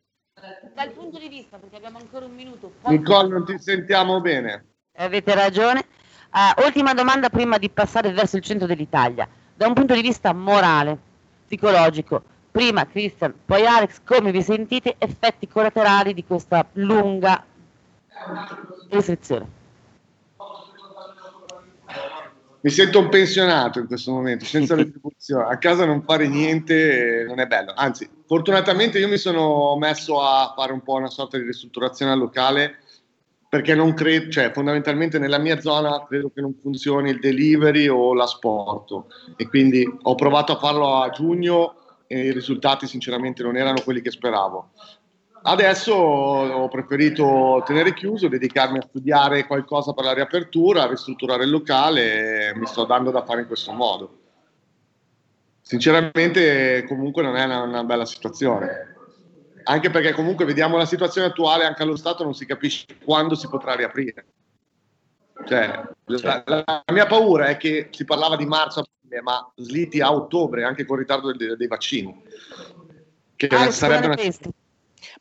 dal 0.74 0.90
punto 0.90 1.20
di 1.20 1.28
vista, 1.28 1.58
perché 1.58 1.76
abbiamo 1.76 2.00
ancora 2.00 2.26
un 2.26 2.34
minuto. 2.34 2.74
Nicole, 2.88 3.28
non 3.28 3.46
ti 3.46 3.60
sentiamo 3.60 4.20
bene. 4.22 4.66
Avete 4.96 5.36
ragione. 5.36 5.86
Ah, 6.32 6.56
ultima 6.66 6.96
domanda 6.96 7.30
prima 7.30 7.60
di 7.60 7.70
passare 7.70 8.12
verso 8.12 8.38
il 8.38 8.42
centro 8.42 8.66
dell'Italia. 8.66 9.30
Da 9.54 9.68
un 9.68 9.76
punto 9.76 9.94
di 9.94 10.02
vista 10.02 10.34
morale, 10.34 10.98
psicologico, 11.46 12.24
prima 12.50 12.88
Christian, 12.88 13.36
poi 13.46 13.68
Alex, 13.68 14.02
come 14.04 14.32
vi 14.32 14.42
sentite 14.42 14.96
effetti 14.98 15.48
collaterali 15.48 16.16
di 16.16 16.26
questa 16.26 16.66
lunga 16.74 17.46
restrizione? 18.90 19.62
Mi 22.64 22.70
sento 22.70 23.00
un 23.00 23.10
pensionato 23.10 23.80
in 23.80 23.88
questo 23.88 24.12
momento, 24.14 24.46
senza 24.46 24.74
retribuzione. 24.76 25.54
A 25.54 25.58
casa 25.58 25.84
non 25.84 26.02
fare 26.04 26.30
niente 26.30 27.22
eh, 27.22 27.24
non 27.26 27.42
è 27.42 27.46
bello. 27.46 27.74
Anzi, 27.76 28.10
fortunatamente 28.26 29.00
io 29.00 29.10
mi 29.10 29.18
sono 29.18 29.76
messo 29.78 30.22
a 30.22 30.54
fare 30.56 30.72
un 30.72 30.82
po' 30.82 30.94
una 30.94 31.10
sorta 31.10 31.38
di 31.38 31.44
ristrutturazione 31.44 32.14
al 32.14 32.20
locale 32.20 32.78
perché 33.50 33.76
non 33.76 33.94
credo, 33.94 34.32
cioè 34.32 34.52
fondamentalmente 34.54 35.20
nella 35.20 35.40
mia 35.40 35.60
zona 35.60 36.06
credo 36.08 36.32
che 36.34 36.40
non 36.40 36.56
funzioni 36.60 37.10
il 37.10 37.20
delivery 37.20 37.88
o 37.90 38.14
l'asporto 38.14 39.08
e 39.36 39.46
quindi 39.48 39.86
ho 40.02 40.16
provato 40.16 40.54
a 40.54 40.58
farlo 40.58 41.02
a 41.02 41.10
giugno 41.10 41.76
e 42.08 42.28
i 42.28 42.32
risultati 42.32 42.88
sinceramente 42.88 43.44
non 43.44 43.58
erano 43.58 43.82
quelli 43.84 44.00
che 44.00 44.10
speravo. 44.10 44.72
Adesso 45.46 45.94
ho 45.94 46.68
preferito 46.70 47.62
tenere 47.66 47.94
chiuso, 47.94 48.30
dedicarmi 48.30 48.78
a 48.78 48.86
studiare 48.88 49.46
qualcosa 49.46 49.92
per 49.92 50.06
la 50.06 50.14
riapertura, 50.14 50.84
a 50.84 50.88
ristrutturare 50.88 51.44
il 51.44 51.50
locale 51.50 52.50
e 52.50 52.56
mi 52.56 52.66
sto 52.66 52.86
dando 52.86 53.12
da 53.12 53.26
fare 53.26 53.42
in 53.42 53.48
questo 53.48 53.74
modo. 53.74 54.20
Sinceramente 55.60 56.86
comunque 56.88 57.24
non 57.24 57.36
è 57.36 57.44
una, 57.44 57.62
una 57.62 57.84
bella 57.84 58.06
situazione, 58.06 58.96
anche 59.64 59.90
perché 59.90 60.14
comunque 60.14 60.46
vediamo 60.46 60.78
la 60.78 60.86
situazione 60.86 61.28
attuale, 61.28 61.66
anche 61.66 61.84
allo 61.84 61.98
Stato 61.98 62.24
non 62.24 62.34
si 62.34 62.46
capisce 62.46 62.86
quando 63.04 63.36
si 63.36 63.50
potrà 63.50 63.76
riaprire. 63.76 64.26
Cioè, 65.46 65.82
la, 66.06 66.44
la 66.46 66.84
mia 66.94 67.06
paura 67.06 67.48
è 67.48 67.58
che 67.58 67.90
si 67.92 68.06
parlava 68.06 68.38
di 68.38 68.46
marzo, 68.46 68.86
ma 69.22 69.52
slitti 69.56 70.00
a 70.00 70.14
ottobre, 70.14 70.64
anche 70.64 70.86
con 70.86 70.96
il 70.96 71.02
ritardo 71.02 71.34
dei, 71.34 71.58
dei 71.58 71.68
vaccini. 71.68 72.24
Che 73.36 73.48
Alex, 73.48 73.72
sarebbe 73.72 74.06
una 74.06 74.16
pensi? 74.16 74.40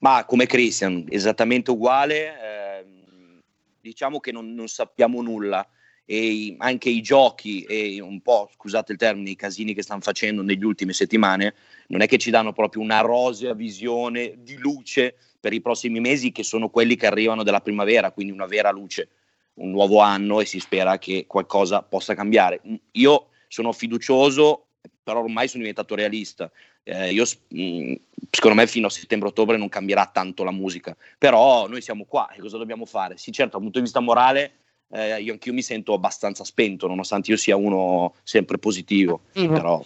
Ma 0.03 0.24
come 0.24 0.46
Christian, 0.46 1.07
esattamente 1.09 1.70
uguale, 1.70 2.80
ehm, 2.80 3.38
diciamo 3.80 4.18
che 4.18 4.32
non, 4.32 4.53
non 4.53 4.66
sappiamo 4.66 5.22
nulla 5.22 5.64
e 6.05 6.57
anche 6.59 6.88
i 6.88 7.00
giochi 7.00 7.62
e 7.62 8.00
un 8.00 8.20
po', 8.20 8.50
scusate 8.53 8.90
il 8.90 8.98
termine, 8.98 9.30
i 9.30 9.36
casini 9.36 9.74
che 9.74 9.82
stanno 9.82 10.00
facendo 10.00 10.42
negli 10.42 10.64
ultime 10.64 10.92
settimane, 10.92 11.55
non 11.86 12.00
è 12.00 12.09
che 12.09 12.18
ci 12.18 12.30
danno 12.30 12.53
proprio 12.53 12.82
una 12.82 12.98
rosea 12.98 13.55
visione 13.55 14.34
di 14.38 14.57
luce 14.57 15.14
per 15.38 15.53
i 15.53 15.61
prossimi 15.61 16.00
mesi 16.00 16.32
che 16.32 16.42
sono 16.42 16.68
quelli 16.68 16.96
che 16.96 17.07
arrivano 17.07 17.44
della 17.44 17.61
primavera, 17.61 18.11
quindi 18.11 18.32
una 18.32 18.46
vera 18.46 18.72
luce, 18.72 19.09
un 19.55 19.70
nuovo 19.70 20.00
anno 20.00 20.40
e 20.40 20.46
si 20.46 20.59
spera 20.59 20.98
che 20.98 21.26
qualcosa 21.28 21.82
possa 21.82 22.16
cambiare. 22.16 22.61
Io 22.92 23.28
sono 23.46 23.70
fiducioso, 23.70 24.66
però 25.00 25.20
ormai 25.20 25.46
sono 25.46 25.61
diventato 25.61 25.94
realista. 25.94 26.50
Eh, 26.85 27.12
io, 27.12 27.24
mh, 27.49 27.95
secondo 28.30 28.57
me 28.57 28.66
fino 28.66 28.89
a 28.89 28.91
settembre-ottobre 28.91 29.57
non 29.57 29.68
cambierà 29.68 30.07
tanto 30.12 30.43
la 30.43 30.51
musica, 30.51 30.97
però 31.16 31.68
noi 31.68 31.80
siamo 31.80 32.05
qua 32.05 32.28
e 32.30 32.41
cosa 32.41 32.59
dobbiamo 32.59 32.87
fare? 32.87 33.16
Sì, 33.16 33.30
certo, 33.30 33.53
dal 33.53 33.62
punto 33.62 33.78
di 33.78 33.85
vista 33.85 34.01
morale, 34.01 34.53
eh, 34.91 35.22
io 35.22 35.33
anch'io 35.33 35.53
mi 35.53 35.62
sento 35.62 35.93
abbastanza 35.95 36.45
spento, 36.45 36.87
nonostante 36.89 37.30
io 37.30 37.37
sia 37.37 37.57
uno 37.57 38.14
sempre 38.24 38.59
positivo, 38.59 39.22
però 39.33 39.83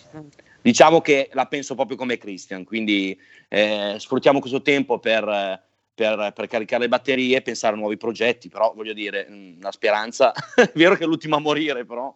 diciamo 0.62 1.00
che 1.00 1.28
la 1.32 1.46
penso 1.46 1.74
proprio 1.74 1.96
come 1.96 2.16
Christian, 2.16 2.64
quindi 2.64 3.18
eh, 3.48 3.96
sfruttiamo 3.98 4.40
questo 4.40 4.62
tempo 4.62 4.98
per, 4.98 5.62
per- 5.94 6.32
per 6.34 6.46
caricare 6.46 6.82
le 6.84 6.88
batterie 6.88 7.36
e 7.36 7.42
pensare 7.42 7.74
a 7.74 7.78
nuovi 7.78 7.96
progetti, 7.98 8.48
però 8.48 8.72
voglio 8.74 8.94
dire, 8.94 9.28
mh, 9.28 9.60
la 9.60 9.70
speranza, 9.70 10.32
è 10.56 10.72
vero 10.74 10.96
che 10.96 11.04
è 11.04 11.06
l'ultima 11.06 11.36
a 11.36 11.40
morire, 11.40 11.84
però 11.84 12.12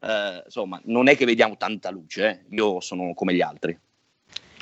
eh, 0.00 0.42
insomma, 0.44 0.80
non 0.84 1.08
è 1.08 1.16
che 1.16 1.24
vediamo 1.24 1.56
tanta 1.56 1.90
luce, 1.90 2.28
eh. 2.28 2.54
io 2.54 2.80
sono 2.80 3.14
come 3.14 3.32
gli 3.32 3.40
altri. 3.40 3.78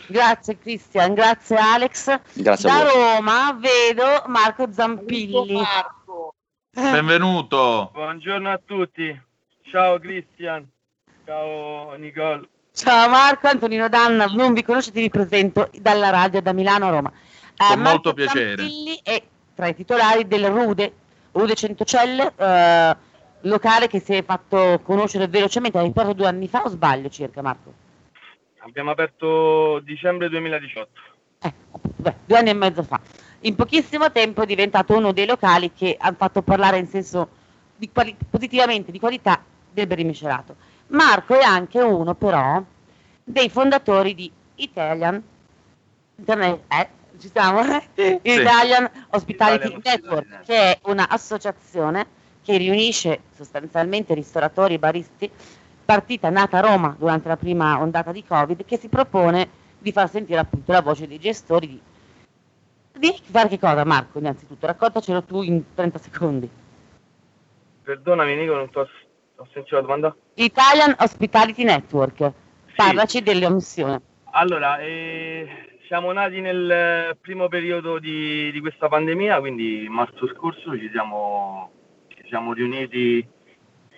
Grazie 0.06 0.58
Cristian, 0.58 1.14
grazie 1.14 1.56
Alex. 1.56 2.20
Grazie 2.34 2.68
da. 2.68 2.82
Roma 2.82 3.58
vedo 3.58 4.24
Marco 4.26 4.70
Zampilli. 4.70 5.60
Benvenuto. 6.70 7.90
Buongiorno 7.92 8.50
a 8.50 8.60
tutti. 8.64 9.22
Ciao 9.70 9.98
Cristian. 9.98 10.68
Ciao 11.24 11.94
Nicole. 11.94 12.48
Ciao 12.72 13.08
Marco, 13.08 13.46
Antonino 13.46 13.88
Danna, 13.88 14.26
non 14.26 14.52
vi 14.52 14.64
conoscete, 14.64 15.00
vi 15.00 15.08
presento 15.08 15.70
dalla 15.80 16.10
radio 16.10 16.42
da 16.42 16.52
Milano 16.52 16.86
a 16.86 16.90
Roma. 16.90 17.10
Eh, 17.10 17.66
Con 17.68 17.78
Marco 17.78 17.90
molto 17.90 18.14
piacere. 18.14 18.56
Zampilli 18.56 19.00
è 19.02 19.22
tra 19.54 19.68
i 19.68 19.74
titolari 19.74 20.26
del 20.26 20.48
Rude, 20.48 20.92
Rude 21.32 21.54
Centocelle, 21.54 22.32
eh, 22.36 22.96
locale 23.42 23.86
che 23.86 24.00
si 24.00 24.14
è 24.14 24.24
fatto 24.24 24.80
conoscere 24.82 25.28
velocemente, 25.28 25.78
hai 25.78 25.86
aperto 25.86 26.12
due 26.14 26.26
anni 26.26 26.48
fa 26.48 26.64
o 26.64 26.68
sbaglio 26.68 27.08
circa 27.08 27.42
Marco? 27.42 27.72
Abbiamo 28.66 28.92
aperto 28.92 29.78
dicembre 29.80 30.30
2018. 30.30 31.00
eh, 31.40 31.52
beh, 31.96 32.14
due 32.24 32.38
anni 32.38 32.48
e 32.48 32.54
mezzo 32.54 32.82
fa. 32.82 32.98
In 33.40 33.54
pochissimo 33.56 34.10
tempo 34.10 34.42
è 34.42 34.46
diventato 34.46 34.96
uno 34.96 35.12
dei 35.12 35.26
locali 35.26 35.72
che 35.72 35.96
hanno 35.98 36.16
fatto 36.16 36.40
parlare 36.40 36.78
in 36.78 36.86
senso 36.86 37.28
di 37.76 37.90
quali- 37.92 38.16
positivamente 38.30 38.90
di 38.90 38.98
qualità 38.98 39.42
del 39.70 39.86
berimicelato. 39.86 40.56
Marco 40.88 41.38
è 41.38 41.42
anche 41.42 41.80
uno 41.80 42.14
però 42.14 42.62
dei 43.22 43.50
fondatori 43.50 44.14
di 44.14 44.32
Italian 44.56 45.22
Internet, 46.16 46.60
eh, 46.68 46.88
ci 47.18 47.28
siamo? 47.28 47.60
Italian 48.22 48.90
Hospitality 49.10 49.66
Italian 49.66 49.80
Network, 49.84 50.40
che 50.44 50.54
è 50.54 50.78
un'associazione 50.84 52.06
che 52.42 52.56
riunisce 52.56 53.22
sostanzialmente 53.34 54.14
ristoratori 54.14 54.74
e 54.74 54.78
baristi, 54.78 55.30
partita 55.84 56.30
nata 56.30 56.58
a 56.58 56.60
Roma 56.60 56.94
durante 56.98 57.28
la 57.28 57.36
prima 57.36 57.80
ondata 57.80 58.12
di 58.12 58.24
Covid, 58.24 58.64
che 58.64 58.78
si 58.78 58.88
propone 58.88 59.62
di 59.78 59.92
far 59.92 60.08
sentire 60.08 60.38
appunto 60.38 60.72
la 60.72 60.80
voce 60.80 61.06
dei 61.06 61.18
gestori 61.18 61.80
di, 62.98 63.10
di 63.10 63.30
fare 63.30 63.48
che 63.48 63.58
cosa 63.58 63.84
Marco 63.84 64.18
innanzitutto, 64.18 64.66
raccontacelo 64.66 65.22
tu 65.24 65.42
in 65.42 65.74
30 65.74 65.98
secondi. 65.98 66.50
Perdonami 67.82 68.34
Nico, 68.34 68.54
non 68.54 68.70
ti 68.70 68.78
ho, 68.78 68.88
ho 69.36 69.48
sentito 69.52 69.76
la 69.76 69.82
domanda. 69.82 70.16
Italian 70.34 70.94
Hospitality 70.98 71.64
Network, 71.64 72.32
parlaci 72.74 73.20
delle 73.20 73.46
omissioni. 73.46 74.00
Allora, 74.30 74.78
eh, 74.78 75.78
siamo 75.86 76.10
nati 76.12 76.40
nel 76.40 77.16
primo 77.20 77.48
periodo 77.48 77.98
di, 77.98 78.50
di 78.52 78.60
questa 78.60 78.88
pandemia, 78.88 79.38
quindi 79.40 79.86
marzo 79.88 80.26
scorso 80.28 80.76
ci 80.78 80.88
siamo, 80.90 81.70
ci 82.08 82.24
siamo 82.28 82.52
riuniti 82.52 83.26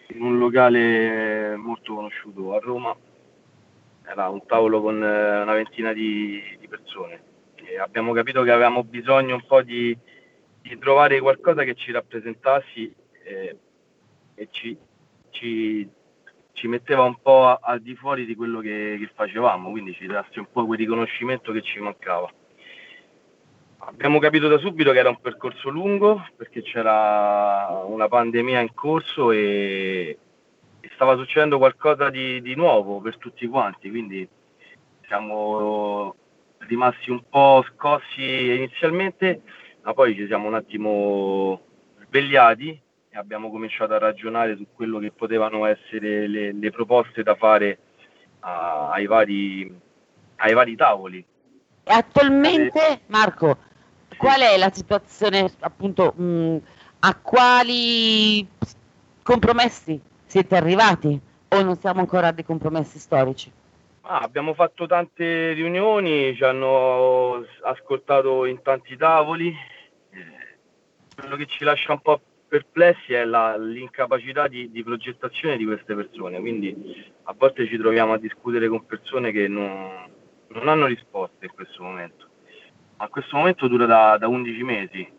in 0.09 0.23
un 0.23 0.39
locale 0.39 1.57
molto 1.57 1.95
conosciuto 1.95 2.55
a 2.55 2.59
Roma. 2.59 2.97
Era 4.05 4.29
un 4.29 4.45
tavolo 4.47 4.81
con 4.81 5.03
eh, 5.03 5.43
una 5.43 5.53
ventina 5.53 5.93
di, 5.93 6.43
di 6.59 6.69
persone. 6.69 7.23
E 7.55 7.79
abbiamo 7.79 8.13
capito 8.13 8.43
che 8.43 8.53
avevamo 8.53 8.85
bisogno 8.85 9.35
un 9.35 9.45
po' 9.47 9.63
di, 9.63 9.97
di 10.63 10.79
trovare 10.79 11.21
qualcosa 11.21 11.65
che 11.65 11.75
ci 11.75 11.91
rappresentassi 11.91 12.95
eh, 13.25 13.59
e 14.35 14.49
ci, 14.51 14.77
ci, 15.31 15.89
ci 16.53 16.69
metteva 16.69 17.03
un 17.03 17.17
po' 17.21 17.59
al 17.61 17.81
di 17.81 17.97
fuori 17.97 18.25
di 18.25 18.37
quello 18.37 18.61
che, 18.61 18.97
che 18.99 19.11
facevamo, 19.13 19.71
quindi 19.71 19.93
ci 19.95 20.07
dasse 20.07 20.39
un 20.39 20.47
po' 20.51 20.67
quel 20.67 20.79
riconoscimento 20.79 21.51
che 21.53 21.63
ci 21.63 21.81
mancava. 21.81 22.31
Abbiamo 23.89 24.19
capito 24.19 24.49
da 24.49 24.59
subito 24.59 24.91
che 24.91 24.99
era 24.99 25.11
un 25.11 25.21
percorso 25.21 25.69
lungo 25.69 26.27
perché 26.37 26.61
c'era 26.61 27.85
una 27.87 28.09
pandemia 28.09 28.59
in 28.59 28.75
corso 28.75 29.31
e, 29.31 30.19
e 30.81 30.91
stava 30.95 31.17
succedendo 31.17 31.59
qualcosa 31.59 32.11
di, 32.11 32.43
di 32.43 32.57
nuovo 32.57 33.01
per 33.01 33.17
tutti 33.17 33.47
quanti, 33.47 33.89
quindi 33.89 34.29
siamo 35.07 36.17
rimasti 36.59 37.13
un 37.13 37.23
po' 37.29 37.65
scossi 37.73 38.57
inizialmente, 38.57 39.43
ma 39.83 39.95
poi 39.95 40.17
ci 40.17 40.27
siamo 40.27 40.49
un 40.49 40.55
attimo 40.55 41.61
svegliati 42.07 42.71
e 43.09 43.17
abbiamo 43.17 43.51
cominciato 43.51 43.95
a 43.95 43.99
ragionare 43.99 44.57
su 44.57 44.67
quello 44.75 44.99
che 44.99 45.13
potevano 45.13 45.65
essere 45.65 46.27
le, 46.27 46.53
le 46.53 46.71
proposte 46.73 47.23
da 47.23 47.37
fare 47.37 47.79
a- 48.41 48.91
ai, 48.91 49.07
vari, 49.07 49.81
ai 50.37 50.55
vari 50.55 50.75
tavoli. 50.75 51.25
E 51.85 51.93
attualmente, 51.93 53.03
Marco, 53.07 53.59
qual 54.17 54.41
è 54.41 54.57
la 54.57 54.71
situazione, 54.73 55.53
appunto, 55.61 56.13
mh, 56.13 56.57
a 57.01 57.17
quali 57.17 58.47
compromessi 59.23 60.01
siete 60.25 60.57
arrivati 60.57 61.19
o 61.49 61.63
non 61.63 61.77
siamo 61.77 62.01
ancora 62.01 62.29
a 62.29 62.33
dei 62.33 62.45
compromessi 62.45 62.99
storici? 62.99 63.51
Ah, 64.03 64.19
abbiamo 64.21 64.55
fatto 64.55 64.87
tante 64.87 65.53
riunioni, 65.53 66.35
ci 66.37 66.45
hanno 66.45 67.45
ascoltato 67.63 68.45
in 68.45 68.63
tanti 68.63 68.97
tavoli. 68.97 69.55
Quello 71.15 71.37
che 71.37 71.47
ci 71.47 71.65
lascia 71.65 71.93
un 71.93 72.01
po' 72.01 72.21
perplessi 72.47 73.13
è 73.13 73.25
la- 73.25 73.57
l'incapacità 73.57 74.47
di, 74.49 74.71
di 74.71 74.85
progettazione 74.85 75.57
di 75.57 75.65
queste 75.65 75.95
persone, 75.95 76.39
quindi 76.39 77.05
a 77.25 77.35
volte 77.37 77.67
ci 77.67 77.77
troviamo 77.77 78.13
a 78.13 78.19
discutere 78.19 78.69
con 78.69 78.87
persone 78.87 79.33
che 79.33 79.49
non, 79.49 80.09
non 80.49 80.69
hanno 80.69 80.87
risposte 80.87 81.47
in 81.47 81.53
questo 81.53 81.83
momento. 81.83 82.26
Ma 82.99 83.09
questo 83.09 83.37
momento 83.37 83.69
dura 83.69 83.87
da, 83.87 84.17
da 84.19 84.27
11 84.27 84.63
mesi, 84.63 85.13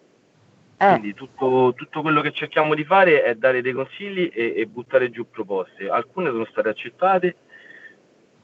quindi 0.77 1.13
tutto, 1.15 1.73
tutto 1.75 2.01
quello 2.01 2.21
che 2.21 2.31
cerchiamo 2.31 2.75
di 2.75 2.83
fare 2.83 3.23
è 3.23 3.33
dare 3.35 3.61
dei 3.61 3.73
consigli 3.73 4.29
e, 4.31 4.53
e 4.55 4.65
buttare 4.67 5.09
giù 5.09 5.27
proposte. 5.29 5.89
Alcune 5.89 6.29
sono 6.29 6.45
state 6.45 6.69
accettate, 6.69 7.35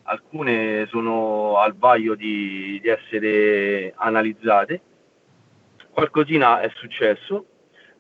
alcune 0.04 0.88
sono 0.88 1.58
al 1.58 1.76
vaglio 1.76 2.16
di, 2.16 2.80
di 2.82 2.88
essere 2.90 3.94
analizzate, 3.96 4.82
qualcosina 5.92 6.60
è 6.60 6.72
successo, 6.74 7.46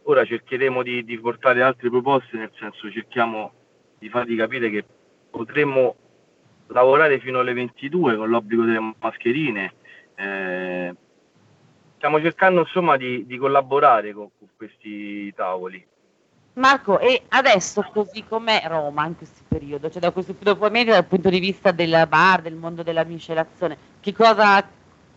ora 0.03 0.25
cercheremo 0.25 0.81
di, 0.81 1.03
di 1.03 1.19
portare 1.19 1.61
altre 1.61 1.89
proposte, 1.89 2.37
nel 2.37 2.51
senso 2.59 2.91
cerchiamo 2.91 3.53
di 3.99 4.09
fargli 4.09 4.35
capire 4.35 4.69
che 4.71 4.83
potremmo 5.29 5.95
lavorare 6.67 7.19
fino 7.19 7.39
alle 7.39 7.53
22 7.53 8.17
con 8.17 8.29
l'obbligo 8.29 8.63
delle 8.63 8.95
mascherine. 8.99 9.73
eh, 10.15 10.95
stiamo 12.03 12.19
cercando 12.19 12.59
insomma 12.59 12.97
di, 12.97 13.25
di 13.25 13.37
collaborare 13.37 14.11
con, 14.11 14.27
con 14.37 14.49
questi 14.57 15.33
tavoli. 15.33 15.87
Marco, 16.55 16.99
e 16.99 17.23
adesso 17.29 17.81
così 17.93 18.25
com'è 18.27 18.61
Roma 18.67 19.05
in 19.05 19.15
questo 19.15 19.41
periodo? 19.47 19.89
Cioè 19.89 20.01
da 20.01 20.11
questo 20.11 20.35
me 20.69 20.83
dal 20.83 21.05
punto 21.05 21.29
di 21.29 21.39
vista 21.39 21.71
del 21.71 22.05
bar, 22.09 22.41
del 22.41 22.55
mondo 22.55 22.83
della 22.83 23.05
miscelazione, 23.05 23.77
che 24.01 24.11
cosa, 24.11 24.67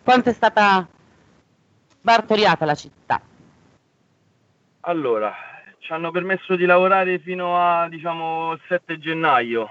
quanto 0.05 0.29
è 0.29 0.33
stata 0.33 0.87
bartoriata 2.01 2.65
la 2.65 2.75
città? 2.77 3.21
Allora, 4.83 5.35
ci 5.79 5.93
hanno 5.93 6.13
permesso 6.13 6.55
di 6.55 6.67
lavorare 6.67 7.19
fino 7.19 7.59
a 7.59 7.89
diciamo 7.89 8.53
il 8.53 8.61
7 8.69 8.97
gennaio, 9.01 9.69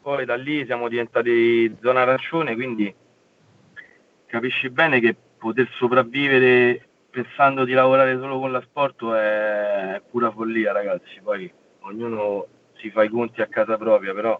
poi 0.00 0.24
da 0.24 0.34
lì 0.34 0.64
siamo 0.64 0.88
diventati 0.88 1.76
zona 1.82 2.00
arancione, 2.00 2.54
quindi 2.54 2.92
capisci 4.24 4.70
bene 4.70 4.98
che 4.98 5.14
poter 5.38 5.68
sopravvivere 5.78 6.82
pensando 7.10 7.64
di 7.64 7.72
lavorare 7.72 8.18
solo 8.18 8.38
con 8.38 8.52
l'asporto 8.52 9.14
è, 9.14 9.94
è 9.94 10.02
pura 10.10 10.30
follia 10.30 10.72
ragazzi, 10.72 11.20
poi 11.22 11.50
ognuno 11.80 12.46
si 12.76 12.90
fa 12.90 13.02
i 13.04 13.08
conti 13.08 13.40
a 13.40 13.46
casa 13.46 13.76
propria, 13.76 14.12
però 14.12 14.38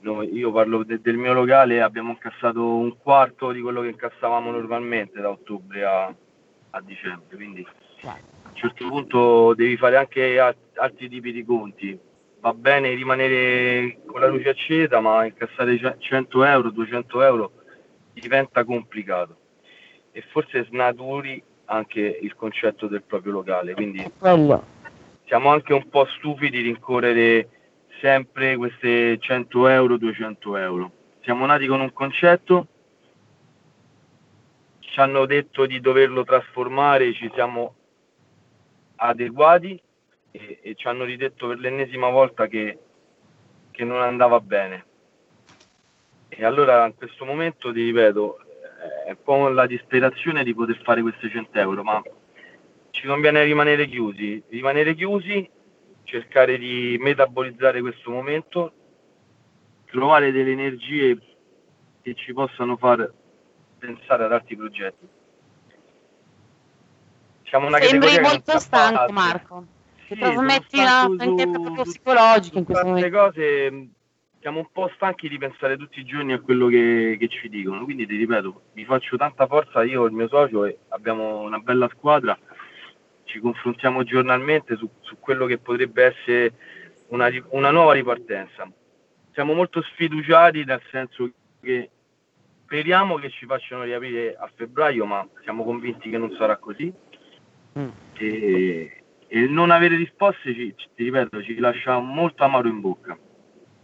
noi- 0.00 0.32
io 0.34 0.52
parlo 0.52 0.84
de- 0.84 1.00
del 1.00 1.16
mio 1.16 1.32
locale, 1.32 1.82
abbiamo 1.82 2.10
incassato 2.10 2.62
un 2.76 2.96
quarto 2.98 3.50
di 3.50 3.60
quello 3.60 3.80
che 3.82 3.88
incassavamo 3.88 4.50
normalmente 4.50 5.20
da 5.20 5.30
ottobre 5.30 5.84
a, 5.84 6.14
a 6.70 6.80
dicembre, 6.80 7.34
quindi 7.36 7.66
a 8.02 8.48
un 8.50 8.54
certo 8.54 8.86
punto 8.88 9.54
devi 9.54 9.76
fare 9.76 9.96
anche 9.96 10.38
al- 10.38 10.54
altri 10.76 11.08
tipi 11.08 11.32
di 11.32 11.44
conti. 11.44 11.98
Va 12.40 12.52
bene 12.54 12.94
rimanere 12.94 13.98
con 14.06 14.20
la 14.20 14.28
luce 14.28 14.50
accesa, 14.50 15.00
ma 15.00 15.24
incassare 15.24 15.76
ce- 15.78 15.96
100 15.98 16.44
euro, 16.44 16.70
200 16.70 17.22
euro 17.22 17.52
diventa 18.12 18.62
complicato 18.64 19.36
e 20.16 20.22
forse 20.30 20.64
snaturi 20.64 21.42
anche 21.66 22.00
il 22.00 22.34
concetto 22.34 22.86
del 22.86 23.02
proprio 23.02 23.32
locale. 23.32 23.74
Quindi 23.74 24.10
Quello. 24.18 24.64
siamo 25.26 25.50
anche 25.50 25.74
un 25.74 25.86
po' 25.90 26.06
stufi 26.06 26.48
di 26.48 26.62
rincorrere 26.62 27.50
sempre 28.00 28.56
queste 28.56 29.18
100 29.18 29.68
euro, 29.68 29.98
200 29.98 30.56
euro. 30.56 30.90
Siamo 31.20 31.44
nati 31.44 31.66
con 31.66 31.82
un 31.82 31.92
concetto, 31.92 32.66
ci 34.78 34.98
hanno 35.00 35.26
detto 35.26 35.66
di 35.66 35.80
doverlo 35.80 36.24
trasformare, 36.24 37.12
ci 37.12 37.30
siamo 37.34 37.74
adeguati 38.96 39.78
e, 40.30 40.60
e 40.62 40.74
ci 40.76 40.88
hanno 40.88 41.04
ridetto 41.04 41.48
per 41.48 41.58
l'ennesima 41.58 42.08
volta 42.08 42.46
che, 42.46 42.78
che 43.70 43.84
non 43.84 44.00
andava 44.00 44.40
bene. 44.40 44.86
E 46.28 46.42
allora 46.42 46.86
in 46.86 46.94
questo 46.94 47.26
momento 47.26 47.70
ti 47.70 47.84
ripeto, 47.84 48.38
è 49.06 49.10
un 49.10 49.22
po' 49.22 49.48
la 49.48 49.66
disperazione 49.66 50.44
di 50.44 50.54
poter 50.54 50.80
fare 50.82 51.02
queste 51.02 51.28
100 51.30 51.58
euro, 51.58 51.82
ma 51.82 52.02
ci 52.90 53.06
conviene 53.06 53.44
rimanere 53.44 53.86
chiusi, 53.86 54.42
rimanere 54.48 54.94
chiusi, 54.94 55.48
cercare 56.04 56.58
di 56.58 56.96
metabolizzare 57.00 57.80
questo 57.80 58.10
momento, 58.10 58.72
trovare 59.86 60.32
delle 60.32 60.52
energie 60.52 61.18
che 62.02 62.14
ci 62.14 62.32
possano 62.32 62.76
far 62.76 63.12
pensare 63.78 64.24
ad 64.24 64.32
altri 64.32 64.56
progetti. 64.56 65.06
Siamo 67.44 67.66
una 67.66 67.78
Sembri 67.80 68.20
molto 68.20 68.58
stanco. 68.58 69.12
Marco, 69.12 69.64
Sì, 70.08 70.16
trasmetti 70.16 70.76
sono 70.76 71.06
una 71.06 71.14
stanchezza 71.14 71.58
proprio 71.58 71.82
psicologica 71.84 72.58
in 72.58 72.64
questo 72.64 72.86
momento. 72.86 73.18
cose 73.18 73.70
mh, 73.70 73.90
siamo 74.46 74.60
un 74.60 74.68
po' 74.70 74.88
stanchi 74.94 75.28
di 75.28 75.38
pensare 75.38 75.76
tutti 75.76 75.98
i 75.98 76.04
giorni 76.04 76.32
a 76.32 76.38
quello 76.38 76.68
che, 76.68 77.16
che 77.18 77.26
ci 77.26 77.48
dicono, 77.48 77.82
quindi 77.82 78.06
ti 78.06 78.14
ripeto, 78.14 78.62
vi 78.74 78.84
faccio 78.84 79.16
tanta 79.16 79.48
forza 79.48 79.82
io 79.82 80.04
e 80.04 80.06
il 80.06 80.14
mio 80.14 80.28
socio 80.28 80.64
e 80.66 80.78
abbiamo 80.90 81.40
una 81.40 81.58
bella 81.58 81.88
squadra, 81.88 82.38
ci 83.24 83.40
confrontiamo 83.40 84.04
giornalmente 84.04 84.76
su, 84.76 84.88
su 85.00 85.18
quello 85.18 85.46
che 85.46 85.58
potrebbe 85.58 86.04
essere 86.04 86.52
una, 87.08 87.28
una 87.48 87.72
nuova 87.72 87.94
ripartenza. 87.94 88.70
Siamo 89.32 89.52
molto 89.52 89.82
sfiduciati 89.82 90.62
nel 90.62 90.80
senso 90.92 91.28
che 91.60 91.90
speriamo 92.62 93.16
che 93.16 93.30
ci 93.30 93.46
facciano 93.46 93.82
riaprire 93.82 94.36
a 94.38 94.48
febbraio, 94.54 95.06
ma 95.06 95.26
siamo 95.42 95.64
convinti 95.64 96.08
che 96.08 96.18
non 96.18 96.32
sarà 96.38 96.56
così. 96.56 96.92
Mm. 97.76 97.88
E, 98.12 99.02
e 99.26 99.40
non 99.48 99.72
avere 99.72 99.96
risposte, 99.96 100.54
ci- 100.54 100.72
ti 100.94 101.02
ripeto, 101.02 101.42
ci 101.42 101.58
lascia 101.58 101.98
molto 101.98 102.44
amaro 102.44 102.68
in 102.68 102.80
bocca. 102.80 103.18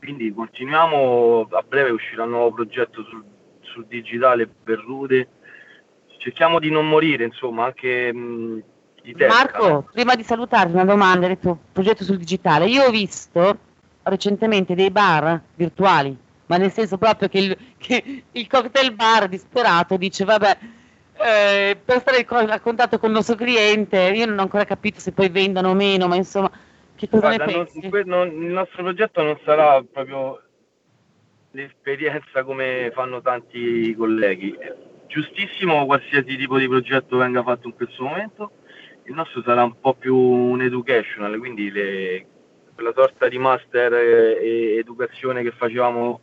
Quindi 0.03 0.35
continuiamo, 0.35 1.47
a 1.49 1.63
breve 1.63 1.91
uscirà 1.91 2.25
un 2.25 2.31
nuovo 2.31 2.53
progetto 2.53 3.05
sul, 3.05 3.23
sul 3.61 3.87
digitale 3.87 4.49
per 4.49 4.81
Rude. 4.81 5.29
Cerchiamo 6.19 6.59
di 6.59 6.71
non 6.71 6.89
morire, 6.89 7.23
insomma, 7.23 7.67
anche 7.67 8.13
mh, 8.13 8.63
di 9.01 9.15
testa. 9.15 9.33
Marco, 9.33 9.89
prima 9.93 10.17
di 10.17 10.25
salutarti, 10.25 10.73
una 10.73 10.85
domanda, 10.85 11.27
hai 11.27 11.35
detto 11.35 11.57
progetto 11.71 12.03
sul 12.03 12.17
digitale. 12.17 12.67
Io 12.67 12.83
ho 12.83 12.91
visto 12.91 13.57
recentemente 14.03 14.75
dei 14.75 14.91
bar 14.91 15.41
virtuali, 15.55 16.17
ma 16.47 16.57
nel 16.57 16.73
senso 16.73 16.99
proprio 16.99 17.29
che 17.29 17.39
il, 17.39 17.57
che 17.79 18.25
il 18.33 18.47
cocktail 18.49 18.93
bar 18.95 19.29
disperato 19.29 19.97
dice, 19.97 20.25
vabbè, 20.25 20.59
eh, 21.15 21.79
per 21.85 22.01
stare 22.01 22.27
a 22.27 22.59
contatto 22.61 22.99
con 22.99 23.11
il 23.11 23.15
nostro 23.15 23.37
cliente, 23.37 24.11
io 24.13 24.27
non 24.27 24.41
ho 24.41 24.43
ancora 24.43 24.65
capito 24.65 24.99
se 24.99 25.13
poi 25.13 25.29
vendono 25.29 25.69
o 25.69 25.75
meno, 25.75 26.09
ma 26.09 26.17
insomma, 26.17 26.51
che 27.03 27.09
cosa 27.09 27.35
Guarda, 27.35 27.47
ne 27.47 27.53
non- 27.53 27.67
pensi? 27.73 27.89
que- 27.89 28.05
non- 28.05 28.29
il 28.29 28.53
nostro 28.53 28.83
progetto 28.85 29.23
non 29.25 29.37
sarà 29.45 29.83
proprio 29.83 30.41
l'esperienza 31.51 32.45
come 32.45 32.93
fanno 32.95 33.21
tanti 33.21 33.93
colleghi. 33.97 34.53
È 34.53 34.73
giustissimo 35.09 35.85
qualsiasi 35.85 36.37
tipo 36.37 36.59
di 36.59 36.69
progetto 36.69 37.17
venga 37.17 37.43
fatto 37.43 37.67
in 37.67 37.75
questo 37.75 38.05
momento, 38.05 38.53
il 39.07 39.15
nostro 39.15 39.43
sarà 39.43 39.65
un 39.65 39.81
po' 39.81 39.95
più 39.95 40.17
un 40.17 40.63
educational, 40.63 41.37
quindi 41.39 41.73
le- 41.73 42.27
quella 42.73 42.93
sorta 42.95 43.27
di 43.29 43.37
master 43.39 43.93
e 43.95 44.77
educazione 44.77 45.43
che 45.43 45.51
facevamo 45.51 46.21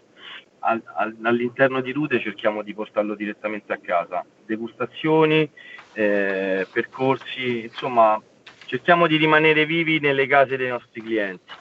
al- 0.62 0.82
al- 0.96 1.18
all'interno 1.24 1.82
di 1.82 1.92
Rute 1.92 2.20
cerchiamo 2.22 2.64
di 2.64 2.74
portarlo 2.74 3.16
direttamente 3.16 3.74
a 3.74 3.80
casa. 3.80 4.26
Degustazioni, 4.46 5.50
eh, 5.94 6.66
percorsi, 6.72 7.64
insomma 7.64 8.22
cerchiamo 8.70 9.08
di 9.08 9.18
rimanere 9.18 9.66
vivi 9.66 10.00
nelle 10.00 10.28
case 10.28 10.56
dei 10.56 10.70
nostri 10.70 11.02
clienti. 11.02 11.52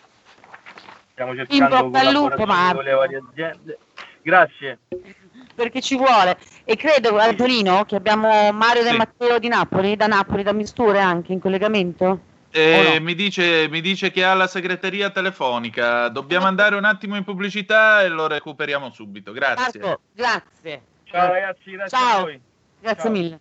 Stiamo 1.13 1.35
cercando 1.35 1.85
lupo, 1.85 1.99
collaborazioni 1.99 2.75
con 2.75 2.85
le 2.85 2.93
varie 2.93 3.23
aziende. 3.27 3.79
Grazie. 4.21 4.79
Perché 5.55 5.81
ci 5.81 5.97
vuole. 5.97 6.37
E 6.65 6.77
credo, 6.77 7.19
Antonino, 7.19 7.87
che 7.87 7.97
abbiamo 7.97 8.53
Mario 8.53 8.83
De 8.83 8.91
Sì. 8.91 8.97
Matteo 8.97 9.39
di 9.39 9.49
Napoli, 9.49 9.97
da 9.97 10.07
Napoli, 10.07 10.43
da 10.43 10.53
Misture 10.53 11.01
anche 11.01 11.33
in 11.33 11.41
collegamento? 11.41 12.21
Eh, 12.51 12.99
mi, 13.01 13.15
dice, 13.15 13.69
mi 13.69 13.81
dice 13.81 14.11
che 14.11 14.23
ha 14.23 14.35
la 14.35 14.47
segreteria 14.47 15.11
telefonica. 15.11 16.09
Dobbiamo 16.09 16.47
andare 16.47 16.77
un 16.77 16.85
attimo 16.85 17.17
in 17.17 17.25
pubblicità 17.25 18.03
e 18.03 18.09
lo 18.09 18.27
recuperiamo 18.27 18.91
subito. 18.91 19.33
Grazie. 19.33 19.81
Marco, 19.81 20.01
grazie. 20.13 20.83
Ciao 21.05 21.33
ragazzi, 21.33 21.71
grazie 21.71 21.99
Ciao. 21.99 22.19
a 22.19 22.21
voi. 22.21 22.41
Grazie 22.81 23.03
Ciao. 23.03 23.11
mille. 23.11 23.41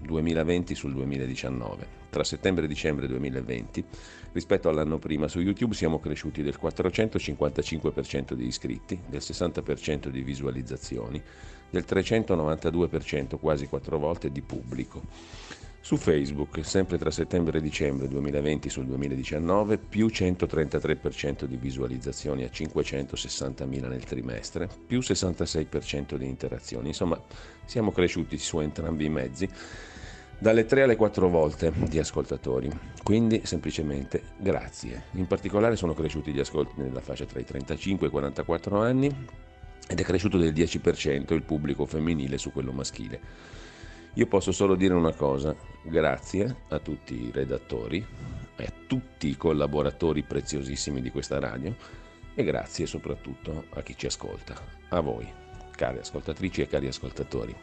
2020 0.00 0.74
sul 0.74 0.92
2019. 0.92 2.04
Tra 2.10 2.24
settembre 2.24 2.64
e 2.64 2.68
dicembre 2.68 3.06
2020, 3.06 3.84
rispetto 4.32 4.68
all'anno 4.68 4.98
prima, 4.98 5.28
su 5.28 5.40
YouTube 5.40 5.74
siamo 5.74 5.98
cresciuti 5.98 6.42
del 6.42 6.58
455% 6.60 8.32
di 8.34 8.46
iscritti, 8.46 9.00
del 9.06 9.20
60% 9.20 10.08
di 10.08 10.22
visualizzazioni, 10.22 11.22
del 11.70 11.84
392%, 11.86 13.38
quasi 13.38 13.66
quattro 13.66 13.98
volte, 13.98 14.30
di 14.30 14.40
pubblico. 14.40 15.02
Su 15.86 15.98
Facebook, 15.98 16.64
sempre 16.64 16.98
tra 16.98 17.12
settembre 17.12 17.58
e 17.58 17.60
dicembre 17.60 18.08
2020 18.08 18.68
sul 18.68 18.86
2019, 18.86 19.78
più 19.78 20.06
133% 20.06 21.44
di 21.44 21.56
visualizzazioni 21.56 22.42
a 22.42 22.48
560.000 22.48 23.86
nel 23.86 24.02
trimestre, 24.02 24.68
più 24.84 24.98
66% 24.98 26.16
di 26.16 26.26
interazioni. 26.26 26.88
Insomma, 26.88 27.22
siamo 27.66 27.92
cresciuti 27.92 28.36
su 28.36 28.58
entrambi 28.58 29.04
i 29.04 29.10
mezzi 29.10 29.48
dalle 30.36 30.64
3 30.64 30.82
alle 30.82 30.96
4 30.96 31.28
volte 31.28 31.72
di 31.76 32.00
ascoltatori. 32.00 32.68
Quindi 33.04 33.42
semplicemente 33.44 34.22
grazie. 34.38 35.04
In 35.12 35.28
particolare 35.28 35.76
sono 35.76 35.94
cresciuti 35.94 36.32
gli 36.32 36.40
ascolti 36.40 36.80
nella 36.80 37.00
fascia 37.00 37.26
tra 37.26 37.38
i 37.38 37.44
35 37.44 38.06
e 38.06 38.08
i 38.08 38.12
44 38.12 38.80
anni 38.80 39.26
ed 39.86 40.00
è 40.00 40.02
cresciuto 40.02 40.36
del 40.36 40.52
10% 40.52 41.32
il 41.32 41.42
pubblico 41.42 41.86
femminile 41.86 42.38
su 42.38 42.50
quello 42.50 42.72
maschile. 42.72 43.54
Io 44.16 44.26
posso 44.26 44.50
solo 44.50 44.76
dire 44.76 44.94
una 44.94 45.12
cosa, 45.12 45.54
grazie 45.82 46.62
a 46.68 46.78
tutti 46.78 47.26
i 47.26 47.30
redattori 47.30 48.04
e 48.56 48.64
a 48.64 48.72
tutti 48.86 49.28
i 49.28 49.36
collaboratori 49.36 50.22
preziosissimi 50.22 51.02
di 51.02 51.10
questa 51.10 51.38
radio 51.38 51.74
e 52.34 52.42
grazie 52.42 52.86
soprattutto 52.86 53.64
a 53.74 53.82
chi 53.82 53.94
ci 53.94 54.06
ascolta, 54.06 54.54
a 54.88 55.00
voi, 55.00 55.30
cari 55.70 55.98
ascoltatrici 55.98 56.62
e 56.62 56.66
cari 56.66 56.86
ascoltatori. 56.86 57.54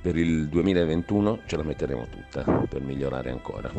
Per 0.00 0.16
il 0.16 0.48
2021 0.48 1.40
ce 1.46 1.56
la 1.56 1.64
metteremo 1.64 2.06
tutta 2.06 2.44
per 2.68 2.80
migliorare 2.82 3.30
ancora. 3.30 3.72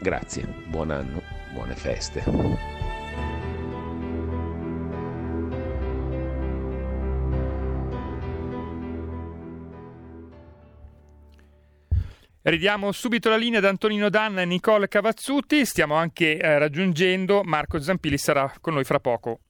Grazie, 0.00 0.44
buon 0.66 0.90
anno, 0.90 1.22
buone 1.52 1.76
feste. 1.76 2.83
Ridiamo 12.46 12.92
subito 12.92 13.30
la 13.30 13.38
linea 13.38 13.58
ad 13.58 13.64
Antonino 13.64 14.10
Danna 14.10 14.42
e 14.42 14.44
Nicole 14.44 14.86
Cavazzuti. 14.86 15.64
Stiamo 15.64 15.94
anche 15.94 16.36
eh, 16.36 16.58
raggiungendo 16.58 17.40
Marco 17.42 17.80
Zampilli, 17.80 18.18
sarà 18.18 18.52
con 18.60 18.74
noi 18.74 18.84
fra 18.84 19.00
poco. 19.00 19.40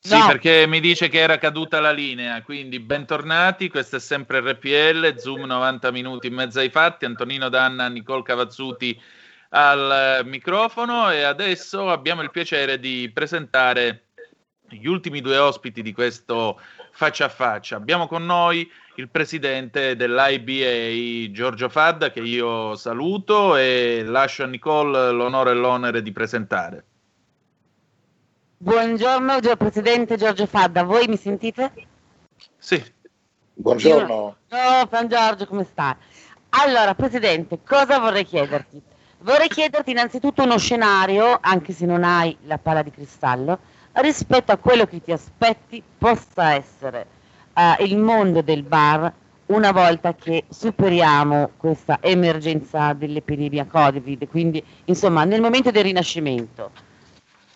Sì, 0.00 0.16
perché 0.26 0.66
mi 0.66 0.80
dice 0.80 1.10
che 1.10 1.18
era 1.18 1.36
caduta 1.36 1.78
la 1.78 1.90
linea, 1.90 2.40
quindi 2.40 2.80
bentornati, 2.80 3.68
questo 3.68 3.96
è 3.96 4.00
sempre 4.00 4.40
RPL, 4.40 5.18
Zoom 5.18 5.42
90 5.42 5.90
minuti 5.90 6.28
in 6.28 6.34
mezzo 6.34 6.60
ai 6.60 6.70
fatti, 6.70 7.04
Antonino 7.04 7.50
Danna, 7.50 7.86
Nicole 7.88 8.22
Cavazzuti 8.22 8.98
al 9.50 10.22
microfono 10.24 11.10
e 11.10 11.24
adesso 11.24 11.90
abbiamo 11.90 12.22
il 12.22 12.30
piacere 12.30 12.80
di 12.80 13.10
presentare 13.12 14.04
gli 14.70 14.86
ultimi 14.86 15.20
due 15.20 15.36
ospiti 15.36 15.82
di 15.82 15.92
questo 15.92 16.58
faccia 16.92 17.26
a 17.26 17.28
faccia. 17.28 17.76
Abbiamo 17.76 18.06
con 18.06 18.24
noi 18.24 18.66
il 18.98 19.08
presidente 19.08 19.94
dell'IBA 19.94 21.30
Giorgio 21.30 21.68
Fadda 21.68 22.10
che 22.10 22.18
io 22.18 22.74
saluto 22.74 23.54
e 23.54 24.02
lascio 24.04 24.42
a 24.42 24.46
Nicole 24.46 25.12
l'onore 25.12 25.52
e 25.52 25.54
l'onere 25.54 26.02
di 26.02 26.10
presentare. 26.10 26.84
Buongiorno, 28.56 29.38
Gio- 29.38 29.56
Presidente 29.56 30.16
Giorgio 30.16 30.46
Fadda, 30.46 30.82
voi 30.82 31.06
mi 31.06 31.16
sentite? 31.16 31.70
Sì. 32.56 32.82
Buongiorno. 33.54 34.36
Ciao, 34.48 34.88
San 34.90 35.06
Giorgio, 35.06 35.46
come 35.46 35.62
stai? 35.62 35.94
Allora, 36.50 36.92
Presidente, 36.96 37.60
cosa 37.64 38.00
vorrei 38.00 38.24
chiederti? 38.24 38.82
Vorrei 39.18 39.48
chiederti 39.48 39.92
innanzitutto 39.92 40.42
uno 40.42 40.58
scenario, 40.58 41.38
anche 41.40 41.72
se 41.72 41.86
non 41.86 42.02
hai 42.02 42.36
la 42.46 42.58
palla 42.58 42.82
di 42.82 42.90
cristallo, 42.90 43.60
rispetto 43.92 44.50
a 44.50 44.56
quello 44.56 44.86
che 44.86 45.00
ti 45.00 45.12
aspetti 45.12 45.80
possa 45.96 46.54
essere 46.54 47.17
eh, 47.58 47.84
il 47.84 47.98
mondo 47.98 48.40
del 48.40 48.62
bar 48.62 49.12
una 49.46 49.72
volta 49.72 50.14
che 50.14 50.44
superiamo 50.48 51.50
questa 51.56 51.98
emergenza 52.00 52.92
dell'epidemia 52.92 53.66
Covid, 53.66 54.28
quindi 54.28 54.62
insomma 54.84 55.24
nel 55.24 55.40
momento 55.40 55.70
del 55.70 55.84
rinascimento. 55.84 56.70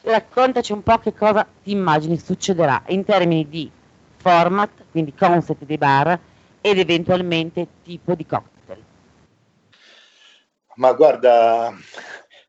Raccontaci 0.03 0.73
un 0.73 0.83
po' 0.83 0.99
che 0.99 1.15
cosa 1.15 1.47
ti 1.63 1.71
immagini 1.71 2.19
succederà 2.19 2.83
in 2.89 3.05
termini 3.05 3.49
di 3.49 3.71
format, 4.17 4.71
quindi 4.91 5.15
concept 5.15 5.65
dei 5.65 5.79
bar 5.79 6.19
ed 6.61 6.79
eventualmente 6.79 7.69
tipo 7.85 8.15
di 8.15 8.27
cocktail. 8.27 8.83
Ma 10.77 10.93
guarda, 10.95 11.73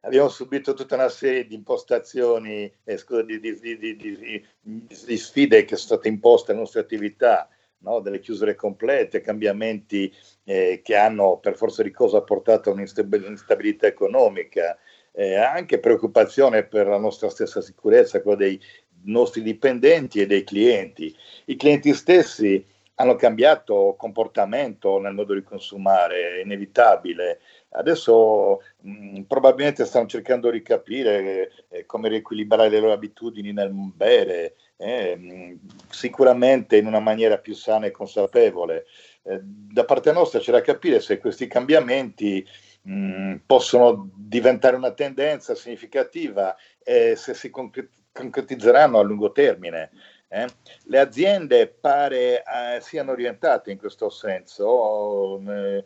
abbiamo 0.06 0.30
subito 0.30 0.74
tutta 0.74 0.96
una 0.96 1.10
serie 1.10 1.46
di 1.46 1.56
impostazioni, 1.56 2.72
eh, 2.84 2.98
scusa, 2.98 3.22
di, 3.24 3.40
di- 3.40 3.60
di- 3.60 3.96
di- 3.96 5.16
sfide 5.16 5.66
che 5.66 5.76
sono 5.76 5.96
state 5.96 6.08
imposte 6.08 6.52
alle 6.52 6.62
nostre 6.62 6.82
attività, 6.82 7.48
no? 7.80 8.00
delle 8.00 8.20
chiusure 8.20 8.56
complete, 8.56 9.22
cambiamenti 9.22 10.14
eh, 10.44 10.82
che 10.84 10.96
hanno 10.96 11.38
per 11.38 11.56
forza 11.56 11.84
di 11.84 11.92
cosa 11.92 12.22
portato 12.22 12.70
a 12.70 12.74
un'instabilità 12.74 13.88
economica, 13.88 14.78
eh, 15.12 15.36
anche 15.36 15.80
preoccupazione 15.80 16.64
per 16.64 16.88
la 16.88 16.98
nostra 16.98 17.30
stessa 17.30 17.62
sicurezza, 17.62 18.22
quella 18.22 18.38
dei 18.38 18.60
nostri 19.06 19.42
dipendenti 19.42 20.22
e 20.22 20.26
dei 20.26 20.44
clienti. 20.44 21.16
I 21.46 21.56
clienti 21.56 21.94
stessi 21.94 22.66
hanno 22.96 23.16
cambiato 23.16 23.96
comportamento 23.98 25.00
nel 25.00 25.14
modo 25.14 25.34
di 25.34 25.44
consumare, 25.44 26.38
è 26.38 26.42
inevitabile. 26.42 27.40
Adesso 27.76 28.62
mh, 28.82 29.22
probabilmente 29.22 29.86
stanno 29.86 30.06
cercando 30.06 30.52
di 30.52 30.62
capire 30.62 31.52
eh, 31.70 31.86
come 31.86 32.08
riequilibrare 32.10 32.70
le 32.70 32.80
loro 32.80 32.92
abitudini 32.92 33.52
nel 33.52 33.72
bere, 33.74 34.56
eh, 34.78 35.16
mh, 35.16 35.60
sicuramente 35.90 36.78
in 36.78 36.86
una 36.86 37.00
maniera 37.00 37.38
più 37.40 37.56
sana 37.56 37.88
e 37.88 37.92
consapevole. 37.92 38.86
Eh, 39.24 39.40
da 39.42 39.86
parte 39.86 40.12
nostra 40.12 40.40
c'è 40.40 40.52
da 40.52 40.62
capire 40.62 41.00
se 41.00 41.18
questi 41.18 41.48
cambiamenti 41.48 42.46
mh, 42.84 43.36
possono 43.46 44.10
diventare 44.16 44.76
una 44.76 44.92
tendenza 44.92 45.56
significativa 45.56 46.56
e 46.84 47.16
se 47.16 47.34
si 47.34 47.50
concre- 47.50 47.90
concretizzeranno 48.12 49.00
a 49.00 49.04
lungo 49.04 49.32
termine. 49.32 49.90
eh. 50.28 50.46
Le 50.86 51.00
aziende 51.00 51.68
pare 51.68 52.44
eh, 52.44 52.82
siano 52.82 53.12
orientate 53.12 53.72
in 53.72 53.78
questo 53.78 54.10
senso, 54.10 55.40
eh, 55.48 55.86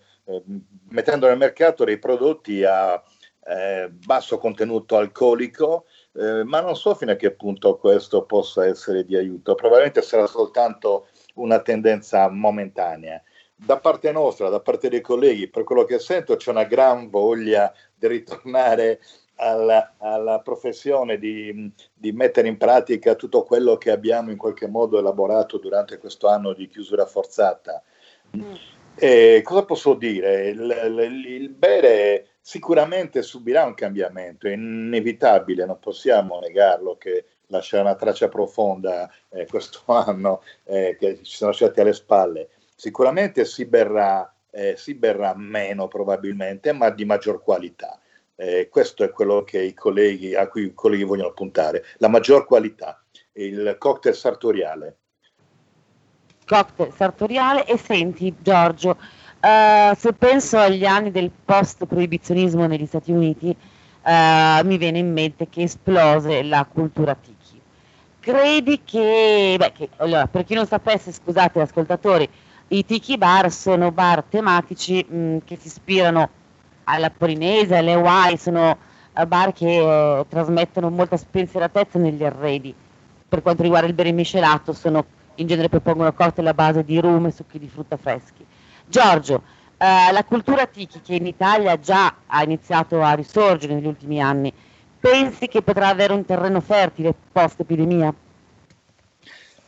mettendo 0.90 1.28
nel 1.28 1.38
mercato 1.38 1.84
dei 1.84 1.98
prodotti 1.98 2.64
a 2.64 3.02
eh, 3.48 3.90
basso 3.90 4.38
contenuto 4.38 4.98
alcolico, 4.98 5.86
eh, 6.14 6.44
ma 6.44 6.60
non 6.60 6.76
so 6.76 6.94
fino 6.96 7.12
a 7.12 7.16
che 7.16 7.32
punto 7.32 7.78
questo 7.78 8.24
possa 8.24 8.66
essere 8.66 9.06
di 9.06 9.16
aiuto. 9.16 9.56
Probabilmente 9.56 10.02
sarà 10.02 10.28
soltanto 10.28 11.08
una 11.36 11.62
tendenza 11.62 12.30
momentanea. 12.30 13.22
Da 13.56 13.80
parte 13.80 14.12
nostra, 14.12 14.50
da 14.50 14.60
parte 14.60 14.90
dei 14.90 15.02
colleghi, 15.02 15.48
per 15.48 15.64
quello 15.64 15.84
che 15.84 15.98
sento, 15.98 16.36
c'è 16.36 16.52
una 16.52 16.66
gran 16.66 17.10
voglia 17.10 17.74
di 17.96 18.08
ritornare 18.08 19.00
alla, 19.36 19.94
alla 19.98 20.40
professione, 20.42 21.18
di, 21.18 21.72
di 21.94 22.12
mettere 22.12 22.48
in 22.48 22.58
pratica 22.58 23.16
tutto 23.16 23.44
quello 23.44 23.78
che 23.78 23.92
abbiamo 23.92 24.30
in 24.30 24.38
qualche 24.38 24.68
modo 24.68 25.00
elaborato 25.00 25.58
durante 25.58 25.98
questo 25.98 26.28
anno 26.28 26.54
di 26.54 26.68
chiusura 26.68 27.06
forzata. 27.06 27.82
E 29.00 29.42
cosa 29.44 29.64
posso 29.66 29.94
dire? 29.94 30.50
Il, 30.50 31.26
il- 31.28 31.50
bere 31.50 32.30
sicuramente 32.42 33.22
subirà 33.22 33.64
un 33.66 33.74
cambiamento, 33.76 34.48
è 34.48 34.52
inevitabile, 34.54 35.66
non 35.66 35.80
possiamo 35.80 36.40
negarlo 36.40 36.98
che 36.98 37.26
lascerà 37.48 37.84
una 37.84 37.96
traccia 37.96 38.28
profonda 38.28 39.10
eh, 39.30 39.46
questo 39.46 39.82
anno 39.94 40.42
eh, 40.64 40.96
che 41.00 41.18
ci 41.24 41.36
siamo 41.38 41.52
lasciati 41.52 41.80
alle 41.80 41.94
spalle. 41.94 42.50
Sicuramente 42.76 43.46
si 43.46 43.66
berrà, 43.66 44.34
eh, 44.52 44.76
si 44.78 44.96
berrà 44.96 45.34
meno 45.36 45.88
probabilmente, 45.88 46.72
ma 46.74 46.90
di 46.90 47.06
maggior 47.06 47.44
qualità. 47.44 48.00
Eh, 48.36 48.68
questo 48.70 49.04
è 49.04 49.12
quello 49.12 49.44
colleghi, 49.76 50.36
a 50.36 50.48
cui 50.48 50.66
i 50.66 50.74
colleghi 50.74 51.04
vogliono 51.04 51.34
puntare, 51.34 51.84
la 51.98 52.08
maggior 52.08 52.46
qualità, 52.46 53.04
il 53.34 53.76
cocktail 53.78 54.16
sartoriale. 54.16 54.98
Cocktail 56.48 56.94
sartoriale 56.94 57.66
e 57.66 57.78
senti 57.78 58.34
Giorgio, 58.40 58.98
eh, 59.40 59.94
se 59.96 60.14
penso 60.14 60.58
agli 60.58 60.86
anni 60.86 61.12
del 61.12 61.32
post-proibizionismo 61.46 62.66
negli 62.68 62.86
Stati 62.86 63.12
Uniti, 63.12 63.56
eh, 64.04 64.62
mi 64.64 64.78
viene 64.78 65.00
in 65.00 65.12
mente 65.12 65.50
che 65.50 65.64
esplose 65.64 66.44
la 66.44 66.66
cultura 66.72 67.16
tiki. 67.16 67.62
Credi 68.20 68.82
che, 68.84 69.56
beh, 69.58 69.72
che- 69.74 69.90
allora, 69.98 70.28
per 70.28 70.44
chi 70.44 70.54
non 70.54 70.66
sapesse, 70.66 71.12
scusate 71.12 71.62
ascoltatori, 71.62 72.28
i 72.70 72.86
tiki 72.86 73.18
bar 73.18 73.52
sono 73.52 73.92
bar 73.92 74.24
tematici 74.24 75.04
mh, 75.04 75.38
che 75.46 75.58
si 75.58 75.68
ispirano 75.68 76.30
alla 76.86 77.10
polinese, 77.10 77.76
alle 77.78 77.94
Hawaii, 77.94 78.38
sono 78.38 78.78
eh, 79.14 79.26
bar 79.28 79.54
che 79.54 79.78
eh, 80.20 80.26
trasmettono 80.28 80.90
molta 80.90 81.18
spensieratezza 81.18 82.00
negli 82.00 82.24
arredi 82.24 82.74
per 83.30 83.42
quanto 83.42 83.64
riguarda 83.64 83.88
il 83.88 83.94
bere 83.94 84.12
miscelato, 84.12 84.74
sono, 84.74 85.06
in 85.38 85.48
genere 85.48 85.70
propongono 85.70 86.14
cocktail 86.14 86.48
a 86.48 86.54
base 86.54 86.84
di 86.84 87.00
rum 87.00 87.26
e 87.26 87.32
succhi 87.32 87.60
di 87.60 87.68
frutta 87.68 87.98
freschi. 87.98 88.46
Giorgio, 88.86 89.44
eh, 89.78 90.12
la 90.12 90.24
cultura 90.24 90.66
tiki 90.66 91.02
che 91.02 91.16
in 91.16 91.26
Italia 91.26 91.80
già 91.80 92.18
ha 92.26 92.44
iniziato 92.44 93.02
a 93.02 93.14
risorgere 93.14 93.74
negli 93.74 93.86
ultimi 93.86 94.22
anni, 94.22 94.52
pensi 95.00 95.48
che 95.48 95.62
potrà 95.62 95.90
avere 95.90 96.14
un 96.14 96.26
terreno 96.26 96.62
fertile 96.62 97.14
post-epidemia? 97.32 98.14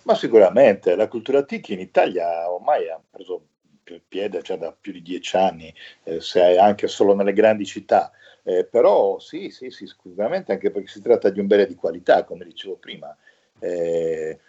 Ma 0.04 0.16
sicuramente 0.16 0.96
la 0.96 1.08
cultura 1.08 1.44
tiki 1.44 1.74
in 1.74 1.80
Italia 1.80 2.50
ormai 2.50 2.90
ha 2.90 3.00
preso 3.10 3.42
pi- 3.84 4.02
piede 4.08 4.42
già 4.42 4.56
da 4.56 4.72
più 4.72 4.92
di 4.92 5.02
dieci 5.02 5.36
anni, 5.36 5.72
eh, 6.04 6.20
se 6.20 6.58
anche 6.58 6.88
solo 6.88 7.14
nelle 7.14 7.34
grandi 7.34 7.66
città. 7.66 8.12
Eh, 8.42 8.64
però 8.64 9.20
sì, 9.20 9.52
sì, 9.52 9.70
sì, 9.70 9.86
sicuramente 9.86 10.52
anche 10.54 10.72
perché 10.72 10.88
si 10.88 11.02
tratta 11.02 11.30
di 11.30 11.40
un 11.40 11.46
bere 11.46 11.68
di 11.68 11.76
qualità, 11.76 12.24
come 12.24 12.46
dicevo 12.46 12.78
prima, 12.78 13.16
eh, 13.60 14.40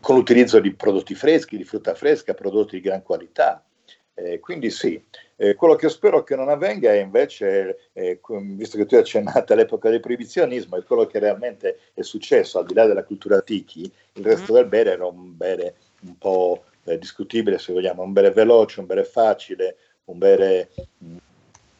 con 0.00 0.16
l'utilizzo 0.16 0.60
di 0.60 0.74
prodotti 0.74 1.14
freschi, 1.14 1.56
di 1.56 1.64
frutta 1.64 1.94
fresca, 1.94 2.34
prodotti 2.34 2.76
di 2.76 2.82
gran 2.82 3.02
qualità. 3.02 3.64
Eh, 4.14 4.40
quindi 4.40 4.70
sì, 4.70 5.00
Eh, 5.40 5.54
quello 5.54 5.76
che 5.76 5.88
spero 5.88 6.24
che 6.24 6.34
non 6.34 6.48
avvenga 6.48 6.90
è 6.90 6.98
invece, 6.98 7.90
eh, 7.92 8.18
visto 8.56 8.76
che 8.76 8.86
tu 8.86 8.96
hai 8.96 9.02
accennato 9.02 9.52
all'epoca 9.52 9.88
del 9.88 10.00
proibizionismo, 10.00 10.76
è 10.76 10.82
quello 10.82 11.06
che 11.06 11.20
realmente 11.20 11.78
è 11.94 12.02
successo, 12.02 12.58
al 12.58 12.66
di 12.66 12.74
là 12.74 12.86
della 12.86 13.04
cultura 13.04 13.40
tiki, 13.40 13.88
il 14.14 14.24
resto 14.24 14.52
del 14.52 14.66
bere 14.66 14.90
era 14.90 15.06
un 15.06 15.36
bere 15.36 15.76
un 16.00 16.18
po' 16.18 16.64
eh, 16.82 16.98
discutibile, 16.98 17.60
se 17.60 17.72
vogliamo, 17.72 18.02
un 18.02 18.12
bere 18.12 18.32
veloce, 18.32 18.80
un 18.80 18.86
bere 18.86 19.04
facile, 19.04 19.76
un 20.06 20.18
bere 20.18 20.70
mh, 20.98 21.16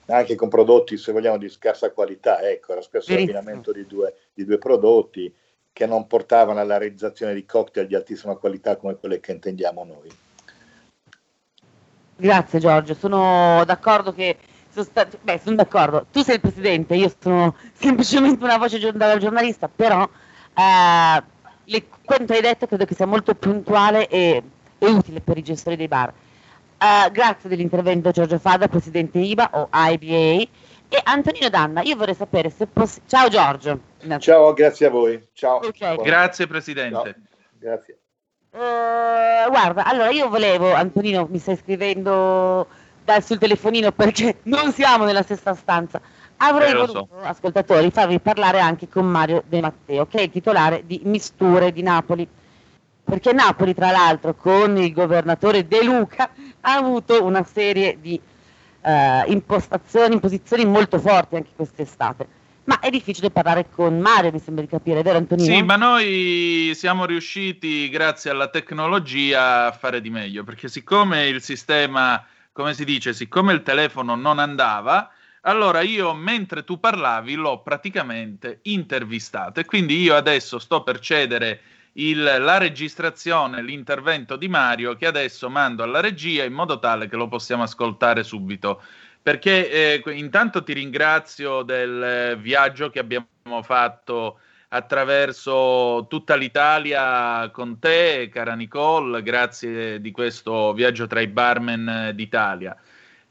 anche 0.06 0.36
con 0.36 0.48
prodotti, 0.48 0.96
se 0.96 1.10
vogliamo, 1.10 1.36
di 1.36 1.48
scarsa 1.48 1.90
qualità, 1.90 2.40
ecco, 2.48 2.70
era 2.70 2.80
spesso 2.80 3.12
l'abbinamento 3.12 3.72
di 3.72 3.86
due, 3.86 4.14
di 4.32 4.44
due 4.44 4.58
prodotti 4.58 5.34
che 5.78 5.86
non 5.86 6.08
portavano 6.08 6.58
alla 6.58 6.76
realizzazione 6.76 7.34
di 7.34 7.46
cocktail 7.46 7.86
di 7.86 7.94
altissima 7.94 8.34
qualità 8.34 8.74
come 8.74 8.96
quelle 8.96 9.20
che 9.20 9.30
intendiamo 9.30 9.84
noi. 9.84 10.10
Grazie 12.16 12.58
Giorgio, 12.58 12.94
sono 12.94 13.62
d'accordo 13.64 14.12
che 14.12 14.36
sono 14.70 14.84
sta- 14.84 15.06
beh, 15.22 15.38
sono 15.40 15.54
d'accordo. 15.54 16.06
Tu 16.10 16.22
sei 16.22 16.34
il 16.34 16.40
presidente, 16.40 16.96
io 16.96 17.14
sono 17.20 17.54
semplicemente 17.74 18.42
una 18.42 18.58
voce 18.58 18.80
giornalista, 18.80 19.68
però 19.68 20.02
eh, 20.02 21.22
le- 21.62 21.86
quanto 22.04 22.32
hai 22.32 22.40
detto 22.40 22.66
credo 22.66 22.84
che 22.84 22.96
sia 22.96 23.06
molto 23.06 23.36
puntuale 23.36 24.08
e, 24.08 24.42
e 24.78 24.86
utile 24.90 25.20
per 25.20 25.38
i 25.38 25.44
gestori 25.44 25.76
dei 25.76 25.86
bar. 25.86 26.12
Eh, 26.76 27.10
grazie 27.12 27.48
dell'intervento 27.48 28.10
Giorgio 28.10 28.40
Fada, 28.40 28.66
presidente 28.66 29.20
IBA 29.20 29.50
o 29.52 29.68
IBA. 29.70 30.48
E 30.90 31.00
Antonino 31.04 31.48
Danna, 31.50 31.82
io 31.82 31.96
vorrei 31.96 32.14
sapere 32.14 32.48
se 32.50 32.66
possi- 32.66 33.02
Ciao 33.06 33.28
Giorgio. 33.28 33.80
Ciao, 34.18 34.52
grazie 34.54 34.86
a 34.86 34.90
voi. 34.90 35.28
Ciao. 35.34 35.56
Ok. 35.56 36.02
Grazie 36.02 36.46
Presidente. 36.46 37.16
Grazie. 37.58 37.98
Eh, 38.50 39.46
guarda, 39.48 39.84
allora 39.84 40.08
io 40.10 40.28
volevo, 40.28 40.72
Antonino, 40.72 41.26
mi 41.30 41.38
stai 41.38 41.56
scrivendo 41.56 42.66
dal 43.04 43.22
sul 43.22 43.38
telefonino 43.38 43.92
perché 43.92 44.38
non 44.44 44.72
siamo 44.72 45.04
nella 45.04 45.22
stessa 45.22 45.54
stanza. 45.54 46.00
Avrei 46.38 46.70
Eh, 46.70 46.74
voluto, 46.74 47.08
ascoltatori, 47.22 47.90
farvi 47.90 48.20
parlare 48.20 48.60
anche 48.60 48.88
con 48.88 49.04
Mario 49.06 49.42
De 49.46 49.60
Matteo, 49.60 50.06
che 50.06 50.18
è 50.18 50.22
il 50.22 50.30
titolare 50.30 50.84
di 50.86 51.00
Misture 51.04 51.72
di 51.72 51.82
Napoli. 51.82 52.26
Perché 53.04 53.32
Napoli, 53.32 53.74
tra 53.74 53.90
l'altro, 53.90 54.34
con 54.34 54.76
il 54.76 54.92
governatore 54.92 55.66
De 55.66 55.82
Luca, 55.82 56.30
ha 56.60 56.74
avuto 56.76 57.24
una 57.24 57.42
serie 57.42 57.98
di 58.00 58.20
eh, 58.82 59.24
impostazioni, 59.28 60.14
imposizioni 60.14 60.64
molto 60.64 60.98
forti 60.98 61.36
anche 61.36 61.50
quest'estate. 61.54 62.26
Ma 62.64 62.80
è 62.80 62.90
difficile 62.90 63.30
parlare 63.30 63.66
con 63.70 63.98
Mario, 63.98 64.30
mi 64.30 64.40
sembra 64.40 64.62
di 64.62 64.68
capire, 64.68 65.02
vero 65.02 65.16
Antonino? 65.16 65.54
Sì, 65.54 65.62
ma 65.62 65.76
noi 65.76 66.72
siamo 66.74 67.06
riusciti, 67.06 67.88
grazie 67.88 68.30
alla 68.30 68.48
tecnologia, 68.48 69.66
a 69.66 69.72
fare 69.72 70.02
di 70.02 70.10
meglio, 70.10 70.44
perché 70.44 70.68
siccome 70.68 71.28
il 71.28 71.40
sistema, 71.40 72.22
come 72.52 72.74
si 72.74 72.84
dice, 72.84 73.14
siccome 73.14 73.54
il 73.54 73.62
telefono 73.62 74.16
non 74.16 74.38
andava, 74.38 75.10
allora 75.42 75.80
io 75.80 76.12
mentre 76.12 76.62
tu 76.64 76.78
parlavi 76.78 77.36
l'ho 77.36 77.62
praticamente 77.62 78.58
intervistato 78.64 79.60
e 79.60 79.64
quindi 79.64 80.02
io 80.02 80.14
adesso 80.14 80.58
sto 80.58 80.82
per 80.82 80.98
cedere 80.98 81.60
il, 81.98 82.22
la 82.22 82.58
registrazione, 82.58 83.62
l'intervento 83.62 84.36
di 84.36 84.48
Mario 84.48 84.94
che 84.96 85.06
adesso 85.06 85.48
mando 85.50 85.82
alla 85.82 86.00
regia 86.00 86.44
in 86.44 86.52
modo 86.52 86.78
tale 86.78 87.08
che 87.08 87.16
lo 87.16 87.28
possiamo 87.28 87.62
ascoltare 87.62 88.22
subito. 88.22 88.82
Perché 89.20 90.02
eh, 90.02 90.02
intanto 90.12 90.62
ti 90.62 90.72
ringrazio 90.72 91.62
del 91.62 92.38
viaggio 92.40 92.88
che 92.88 92.98
abbiamo 92.98 93.62
fatto 93.62 94.38
attraverso 94.68 96.06
tutta 96.08 96.34
l'Italia 96.36 97.50
con 97.50 97.78
te, 97.78 98.28
cara 98.32 98.54
Nicole, 98.54 99.22
grazie 99.22 100.00
di 100.00 100.10
questo 100.10 100.72
viaggio 100.72 101.06
tra 101.06 101.20
i 101.20 101.26
barman 101.26 102.12
d'Italia. 102.14 102.76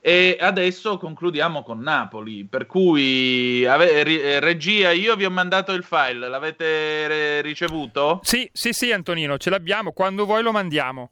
E 0.08 0.38
adesso 0.40 0.98
concludiamo 0.98 1.64
con 1.64 1.82
Napoli, 1.82 2.46
per 2.46 2.66
cui 2.66 3.66
ave- 3.66 4.04
ri- 4.04 4.40
regia, 4.40 4.92
io 4.92 5.18
vi 5.18 5.26
ho 5.26 5.30
mandato 5.30 5.74
il 5.74 5.84
file, 5.84 6.30
l'avete 6.30 7.08
re- 7.10 7.42
ricevuto? 7.42 8.22
Sì, 8.24 8.50
sì, 8.54 8.72
sì, 8.72 8.94
Antonino, 8.94 9.38
ce 9.38 9.50
l'abbiamo, 9.50 9.92
quando 9.92 10.24
vuoi 10.24 10.44
lo 10.44 10.54
mandiamo. 10.54 11.12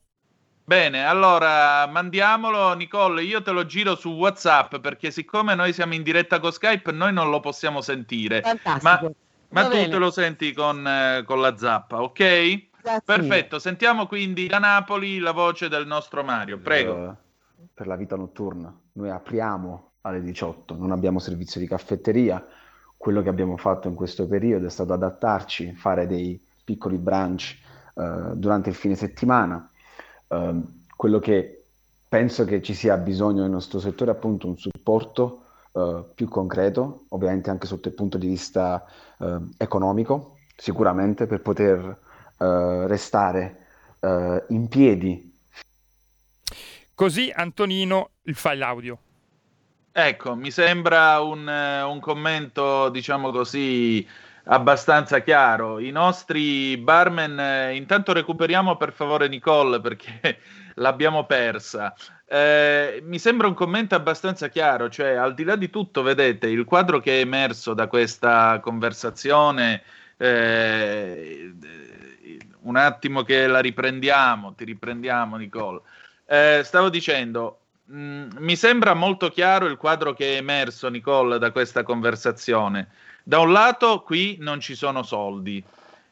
Bene, 0.63 1.05
allora 1.05 1.85
mandiamolo, 1.87 2.73
Nicole. 2.73 3.23
Io 3.23 3.41
te 3.41 3.51
lo 3.51 3.65
giro 3.65 3.97
su 3.97 4.11
WhatsApp 4.11 4.77
perché, 4.77 5.11
siccome 5.11 5.55
noi 5.55 5.73
siamo 5.73 5.93
in 5.93 6.01
diretta 6.01 6.39
con 6.39 6.53
Skype, 6.53 6.93
noi 6.93 7.11
non 7.11 7.29
lo 7.29 7.41
possiamo 7.41 7.81
sentire. 7.81 8.39
Fantastico. 8.43 8.81
Ma, 8.81 9.01
ma 9.49 9.63
tu 9.63 9.75
bene. 9.75 9.89
te 9.89 9.97
lo 9.97 10.09
senti 10.09 10.53
con, 10.53 10.87
eh, 10.87 11.23
con 11.25 11.41
la 11.41 11.57
zappa, 11.57 12.01
ok? 12.01 12.17
Grazie 12.81 13.01
Perfetto. 13.03 13.59
Sentiamo 13.59 14.07
quindi 14.07 14.47
da 14.47 14.59
Napoli 14.59 15.19
la 15.19 15.31
voce 15.31 15.67
del 15.67 15.85
nostro 15.85 16.23
Mario. 16.23 16.59
Prego. 16.59 17.09
Eh, 17.09 17.23
per 17.73 17.87
la 17.87 17.95
vita 17.95 18.15
notturna. 18.15 18.73
Noi 18.93 19.09
apriamo 19.09 19.91
alle 20.01 20.21
18, 20.21 20.75
non 20.75 20.91
abbiamo 20.91 21.19
servizio 21.19 21.59
di 21.59 21.67
caffetteria. 21.67 22.43
Quello 22.97 23.21
che 23.21 23.29
abbiamo 23.29 23.57
fatto 23.57 23.87
in 23.87 23.95
questo 23.95 24.27
periodo 24.27 24.67
è 24.67 24.69
stato 24.69 24.93
adattarci, 24.93 25.73
fare 25.73 26.07
dei 26.07 26.39
piccoli 26.63 26.97
brunch 26.97 27.57
eh, 27.95 28.31
durante 28.35 28.69
il 28.69 28.75
fine 28.75 28.95
settimana. 28.95 29.69
Eh, 30.27 30.61
quello 30.95 31.19
che 31.19 31.65
penso 32.07 32.45
che 32.45 32.61
ci 32.61 32.73
sia 32.73 32.97
bisogno 32.97 33.41
nel 33.41 33.51
nostro 33.51 33.79
settore 33.79 34.11
è 34.11 34.15
appunto 34.15 34.47
un 34.47 34.57
supporto 34.57 35.43
eh, 35.73 36.03
più 36.13 36.27
concreto, 36.29 37.05
ovviamente 37.09 37.49
anche 37.49 37.67
sotto 37.67 37.89
il 37.89 37.93
punto 37.93 38.17
di 38.17 38.27
vista 38.27 38.85
eh, 39.19 39.37
economico, 39.57 40.37
sicuramente 40.55 41.27
per 41.27 41.41
poter 41.41 41.99
eh, 42.37 42.87
restare 42.87 43.57
eh, 43.99 44.43
in 44.49 44.67
piedi 44.67 45.34
Così 46.95 47.29
Antonino 47.35 48.11
il 48.23 48.35
file 48.35 48.63
audio. 48.63 48.97
Ecco, 49.91 50.33
mi 50.35 50.49
sembra 50.49 51.19
un, 51.19 51.47
eh, 51.47 51.81
un 51.81 51.99
commento, 51.99 52.87
diciamo 52.87 53.31
così, 53.31 54.07
abbastanza 54.45 55.19
chiaro. 55.19 55.79
I 55.79 55.91
nostri 55.91 56.77
barman, 56.77 57.37
eh, 57.37 57.75
intanto 57.75 58.13
recuperiamo 58.13 58.77
per 58.77 58.93
favore 58.93 59.27
Nicole 59.27 59.81
perché 59.81 60.39
l'abbiamo 60.75 61.25
persa. 61.25 61.93
Eh, 62.25 63.01
mi 63.03 63.19
sembra 63.19 63.47
un 63.47 63.55
commento 63.55 63.95
abbastanza 63.95 64.47
chiaro, 64.47 64.87
cioè 64.87 65.15
al 65.15 65.33
di 65.33 65.43
là 65.43 65.57
di 65.57 65.69
tutto, 65.69 66.01
vedete, 66.01 66.47
il 66.47 66.63
quadro 66.63 67.01
che 67.01 67.17
è 67.17 67.19
emerso 67.19 67.73
da 67.73 67.87
questa 67.87 68.61
conversazione, 68.61 69.83
eh, 70.15 71.53
un 72.61 72.75
attimo 72.77 73.23
che 73.23 73.47
la 73.47 73.59
riprendiamo, 73.59 74.53
ti 74.53 74.63
riprendiamo 74.63 75.35
Nicole. 75.35 75.81
Eh, 76.27 76.61
stavo 76.63 76.89
dicendo, 76.89 77.59
mh, 77.85 78.27
mi 78.39 78.55
sembra 78.55 78.93
molto 78.93 79.29
chiaro 79.29 79.67
il 79.67 79.77
quadro 79.77 80.13
che 80.13 80.33
è 80.33 80.37
emerso, 80.37 80.89
Nicole, 80.89 81.37
da 81.37 81.51
questa 81.51 81.83
conversazione. 81.83 82.89
Da 83.23 83.39
un 83.39 83.51
lato, 83.51 84.01
qui 84.01 84.37
non 84.39 84.59
ci 84.59 84.75
sono 84.75 85.03
soldi, 85.03 85.63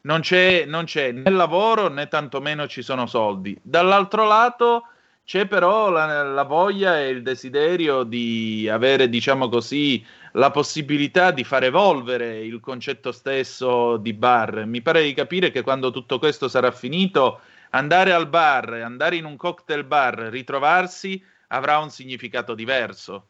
non 0.02 0.20
c'è, 0.20 0.64
non 0.66 0.84
c'è 0.84 1.12
né 1.12 1.30
lavoro 1.30 1.88
né 1.88 2.08
tantomeno 2.08 2.66
ci 2.66 2.82
sono 2.82 3.06
soldi. 3.06 3.58
Dall'altro 3.62 4.26
lato, 4.26 4.86
c'è 5.24 5.46
però 5.46 5.90
la, 5.90 6.22
la 6.22 6.42
voglia 6.42 7.00
e 7.00 7.08
il 7.08 7.22
desiderio 7.22 8.02
di 8.02 8.68
avere, 8.70 9.08
diciamo 9.08 9.48
così, 9.48 10.04
la 10.32 10.50
possibilità 10.50 11.30
di 11.30 11.44
far 11.44 11.64
evolvere 11.64 12.40
il 12.40 12.60
concetto 12.60 13.10
stesso 13.10 13.96
di 13.96 14.12
bar. 14.12 14.66
Mi 14.66 14.82
pare 14.82 15.02
di 15.02 15.14
capire 15.14 15.50
che 15.50 15.62
quando 15.62 15.90
tutto 15.90 16.18
questo 16.18 16.48
sarà 16.48 16.70
finito 16.70 17.40
andare 17.74 18.12
al 18.12 18.28
bar, 18.28 18.72
andare 18.72 19.16
in 19.16 19.24
un 19.24 19.36
cocktail 19.36 19.84
bar, 19.84 20.14
ritrovarsi 20.30 21.22
avrà 21.48 21.78
un 21.78 21.90
significato 21.90 22.54
diverso. 22.54 23.28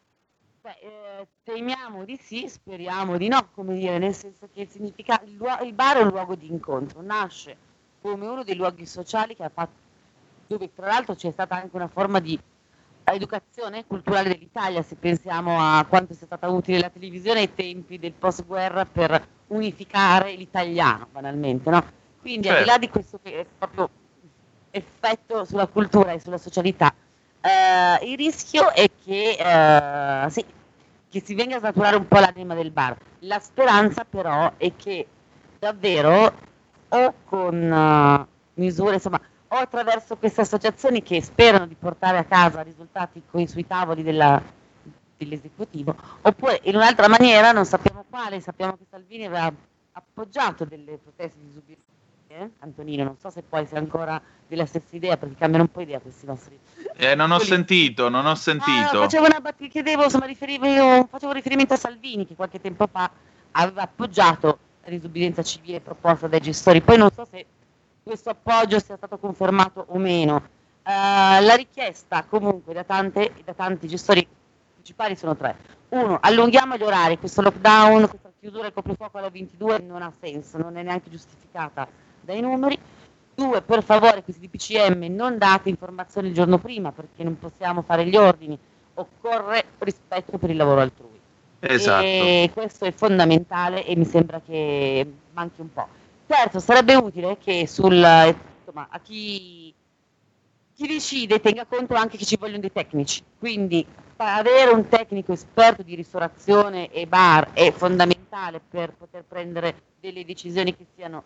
Beh, 0.61 0.77
eh, 0.81 1.27
temiamo 1.43 2.05
di 2.05 2.17
sì, 2.17 2.47
speriamo 2.47 3.17
di 3.17 3.27
no, 3.27 3.49
come 3.53 3.75
dire, 3.75 3.97
nel 3.97 4.13
senso 4.13 4.47
che 4.53 4.61
il, 4.61 4.69
significa- 4.69 5.21
il, 5.25 5.33
luo- 5.33 5.59
il 5.61 5.73
bar 5.73 5.97
è 5.97 6.01
un 6.01 6.09
luogo 6.09 6.35
di 6.35 6.47
incontro, 6.47 7.01
nasce 7.01 7.57
come 8.01 8.27
uno 8.27 8.43
dei 8.43 8.55
luoghi 8.55 8.85
sociali 8.85 9.35
che 9.35 9.43
ha 9.43 9.51
fatto, 9.53 9.83
dove 10.47 10.71
tra 10.73 10.87
l'altro 10.87 11.15
c'è 11.15 11.31
stata 11.31 11.55
anche 11.55 11.75
una 11.75 11.87
forma 11.87 12.19
di 12.19 12.39
educazione 13.03 13.85
culturale 13.85 14.29
dell'Italia, 14.29 14.83
se 14.83 14.95
pensiamo 14.95 15.59
a 15.59 15.85
quanto 15.85 16.13
sia 16.13 16.25
stata 16.27 16.47
utile 16.49 16.79
la 16.79 16.89
televisione 16.89 17.41
ai 17.41 17.53
tempi 17.53 17.97
del 17.97 18.13
post-guerra 18.13 18.85
per 18.85 19.27
unificare 19.47 20.33
l'italiano, 20.33 21.07
banalmente, 21.11 21.69
no? 21.69 21.83
Quindi 22.19 22.49
al 22.49 22.59
di 22.59 22.65
là 22.65 22.77
di 22.79 22.89
questo 22.89 23.19
che 23.21 23.41
è 23.41 23.45
proprio 23.57 23.89
effetto 24.75 25.45
sulla 25.45 25.67
cultura 25.67 26.11
e 26.11 26.19
sulla 26.19 26.37
socialità, 26.37 26.93
eh, 27.41 28.05
il 28.11 28.17
rischio 28.17 28.71
è 28.71 28.89
che, 29.03 29.37
eh, 30.25 30.29
sì, 30.29 30.45
che 31.09 31.21
si 31.23 31.33
venga 31.35 31.55
a 31.55 31.59
snaturare 31.59 31.95
un 31.95 32.07
po' 32.07 32.19
l'anima 32.19 32.55
del 32.55 32.71
bar. 32.71 32.97
La 33.19 33.39
speranza 33.39 34.03
però 34.03 34.51
è 34.57 34.75
che 34.75 35.07
davvero 35.59 36.33
o 36.89 37.13
con 37.25 37.55
eh, 37.71 38.27
misure, 38.55 38.95
insomma, 38.95 39.19
o 39.47 39.55
attraverso 39.55 40.17
queste 40.17 40.41
associazioni 40.41 41.01
che 41.01 41.21
sperano 41.21 41.67
di 41.67 41.75
portare 41.75 42.17
a 42.17 42.25
casa 42.25 42.61
risultati 42.61 43.23
coi, 43.29 43.47
sui 43.47 43.65
tavoli 43.65 44.03
della- 44.03 44.41
dell'esecutivo, 45.17 45.95
oppure 46.21 46.59
in 46.63 46.75
un'altra 46.75 47.07
maniera, 47.07 47.51
non 47.51 47.65
sappiamo 47.65 48.05
quale, 48.09 48.41
sappiamo 48.41 48.75
che 48.75 48.85
Salvini 48.89 49.25
aveva 49.25 49.51
appoggiato 49.93 50.65
delle 50.65 50.97
proteste 50.97 51.39
di 51.39 51.47
disobbedienza. 51.47 51.94
Eh? 52.35 52.49
Antonino, 52.59 53.03
non 53.03 53.17
so 53.17 53.29
se 53.29 53.41
poi 53.41 53.65
sei 53.65 53.77
ancora 53.77 54.21
della 54.47 54.65
stessa 54.65 54.95
idea, 54.95 55.17
perché 55.17 55.35
cambiano 55.35 55.63
un 55.63 55.71
po' 55.71 55.81
idea 55.81 55.99
questi 55.99 56.25
nostri 56.25 56.59
Eh, 56.97 57.15
non 57.15 57.31
ho 57.31 57.35
Quelli- 57.37 57.51
sentito, 57.51 58.09
non 58.09 58.25
ho 58.25 58.31
Ah, 58.31 58.35
sentito. 58.35 59.01
facevo, 59.01 59.25
una 59.25 59.39
bat- 59.41 59.67
chiedevo, 59.67 60.03
insomma, 60.03 60.25
riferivo 60.25 61.07
facevo 61.09 61.31
riferimento 61.31 61.73
a 61.73 61.77
Salvini 61.77 62.25
che 62.25 62.35
qualche 62.35 62.61
tempo 62.61 62.87
fa 62.87 63.09
aveva 63.51 63.81
appoggiato 63.83 64.59
la 64.83 64.89
disobbedienza 64.89 65.41
civile 65.41 65.81
proposta 65.81 66.27
dai 66.27 66.39
gestori. 66.41 66.81
Poi 66.81 66.97
non 66.97 67.09
so 67.11 67.25
se 67.29 67.45
questo 68.03 68.29
appoggio 68.29 68.79
sia 68.79 68.95
stato 68.97 69.17
confermato 69.17 69.85
o 69.89 69.97
meno. 69.97 70.47
Eh, 70.83 71.41
la 71.41 71.55
richiesta 71.55 72.23
comunque 72.29 72.73
da, 72.73 72.83
tante, 72.83 73.33
da 73.43 73.53
tanti 73.53 73.87
gestori 73.87 74.25
principali 74.73 75.15
sono 75.15 75.35
tre. 75.35 75.55
Uno, 75.89 76.19
allunghiamo 76.21 76.77
gli 76.77 76.83
orari, 76.83 77.17
questo 77.17 77.41
lockdown, 77.41 78.07
questa 78.09 78.31
chiusura 78.39 78.63
del 78.63 78.73
coprifuoco 78.73 79.17
alle 79.17 79.29
22 79.31 79.79
non 79.79 80.01
ha 80.01 80.11
senso, 80.19 80.57
non 80.57 80.77
è 80.77 80.83
neanche 80.83 81.09
giustificata 81.09 81.87
dai 82.25 82.41
numeri. 82.41 82.77
Due, 83.33 83.61
per 83.61 83.83
favore, 83.83 84.23
questi 84.23 84.47
DPCM 84.47 85.13
non 85.13 85.37
date 85.37 85.69
informazioni 85.69 86.29
il 86.29 86.33
giorno 86.33 86.57
prima 86.57 86.91
perché 86.91 87.23
non 87.23 87.37
possiamo 87.37 87.81
fare 87.81 88.05
gli 88.05 88.15
ordini, 88.15 88.57
occorre 88.93 89.63
rispetto 89.79 90.37
per 90.37 90.49
il 90.49 90.55
lavoro 90.55 90.81
altrui. 90.81 91.19
Esatto. 91.59 92.05
E 92.05 92.49
questo 92.53 92.85
è 92.85 92.91
fondamentale 92.91 93.85
e 93.85 93.95
mi 93.95 94.05
sembra 94.05 94.41
che 94.45 95.05
manchi 95.33 95.61
un 95.61 95.71
po'. 95.71 95.87
Certo, 96.27 96.59
sarebbe 96.59 96.95
utile 96.95 97.37
che 97.37 97.67
sul, 97.67 97.93
insomma, 97.93 98.87
a 98.89 98.99
chi, 98.99 99.73
chi 100.73 100.87
decide 100.87 101.39
tenga 101.39 101.65
conto 101.65 101.93
anche 101.93 102.17
che 102.17 102.25
ci 102.25 102.37
vogliono 102.37 102.59
dei 102.59 102.71
tecnici. 102.71 103.21
Quindi 103.37 103.85
avere 104.17 104.71
un 104.71 104.87
tecnico 104.87 105.33
esperto 105.33 105.83
di 105.83 105.93
ristorazione 105.95 106.89
e 106.89 107.05
bar 107.05 107.51
è 107.51 107.71
fondamentale 107.71 108.61
per 108.67 108.93
poter 108.93 109.23
prendere 109.27 109.81
delle 109.99 110.23
decisioni 110.23 110.75
che 110.75 110.85
siano 110.95 111.23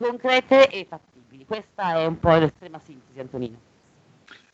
concrete 0.00 0.68
e 0.68 0.86
fattibili. 0.88 1.44
Questa 1.44 1.98
è 1.98 2.06
un 2.06 2.18
po' 2.18 2.34
l'estrema 2.36 2.80
sintesi, 2.82 3.20
Antonino. 3.20 3.68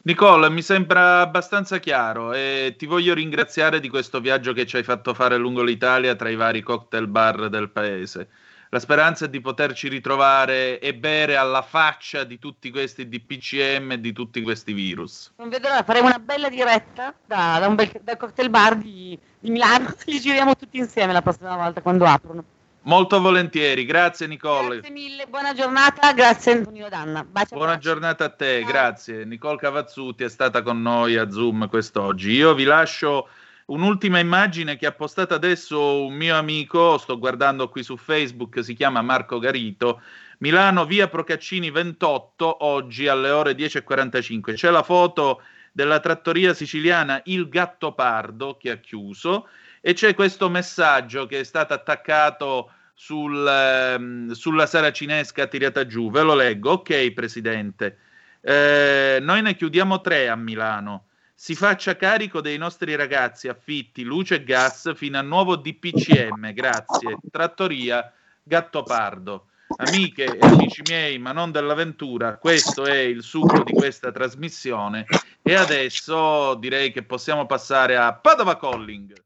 Nicole, 0.02 0.50
mi 0.50 0.62
sembra 0.62 1.20
abbastanza 1.20 1.78
chiaro 1.78 2.32
e 2.32 2.74
ti 2.76 2.86
voglio 2.86 3.14
ringraziare 3.14 3.80
di 3.80 3.88
questo 3.88 4.20
viaggio 4.20 4.52
che 4.52 4.66
ci 4.66 4.76
hai 4.76 4.82
fatto 4.82 5.14
fare 5.14 5.36
lungo 5.36 5.62
l'Italia 5.62 6.14
tra 6.14 6.28
i 6.28 6.36
vari 6.36 6.62
cocktail 6.62 7.06
bar 7.08 7.48
del 7.48 7.70
paese. 7.70 8.28
la 8.70 8.78
speranza 8.78 9.24
è 9.24 9.28
di 9.28 9.40
poterci 9.40 9.88
ritrovare 9.88 10.78
e 10.80 10.94
bere 10.94 11.36
alla 11.36 11.62
faccia 11.62 12.24
di 12.24 12.38
tutti 12.38 12.70
questi 12.70 13.08
DPCM 13.08 13.92
e 13.92 14.00
di 14.00 14.12
tutti 14.12 14.42
questi 14.42 14.72
virus. 14.72 15.32
Non 15.38 15.48
vedo 15.48 15.68
l'ora, 15.68 15.82
faremo 15.82 16.06
una 16.06 16.20
bella 16.20 16.48
diretta 16.48 17.14
da, 17.24 17.58
da 17.60 17.66
un 17.66 17.74
bel, 17.74 17.90
dal 18.02 18.16
cocktail 18.16 18.50
bar 18.50 18.76
di, 18.76 19.18
di 19.38 19.50
Milano, 19.50 19.92
li 20.06 20.20
giriamo 20.20 20.56
tutti 20.56 20.78
insieme 20.78 21.12
la 21.12 21.22
prossima 21.22 21.56
volta 21.56 21.80
quando 21.80 22.04
aprono. 22.04 22.44
Molto 22.86 23.20
volentieri, 23.20 23.84
grazie 23.84 24.28
Nicole. 24.28 24.76
Grazie 24.78 24.90
mille, 24.90 25.26
buona 25.26 25.52
giornata, 25.54 26.12
grazie 26.12 26.52
Antonio 26.52 26.88
Danna. 26.88 27.24
Bacio 27.24 27.56
Buona 27.56 27.72
abbraccio. 27.72 27.88
giornata 27.88 28.24
a 28.26 28.28
te, 28.28 28.62
grazie. 28.62 29.24
Nicole 29.24 29.56
Cavazzuti 29.56 30.22
è 30.22 30.28
stata 30.28 30.62
con 30.62 30.80
noi 30.82 31.16
a 31.16 31.28
Zoom 31.28 31.68
quest'oggi. 31.68 32.30
Io 32.30 32.54
vi 32.54 32.62
lascio 32.62 33.28
un'ultima 33.66 34.20
immagine 34.20 34.76
che 34.76 34.86
ha 34.86 34.92
postato 34.92 35.34
adesso 35.34 36.04
un 36.04 36.14
mio 36.14 36.36
amico, 36.36 36.96
sto 36.98 37.18
guardando 37.18 37.68
qui 37.68 37.82
su 37.82 37.96
Facebook, 37.96 38.62
si 38.62 38.74
chiama 38.74 39.02
Marco 39.02 39.40
Garito. 39.40 40.00
Milano, 40.38 40.86
via 40.86 41.08
Procaccini 41.08 41.72
28, 41.72 42.64
oggi 42.64 43.08
alle 43.08 43.30
ore 43.30 43.54
10.45. 43.54 44.54
C'è 44.54 44.70
la 44.70 44.84
foto 44.84 45.42
della 45.72 45.98
trattoria 45.98 46.54
siciliana 46.54 47.20
Il 47.24 47.48
Gattopardo 47.48 48.56
che 48.56 48.70
ha 48.70 48.76
chiuso 48.76 49.48
e 49.86 49.92
c'è 49.92 50.14
questo 50.14 50.50
messaggio 50.50 51.26
che 51.26 51.38
è 51.38 51.44
stato 51.44 51.72
attaccato 51.72 52.72
sul, 52.92 53.46
ehm, 53.46 54.32
sulla 54.32 54.66
saracinesca 54.66 55.46
tirata 55.46 55.86
giù. 55.86 56.10
Ve 56.10 56.22
lo 56.22 56.34
leggo. 56.34 56.72
Ok, 56.72 57.12
Presidente. 57.12 57.98
Eh, 58.40 59.18
noi 59.20 59.42
ne 59.42 59.54
chiudiamo 59.54 60.00
tre 60.00 60.28
a 60.28 60.34
Milano. 60.34 61.06
Si 61.36 61.54
faccia 61.54 61.94
carico 61.94 62.40
dei 62.40 62.58
nostri 62.58 62.96
ragazzi, 62.96 63.46
affitti, 63.46 64.02
luce 64.02 64.34
e 64.34 64.42
gas 64.42 64.92
fino 64.96 65.18
a 65.18 65.22
nuovo 65.22 65.54
DPCM. 65.54 66.52
Grazie. 66.52 67.18
Trattoria 67.30 68.12
Gattopardo. 68.42 69.50
Amiche 69.76 70.24
e 70.24 70.38
amici 70.40 70.82
miei, 70.88 71.20
ma 71.20 71.30
non 71.30 71.52
dell'avventura, 71.52 72.38
questo 72.38 72.86
è 72.86 72.98
il 72.98 73.22
succo 73.22 73.62
di 73.62 73.72
questa 73.72 74.10
trasmissione. 74.10 75.06
E 75.42 75.54
adesso 75.54 76.56
direi 76.56 76.90
che 76.90 77.04
possiamo 77.04 77.46
passare 77.46 77.96
a 77.96 78.12
Padova 78.14 78.56
Calling. 78.56 79.24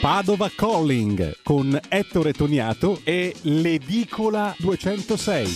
Padova 0.00 0.48
Calling 0.48 1.42
con 1.42 1.78
Ettore 1.90 2.32
Toniato 2.32 3.00
e 3.04 3.34
l'Edicola 3.42 4.54
206. 4.56 5.46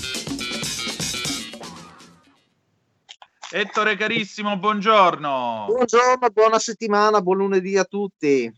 Ettore 3.53 3.97
carissimo, 3.97 4.59
buongiorno. 4.59 5.64
Buongiorno, 5.68 6.28
buona 6.30 6.59
settimana, 6.59 7.22
buon 7.22 7.38
lunedì 7.38 7.78
a 7.78 7.84
tutti. 7.84 8.53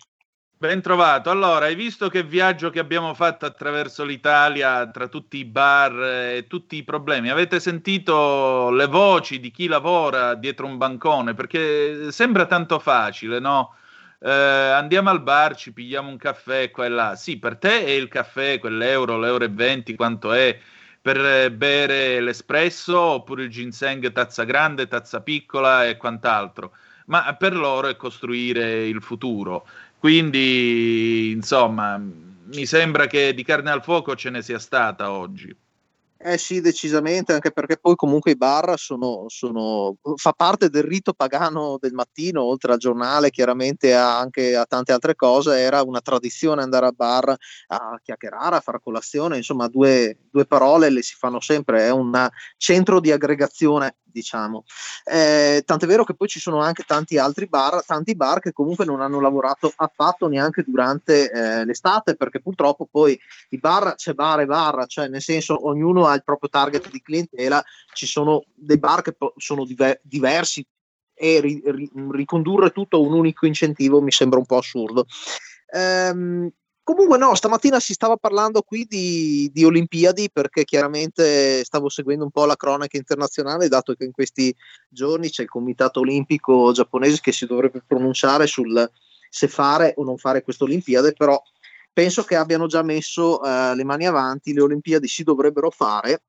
Ben 0.59 0.83
trovato. 0.83 1.31
Allora, 1.31 1.67
hai 1.67 1.77
visto 1.77 2.09
che 2.09 2.25
viaggio 2.25 2.71
che 2.71 2.81
abbiamo 2.81 3.15
fatto 3.15 3.47
attraverso 3.47 4.03
l'Italia, 4.03 4.91
tra 4.91 5.07
tutti 5.07 5.37
i 5.37 5.45
bar 5.45 6.03
e 6.03 6.47
tutti 6.49 6.75
i 6.75 6.83
problemi? 6.83 7.31
Avete 7.31 7.61
sentito 7.61 8.71
le 8.71 8.87
voci 8.87 9.39
di 9.39 9.53
chi 9.53 9.69
lavora 9.69 10.35
dietro 10.35 10.67
un 10.67 10.79
bancone? 10.79 11.35
Perché 11.35 12.11
sembra 12.11 12.47
tanto 12.47 12.81
facile, 12.81 13.39
no? 13.39 13.73
Eh, 14.19 14.31
andiamo 14.31 15.11
al 15.11 15.23
bar, 15.23 15.57
ci 15.57 15.73
pigliamo 15.73 16.09
un 16.09 16.17
caffè 16.17 16.71
qua 16.71 16.85
e 16.87 16.89
là. 16.89 17.17
Sì, 17.17 17.39
per 17.39 17.57
te 17.57 17.85
è 17.85 17.91
il 17.91 18.09
caffè, 18.09 18.59
quell'euro, 18.59 19.19
l'euro 19.19 19.45
e 19.45 19.49
venti, 19.49 19.95
quanto 19.95 20.33
è 20.33 20.59
per 21.01 21.25
eh, 21.25 21.53
bere 21.53 22.21
l'espresso 22.21 22.99
oppure 22.99 23.45
il 23.45 23.51
ginseng 23.51 24.11
tazza 24.13 24.45
grande, 24.45 24.89
tazza 24.89 25.21
piccola 25.21 25.87
e 25.87 25.97
quant'altro. 25.97 26.73
Ma 27.07 27.35
per 27.37 27.55
loro 27.55 27.89
è 27.89 27.97
costruire 27.97 28.87
il 28.87 29.01
futuro. 29.03 29.67
Quindi, 29.99 31.31
insomma, 31.33 31.97
mi 31.99 32.67
sembra 32.67 33.07
che 33.07 33.35
di 33.35 33.45
carne 33.45 33.71
al 33.71 33.83
fuoco 33.83 34.17
ce 34.17 34.31
ne 34.31 34.43
sia 34.43 34.59
stata 34.59 35.11
oggi. 35.11 35.55
Eh 36.19 36.39
sì, 36.39 36.63
decisamente, 36.63 37.35
anche 37.35 37.53
perché 37.53 37.77
poi 37.77 37.95
comunque 37.95 38.31
i 38.31 38.37
bar 38.37 38.79
sono, 38.79 39.25
sono, 39.29 39.97
fa 40.17 40.33
parte 40.33 40.71
del 40.71 40.83
rito 40.83 41.13
pagano 41.13 41.77
del 41.79 41.93
mattino, 41.93 42.43
oltre 42.43 42.73
al 42.73 42.79
giornale, 42.79 43.29
chiaramente 43.31 43.95
a, 43.95 44.19
anche 44.19 44.57
a 44.57 44.65
tante 44.65 44.93
altre 44.93 45.15
cose, 45.15 45.59
era 45.59 45.83
una 45.83 46.01
tradizione 46.01 46.63
andare 46.63 46.87
al 46.87 46.95
bar 46.95 47.35
a 47.69 48.01
chiacchierare, 48.03 48.57
a 48.57 48.61
fare 48.61 48.81
colazione, 48.83 49.37
insomma 49.37 49.69
due, 49.69 50.17
due 50.31 50.47
parole 50.47 50.89
le 50.89 51.03
si 51.03 51.15
fanno 51.15 51.39
sempre, 51.41 51.81
è 51.85 51.91
un 51.91 52.27
centro 52.57 52.99
di 53.01 53.13
aggregazione 53.13 53.97
diciamo. 54.17 54.65
Eh, 55.05 55.63
tant'è 55.67 55.87
vero 55.87 56.05
che 56.05 56.15
poi 56.15 56.27
ci 56.27 56.41
sono 56.41 56.61
anche 56.61 56.85
tanti 56.85 57.19
altri 57.19 57.47
bar, 57.47 57.85
tanti 57.85 58.17
bar 58.17 58.41
che 58.41 58.53
comunque 58.53 58.87
non 58.87 59.03
hanno 59.03 59.21
lavorato 59.21 59.71
affatto 59.77 60.27
neanche 60.27 60.65
durante 60.67 61.31
eh, 61.31 61.65
l'estate, 61.67 62.17
perché 62.17 62.41
purtroppo 62.41 62.89
poi 62.91 63.19
i 63.51 63.59
bar 63.59 63.95
c'è 63.95 64.15
bar 64.15 64.41
e 64.41 64.47
bar, 64.47 64.87
cioè 64.87 65.09
nel 65.09 65.21
senso 65.21 65.67
ognuno 65.67 66.07
ha 66.07 66.15
il 66.15 66.25
proprio 66.25 66.49
target 66.49 66.91
di 66.91 67.03
clientela, 67.03 67.63
ci 67.93 68.07
sono 68.07 68.45
dei 68.55 68.79
bar 68.79 69.03
che 69.03 69.15
sono 69.37 69.67
diver- 69.67 70.01
diversi 70.03 70.67
e 71.19 71.41
ri- 71.41 71.63
ri- 71.65 71.91
ricondurre 72.11 72.71
tutto 72.71 72.97
a 72.97 73.01
un 73.01 73.13
unico 73.13 73.47
incentivo 73.47 74.01
mi 74.01 74.13
sembra 74.13 74.39
un 74.39 74.47
po' 74.47 74.59
assurdo. 74.59 75.07
Ehm, 75.73 76.51
Comunque 76.87 77.19
no, 77.19 77.35
stamattina 77.35 77.81
si 77.81 77.95
stava 77.95 78.17
parlando 78.17 78.63
qui 78.63 78.85
di, 78.85 79.51
di, 79.53 79.65
Olimpiadi 79.65 80.31
perché 80.33 80.63
chiaramente 80.63 81.65
stavo 81.65 81.89
seguendo 81.89 82.23
un 82.23 82.31
po' 82.31 82.45
la 82.45 82.55
cronaca 82.55 82.97
internazionale, 82.97 83.67
dato 83.67 83.95
che 83.95 84.05
in 84.05 84.13
questi 84.13 84.55
giorni 84.89 85.29
c'è 85.29 85.43
il 85.43 85.49
Comitato 85.49 85.99
Olimpico 85.99 86.71
giapponese 86.71 87.19
che 87.21 87.33
si 87.33 87.45
dovrebbe 87.45 87.83
pronunciare 87.85 88.47
sul 88.47 88.89
se 89.29 89.49
fare 89.49 89.95
o 89.97 90.05
non 90.05 90.17
fare 90.17 90.45
queste 90.45 90.63
Olimpiadi, 90.63 91.13
però 91.17 91.43
penso 91.93 92.23
che 92.23 92.37
abbiano 92.37 92.69
già 92.69 92.83
messo 92.83 93.43
eh, 93.43 93.75
le 93.75 93.83
mani 93.83 94.07
avanti, 94.07 94.53
le 94.53 94.63
Olimpiadi 94.63 95.09
si 95.09 95.25
dovrebbero 95.25 95.71
fare 95.71 96.23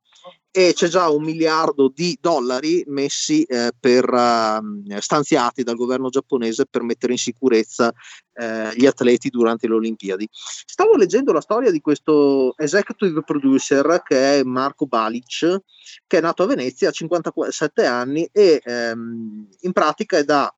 e 0.57 0.73
c'è 0.73 0.87
già 0.87 1.07
un 1.09 1.23
miliardo 1.23 1.91
di 1.93 2.17
dollari 2.19 2.83
messi 2.87 3.43
eh, 3.43 3.71
per, 3.79 4.09
uh, 4.11 4.99
stanziati 4.99 5.61
dal 5.61 5.75
governo 5.75 6.09
giapponese 6.09 6.65
per 6.65 6.81
mettere 6.81 7.11
in 7.11 7.19
sicurezza 7.19 7.93
eh, 8.33 8.71
gli 8.75 8.87
atleti 8.87 9.29
durante 9.29 9.67
le 9.67 9.75
Olimpiadi. 9.75 10.27
Stavo 10.31 10.95
leggendo 10.95 11.31
la 11.31 11.41
storia 11.41 11.69
di 11.69 11.79
questo 11.79 12.55
executive 12.57 13.21
producer 13.21 14.01
che 14.03 14.39
è 14.39 14.43
Marco 14.43 14.87
Balic, 14.87 15.61
che 16.07 16.17
è 16.17 16.21
nato 16.21 16.41
a 16.41 16.47
Venezia 16.47 16.89
a 16.89 16.91
57 16.91 17.85
anni 17.85 18.27
e 18.31 18.59
ehm, 18.63 19.47
in 19.59 19.71
pratica 19.73 20.17
è 20.17 20.23
da, 20.23 20.51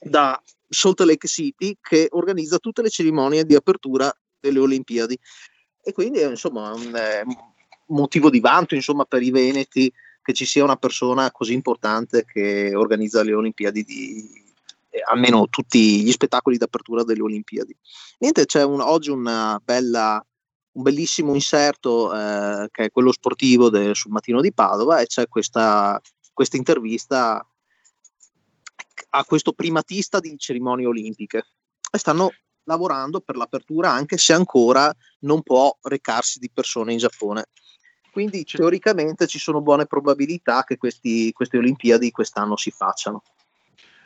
da 0.00 0.42
Salt 0.68 1.00
Lake 1.00 1.28
City 1.28 1.76
che 1.80 2.08
organizza 2.10 2.58
tutte 2.58 2.82
le 2.82 2.90
cerimonie 2.90 3.44
di 3.44 3.54
apertura 3.54 4.12
delle 4.40 4.58
Olimpiadi. 4.58 5.16
E 5.84 5.92
quindi 5.92 6.22
insomma 6.22 6.72
un, 6.72 6.94
eh, 6.94 7.24
motivo 7.92 8.30
di 8.30 8.40
vanto 8.40 8.74
insomma, 8.74 9.04
per 9.04 9.22
i 9.22 9.30
Veneti 9.30 9.92
che 10.22 10.32
ci 10.32 10.44
sia 10.44 10.64
una 10.64 10.76
persona 10.76 11.30
così 11.30 11.52
importante 11.52 12.24
che 12.24 12.74
organizza 12.74 13.22
le 13.22 13.34
Olimpiadi 13.34 13.82
di 13.82 14.42
eh, 14.90 15.02
almeno 15.10 15.48
tutti 15.48 16.02
gli 16.02 16.10
spettacoli 16.12 16.58
d'apertura 16.58 17.02
delle 17.02 17.22
Olimpiadi. 17.22 17.76
Niente, 18.18 18.44
c'è 18.44 18.62
un, 18.62 18.80
oggi 18.80 19.10
una 19.10 19.60
bella, 19.64 20.24
un 20.72 20.82
bellissimo 20.82 21.34
inserto 21.34 22.14
eh, 22.14 22.68
che 22.70 22.84
è 22.84 22.90
quello 22.90 23.10
sportivo 23.10 23.70
del, 23.70 23.96
sul 23.96 24.12
mattino 24.12 24.40
di 24.40 24.52
Padova 24.52 25.00
e 25.00 25.06
c'è 25.06 25.26
questa, 25.28 26.00
questa 26.32 26.56
intervista 26.56 27.44
a 29.14 29.24
questo 29.24 29.52
primatista 29.52 30.20
di 30.20 30.38
cerimonie 30.38 30.86
olimpiche 30.86 31.46
e 31.90 31.98
stanno 31.98 32.30
lavorando 32.64 33.20
per 33.20 33.36
l'apertura 33.36 33.90
anche 33.90 34.16
se 34.18 34.32
ancora 34.32 34.92
non 35.20 35.42
può 35.42 35.76
recarsi 35.82 36.38
di 36.38 36.50
persone 36.52 36.92
in 36.92 36.98
Giappone. 36.98 37.46
Quindi 38.12 38.44
teoricamente 38.44 39.26
ci 39.26 39.38
sono 39.38 39.62
buone 39.62 39.86
probabilità 39.86 40.64
che 40.64 40.76
questi, 40.76 41.32
queste 41.32 41.56
Olimpiadi 41.56 42.10
quest'anno 42.10 42.56
si 42.56 42.70
facciano. 42.70 43.22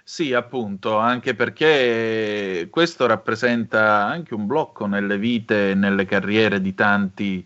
Sì, 0.04 0.32
appunto, 0.32 0.96
anche 0.98 1.34
perché 1.34 2.68
questo 2.70 3.06
rappresenta 3.06 4.06
anche 4.06 4.34
un 4.34 4.46
blocco 4.46 4.86
nelle 4.86 5.18
vite 5.18 5.70
e 5.70 5.74
nelle 5.74 6.04
carriere 6.04 6.60
di 6.60 6.74
tanti 6.74 7.44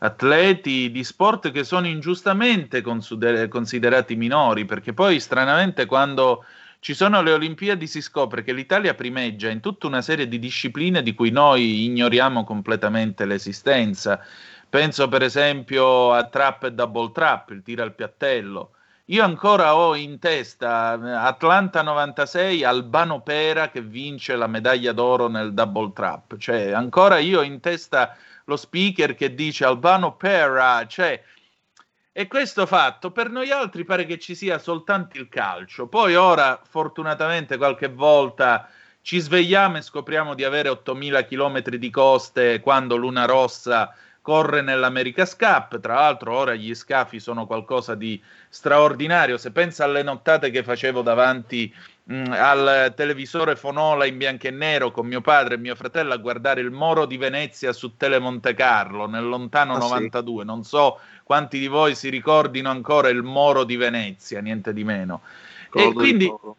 atleti 0.00 0.90
di 0.90 1.02
sport 1.02 1.50
che 1.50 1.64
sono 1.64 1.86
ingiustamente 1.86 2.82
considerati 2.82 4.14
minori, 4.16 4.66
perché 4.66 4.92
poi 4.92 5.18
stranamente 5.18 5.86
quando 5.86 6.44
ci 6.80 6.92
sono 6.92 7.22
le 7.22 7.32
Olimpiadi 7.32 7.86
si 7.86 8.02
scopre 8.02 8.42
che 8.42 8.52
l'Italia 8.52 8.92
primeggia 8.92 9.48
in 9.48 9.60
tutta 9.60 9.86
una 9.86 10.02
serie 10.02 10.28
di 10.28 10.38
discipline 10.38 11.02
di 11.02 11.14
cui 11.14 11.30
noi 11.30 11.84
ignoriamo 11.86 12.44
completamente 12.44 13.24
l'esistenza. 13.24 14.20
Penso 14.74 15.06
per 15.06 15.22
esempio 15.22 16.12
a 16.12 16.24
trap 16.24 16.64
e 16.64 16.72
double 16.72 17.12
trap, 17.12 17.50
il 17.50 17.62
tiro 17.62 17.84
al 17.84 17.94
piattello. 17.94 18.72
Io 19.04 19.22
ancora 19.22 19.76
ho 19.76 19.94
in 19.94 20.18
testa 20.18 20.98
Atlanta 21.22 21.80
96 21.80 22.64
Albano 22.64 23.20
Pera 23.20 23.68
che 23.70 23.82
vince 23.82 24.34
la 24.34 24.48
medaglia 24.48 24.90
d'oro 24.90 25.28
nel 25.28 25.54
double 25.54 25.92
trap, 25.92 26.36
cioè 26.38 26.72
ancora 26.72 27.18
io 27.18 27.38
ho 27.38 27.42
in 27.44 27.60
testa 27.60 28.16
lo 28.46 28.56
speaker 28.56 29.14
che 29.14 29.36
dice 29.36 29.64
Albano 29.64 30.16
Pera, 30.16 30.84
cioè 30.88 31.22
e 32.10 32.26
questo 32.26 32.66
fatto 32.66 33.12
per 33.12 33.30
noi 33.30 33.52
altri 33.52 33.84
pare 33.84 34.04
che 34.06 34.18
ci 34.18 34.34
sia 34.34 34.58
soltanto 34.58 35.18
il 35.18 35.28
calcio. 35.28 35.86
Poi 35.86 36.16
ora 36.16 36.60
fortunatamente 36.68 37.58
qualche 37.58 37.86
volta 37.86 38.68
ci 39.02 39.20
svegliamo 39.20 39.76
e 39.76 39.82
scopriamo 39.82 40.34
di 40.34 40.42
avere 40.42 40.68
8000 40.68 41.24
km 41.26 41.62
di 41.62 41.90
coste 41.90 42.58
quando 42.58 42.96
Luna 42.96 43.24
Rossa 43.24 43.94
corre 44.24 44.62
nell'America's 44.62 45.36
Cup, 45.36 45.78
tra 45.80 45.96
l'altro 45.96 46.34
ora 46.34 46.54
gli 46.54 46.74
scafi 46.74 47.20
sono 47.20 47.44
qualcosa 47.44 47.94
di 47.94 48.18
straordinario, 48.48 49.36
se 49.36 49.50
pensa 49.50 49.84
alle 49.84 50.02
nottate 50.02 50.48
che 50.48 50.62
facevo 50.62 51.02
davanti 51.02 51.70
mh, 52.04 52.14
mm, 52.16 52.32
al 52.32 52.94
televisore 52.96 53.54
Fonola 53.54 54.06
in 54.06 54.16
bianco 54.16 54.46
e 54.46 54.50
nero 54.50 54.90
con 54.92 55.06
mio 55.06 55.20
padre 55.20 55.56
e 55.56 55.58
mio 55.58 55.74
fratello 55.74 56.14
a 56.14 56.16
guardare 56.16 56.62
il 56.62 56.70
Moro 56.70 57.04
di 57.04 57.18
Venezia 57.18 57.74
su 57.74 57.98
Tele 57.98 58.18
Monte 58.18 58.54
Carlo 58.54 59.06
nel 59.06 59.28
lontano 59.28 59.74
Ah, 59.74 59.80
sì. 59.82 59.88
92, 59.88 60.44
non 60.44 60.64
so 60.64 61.00
quanti 61.22 61.58
di 61.58 61.66
voi 61.66 61.94
si 61.94 62.08
ricordino 62.08 62.70
ancora 62.70 63.10
il 63.10 63.22
Moro 63.22 63.64
di 63.64 63.76
Venezia, 63.76 64.40
niente 64.40 64.72
di 64.72 64.84
meno. 64.84 65.20
E 65.66 65.80
Ricordo, 65.80 66.00
quindi 66.00 66.24
ricordo. 66.24 66.56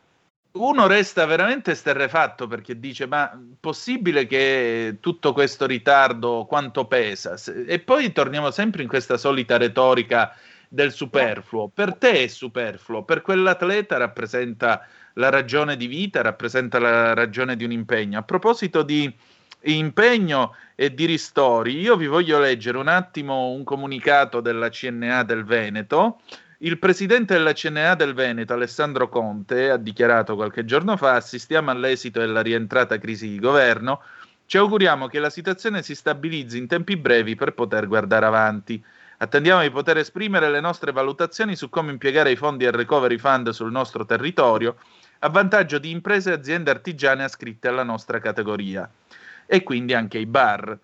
Uno 0.56 0.88
resta 0.88 1.26
veramente 1.26 1.72
esterrefatto 1.72 2.48
perché 2.48 2.80
dice: 2.80 3.08
Ma 3.08 3.32
possibile 3.60 4.26
che 4.26 4.98
tutto 5.00 5.34
questo 5.34 5.66
ritardo 5.66 6.46
quanto 6.48 6.86
pesa? 6.86 7.36
E 7.68 7.80
poi 7.80 8.12
torniamo 8.12 8.52
sempre 8.52 8.82
in 8.84 8.88
questa 8.88 9.18
solita 9.18 9.58
retorica 9.58 10.36
del 10.68 10.92
superfluo. 10.92 11.70
Per 11.70 11.96
te 11.96 12.24
è 12.24 12.28
superfluo, 12.28 13.04
per 13.04 13.22
quell'atleta 13.22 13.98
rappresenta 13.98 14.86
la 15.14 15.30
ragione 15.30 15.78
di 15.78 15.88
vita, 15.88 16.22
rappresenta 16.22 16.80
la 16.80 17.14
ragione 17.14 17.56
di 17.56 17.64
un 17.64 17.72
impegno. 17.72 18.20
A 18.20 18.24
proposito 18.24 18.84
di 18.84 19.14
impegno 19.62 20.56
e 20.76 20.94
di 20.94 21.06
ristori, 21.06 21.80
io 21.80 21.96
vi 21.96 22.08
voglio 22.08 22.40
leggere 22.40 22.78
un 22.78 22.88
attimo 22.88 23.50
un 23.50 23.64
comunicato 23.64 24.42
della 24.42 24.70
CNA 24.70 25.24
del 25.24 25.44
Veneto. 25.44 26.20
Il 26.60 26.80
presidente 26.80 27.34
della 27.34 27.52
CNA 27.52 27.96
del 27.96 28.14
Veneto, 28.14 28.54
Alessandro 28.54 29.10
Conte, 29.10 29.70
ha 29.70 29.78
dichiarato 29.78 30.36
qualche 30.36 30.64
giorno 30.64 30.96
fa: 30.96 31.16
assistiamo 31.16 31.70
all'esito 31.70 32.20
della 32.22 32.42
rientrata 32.42 32.98
crisi 32.98 33.28
di 33.28 33.40
governo. 33.40 34.02
Ci 34.46 34.58
auguriamo 34.58 35.08
che 35.08 35.20
la 35.20 35.30
situazione 35.30 35.84
si 35.84 35.94
stabilizzi 35.96 36.58
in 36.58 36.68
tempi 36.68 36.96
brevi 36.96 37.36
per 37.36 37.54
poter 37.54 37.88
guardare 37.88 38.26
avanti. 38.26 38.82
Attendiamo 39.18 39.64
di 39.64 39.70
poter 39.70 39.98
esprimere 39.98 40.50
le 40.50 40.62
nostre 40.62 40.94
valutazioni 40.94 41.58
su 41.58 41.70
come 41.70 41.92
impiegare 41.92 42.32
i 42.32 42.38
fondi 42.38 42.64
del 42.64 42.74
Recovery 42.74 43.18
Fund 43.18 43.50
sul 43.50 43.72
nostro 43.72 44.06
territorio 44.06 44.78
a 45.20 45.30
vantaggio 45.30 45.78
di 45.78 45.92
imprese 45.92 46.30
e 46.30 46.36
aziende 46.36 46.72
artigiane 46.72 47.24
ascritte 47.24 47.68
alla 47.68 47.84
nostra 47.84 48.20
categoria 48.20 48.90
e 49.46 49.62
quindi 49.64 49.94
anche 49.94 50.20
i 50.20 50.26
bar. 50.26 50.78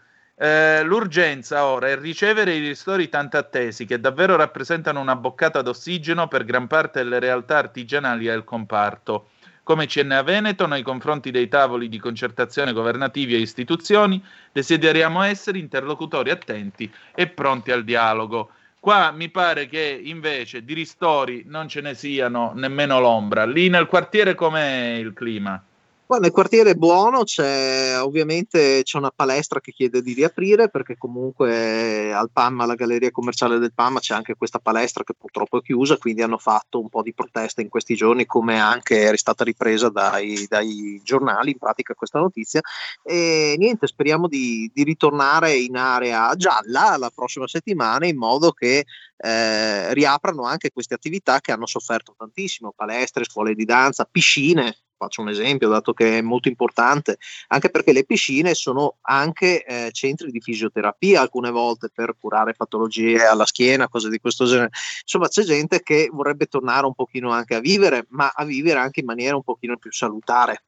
Eh, 0.44 0.82
l'urgenza 0.82 1.66
ora 1.66 1.90
è 1.90 2.00
ricevere 2.00 2.56
i 2.56 2.66
ristori 2.66 3.10
tanto 3.10 3.38
attesi 3.38 3.86
che 3.86 4.00
davvero 4.00 4.36
rappresentano 4.36 5.00
una 5.00 5.16
boccata 5.16 5.62
d'ossigeno 5.62 6.28
per 6.28 6.46
gran 6.46 6.66
parte 6.66 7.04
delle 7.04 7.20
realtà 7.20 7.58
artigianali 7.60 8.26
del 8.26 8.44
comparto. 8.44 9.30
Come 9.62 9.86
CNA 9.86 10.24
Veneto, 10.24 10.66
nei 10.66 10.82
confronti 10.82 11.30
dei 11.30 11.48
tavoli 11.48 11.90
di 11.90 12.00
concertazione 12.00 12.74
governativi 12.74 13.36
e 13.36 13.38
istituzioni, 13.38 14.20
desideriamo 14.52 15.22
essere 15.22 15.60
interlocutori 15.60 16.32
attenti 16.32 16.92
e 17.14 17.28
pronti 17.28 17.72
al 17.72 17.84
dialogo. 17.84 18.50
Qua 18.80 19.12
mi 19.12 19.30
pare 19.30 19.68
che 19.68 20.02
invece 20.04 20.66
di 20.66 20.74
ristori 20.74 21.44
non 21.46 21.68
ce 21.68 21.82
ne 21.82 21.94
siano 21.94 22.54
nemmeno 22.56 23.00
l'ombra. 23.00 23.46
Lì 23.46 23.70
nel 23.70 23.86
quartiere 23.86 24.34
com'è 24.34 24.96
il 25.00 25.14
clima? 25.14 25.64
Qua 26.12 26.20
nel 26.20 26.32
quartiere 26.32 26.76
buono 26.76 27.24
c'è 27.24 27.98
ovviamente 28.02 28.82
c'è 28.84 28.98
una 28.98 29.14
palestra 29.16 29.62
che 29.62 29.72
chiede 29.72 30.02
di 30.02 30.12
riaprire 30.12 30.68
perché 30.68 30.98
comunque 30.98 32.12
al 32.12 32.30
PAM, 32.30 32.60
alla 32.60 32.76
galleria 32.76 33.12
commerciale 33.12 33.60
del 33.60 33.72
PAM 33.74 34.00
c'è 34.00 34.14
anche 34.14 34.36
questa 34.36 34.60
palestra 34.60 35.06
che 35.06 35.14
purtroppo 35.18 35.60
è 35.60 35.62
chiusa, 35.62 35.96
quindi 35.96 36.22
hanno 36.22 36.38
fatto 36.38 36.82
un 36.82 36.90
po' 36.90 37.02
di 37.02 37.14
protesta 37.14 37.62
in 37.62 37.70
questi 37.70 37.96
giorni 37.96 38.26
come 38.26 38.60
anche 38.60 39.10
è 39.10 39.16
stata 39.16 39.46
ripresa 39.46 39.88
dai, 39.88 40.48
dai 40.50 41.00
giornali 41.02 41.52
in 41.52 41.58
pratica 41.58 41.94
questa 41.94 42.20
notizia. 42.20 42.60
E 43.02 43.56
niente 43.58 43.88
speriamo 43.88 44.28
di, 44.28 44.70
di 44.74 44.84
ritornare 44.84 45.56
in 45.56 45.78
area 45.78 46.36
gialla 46.36 46.98
la 46.98 47.10
prossima 47.16 47.48
settimana 47.48 48.06
in 48.06 48.18
modo 48.18 48.52
che 48.52 48.84
eh, 49.16 49.94
riaprano 49.94 50.44
anche 50.44 50.72
queste 50.72 50.94
attività 50.94 51.40
che 51.40 51.54
hanno 51.54 51.68
sofferto 51.68 52.14
tantissimo, 52.18 52.74
palestre, 52.76 53.24
scuole 53.24 53.56
di 53.56 53.64
danza, 53.64 54.04
piscine, 54.04 54.76
faccio 55.02 55.22
un 55.22 55.30
esempio 55.30 55.68
dato 55.68 55.94
che 55.94 56.20
è 56.20 56.22
molto 56.22 56.48
importante, 56.48 57.18
anche 57.48 57.72
perché 57.72 57.92
le 57.92 58.06
piscine 58.06 58.54
sono 58.54 58.98
anche 59.02 59.66
eh, 59.66 59.90
centri 59.92 60.30
di 60.30 60.40
fisioterapia 60.40 61.22
alcune 61.22 61.50
volte 61.50 61.90
per 61.92 62.16
curare 62.20 62.54
patologie 62.54 63.26
alla 63.26 63.46
schiena, 63.46 63.90
cose 63.90 64.10
di 64.10 64.20
questo 64.20 64.46
genere. 64.46 64.70
Insomma, 65.02 65.28
c'è 65.28 65.44
gente 65.44 65.82
che 65.82 66.10
vorrebbe 66.12 66.46
tornare 66.46 66.86
un 66.86 66.94
pochino 66.94 67.32
anche 67.32 67.56
a 67.56 67.60
vivere, 67.60 68.06
ma 68.10 68.32
a 68.34 68.46
vivere 68.46 68.80
anche 68.80 69.00
in 69.00 69.08
maniera 69.08 69.36
un 69.36 69.44
pochino 69.44 69.78
più 69.78 69.92
salutare. 69.92 70.64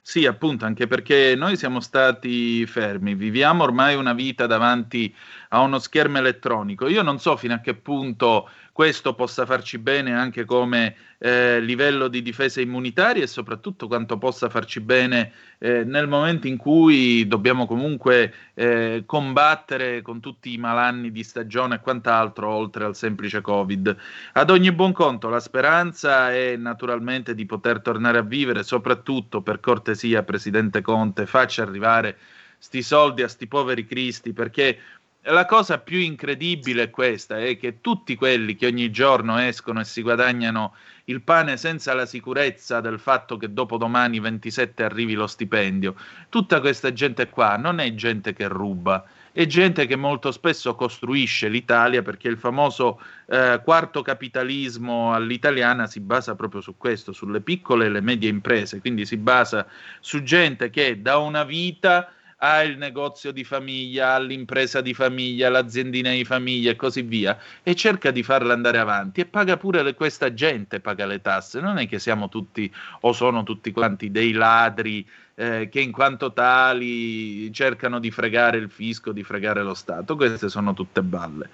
Sì, 0.00 0.24
appunto, 0.24 0.64
anche 0.64 0.86
perché 0.86 1.34
noi 1.36 1.56
siamo 1.56 1.80
stati 1.80 2.64
fermi, 2.64 3.14
viviamo 3.14 3.62
ormai 3.62 3.94
una 3.94 4.14
vita 4.14 4.46
davanti 4.46 5.14
a 5.50 5.60
uno 5.60 5.78
schermo 5.78 6.16
elettronico. 6.18 6.88
Io 6.88 7.02
non 7.02 7.18
so 7.18 7.36
fino 7.36 7.54
a 7.54 7.60
che 7.60 7.74
punto 7.74 8.48
questo 8.76 9.14
possa 9.14 9.46
farci 9.46 9.78
bene 9.78 10.12
anche 10.12 10.44
come 10.44 10.94
eh, 11.16 11.60
livello 11.60 12.08
di 12.08 12.20
difesa 12.20 12.60
immunitaria 12.60 13.22
e 13.22 13.26
soprattutto 13.26 13.86
quanto 13.86 14.18
possa 14.18 14.50
farci 14.50 14.80
bene 14.80 15.32
eh, 15.56 15.82
nel 15.82 16.06
momento 16.06 16.46
in 16.46 16.58
cui 16.58 17.26
dobbiamo 17.26 17.66
comunque 17.66 18.34
eh, 18.52 19.04
combattere 19.06 20.02
con 20.02 20.20
tutti 20.20 20.52
i 20.52 20.58
malanni 20.58 21.10
di 21.10 21.22
stagione 21.22 21.76
e 21.76 21.80
quant'altro 21.80 22.50
oltre 22.50 22.84
al 22.84 22.94
semplice 22.94 23.40
Covid. 23.40 23.96
Ad 24.34 24.50
ogni 24.50 24.70
buon 24.72 24.92
conto 24.92 25.30
la 25.30 25.40
speranza 25.40 26.30
è 26.30 26.56
naturalmente 26.56 27.34
di 27.34 27.46
poter 27.46 27.80
tornare 27.80 28.18
a 28.18 28.22
vivere, 28.22 28.62
soprattutto 28.62 29.40
per 29.40 29.58
cortesia, 29.58 30.22
Presidente 30.22 30.82
Conte, 30.82 31.24
faccia 31.24 31.62
arrivare 31.62 32.18
sti 32.58 32.82
soldi 32.82 33.22
a 33.22 33.28
sti 33.28 33.46
poveri 33.46 33.86
cristi 33.86 34.32
perché 34.32 34.78
la 35.26 35.44
cosa 35.44 35.78
più 35.78 35.98
incredibile 35.98 36.84
è 36.84 36.90
questa, 36.90 37.38
è 37.38 37.56
che 37.56 37.80
tutti 37.80 38.14
quelli 38.14 38.54
che 38.54 38.66
ogni 38.66 38.90
giorno 38.90 39.38
escono 39.38 39.80
e 39.80 39.84
si 39.84 40.02
guadagnano 40.02 40.74
il 41.04 41.22
pane 41.22 41.56
senza 41.56 41.94
la 41.94 42.06
sicurezza 42.06 42.80
del 42.80 42.98
fatto 42.98 43.36
che 43.36 43.52
dopo 43.52 43.76
domani 43.76 44.20
27 44.20 44.84
arrivi 44.84 45.14
lo 45.14 45.26
stipendio, 45.26 45.94
tutta 46.28 46.60
questa 46.60 46.92
gente 46.92 47.28
qua 47.28 47.56
non 47.56 47.80
è 47.80 47.92
gente 47.94 48.32
che 48.32 48.46
ruba, 48.46 49.04
è 49.32 49.46
gente 49.46 49.86
che 49.86 49.96
molto 49.96 50.30
spesso 50.32 50.74
costruisce 50.74 51.48
l'Italia 51.48 52.02
perché 52.02 52.28
il 52.28 52.38
famoso 52.38 53.00
eh, 53.26 53.60
quarto 53.62 54.02
capitalismo 54.02 55.12
all'italiana 55.12 55.86
si 55.86 56.00
basa 56.00 56.34
proprio 56.34 56.60
su 56.60 56.76
questo, 56.76 57.12
sulle 57.12 57.40
piccole 57.40 57.86
e 57.86 57.90
le 57.90 58.00
medie 58.00 58.30
imprese, 58.30 58.80
quindi 58.80 59.04
si 59.04 59.16
basa 59.16 59.66
su 60.00 60.22
gente 60.22 60.70
che 60.70 61.02
da 61.02 61.18
una 61.18 61.44
vita 61.44 62.10
ha 62.38 62.62
il 62.62 62.76
negozio 62.76 63.32
di 63.32 63.44
famiglia, 63.44 64.14
ha 64.14 64.18
l'impresa 64.18 64.80
di 64.80 64.92
famiglia, 64.92 65.48
l'aziendina 65.48 66.10
di 66.10 66.24
famiglia 66.24 66.70
e 66.70 66.76
così 66.76 67.02
via, 67.02 67.38
e 67.62 67.74
cerca 67.74 68.10
di 68.10 68.22
farla 68.22 68.52
andare 68.52 68.78
avanti 68.78 69.20
e 69.20 69.26
paga 69.26 69.56
pure 69.56 69.82
le, 69.82 69.94
questa 69.94 70.34
gente, 70.34 70.80
paga 70.80 71.06
le 71.06 71.22
tasse, 71.22 71.60
non 71.60 71.78
è 71.78 71.88
che 71.88 71.98
siamo 71.98 72.28
tutti 72.28 72.72
o 73.00 73.12
sono 73.12 73.42
tutti 73.42 73.70
quanti 73.70 74.10
dei 74.10 74.32
ladri 74.32 75.06
eh, 75.34 75.68
che 75.70 75.80
in 75.80 75.92
quanto 75.92 76.32
tali 76.32 77.52
cercano 77.52 77.98
di 78.00 78.10
fregare 78.10 78.58
il 78.58 78.70
fisco, 78.70 79.12
di 79.12 79.22
fregare 79.22 79.62
lo 79.62 79.74
Stato, 79.74 80.16
queste 80.16 80.48
sono 80.48 80.74
tutte 80.74 81.02
balle. 81.02 81.48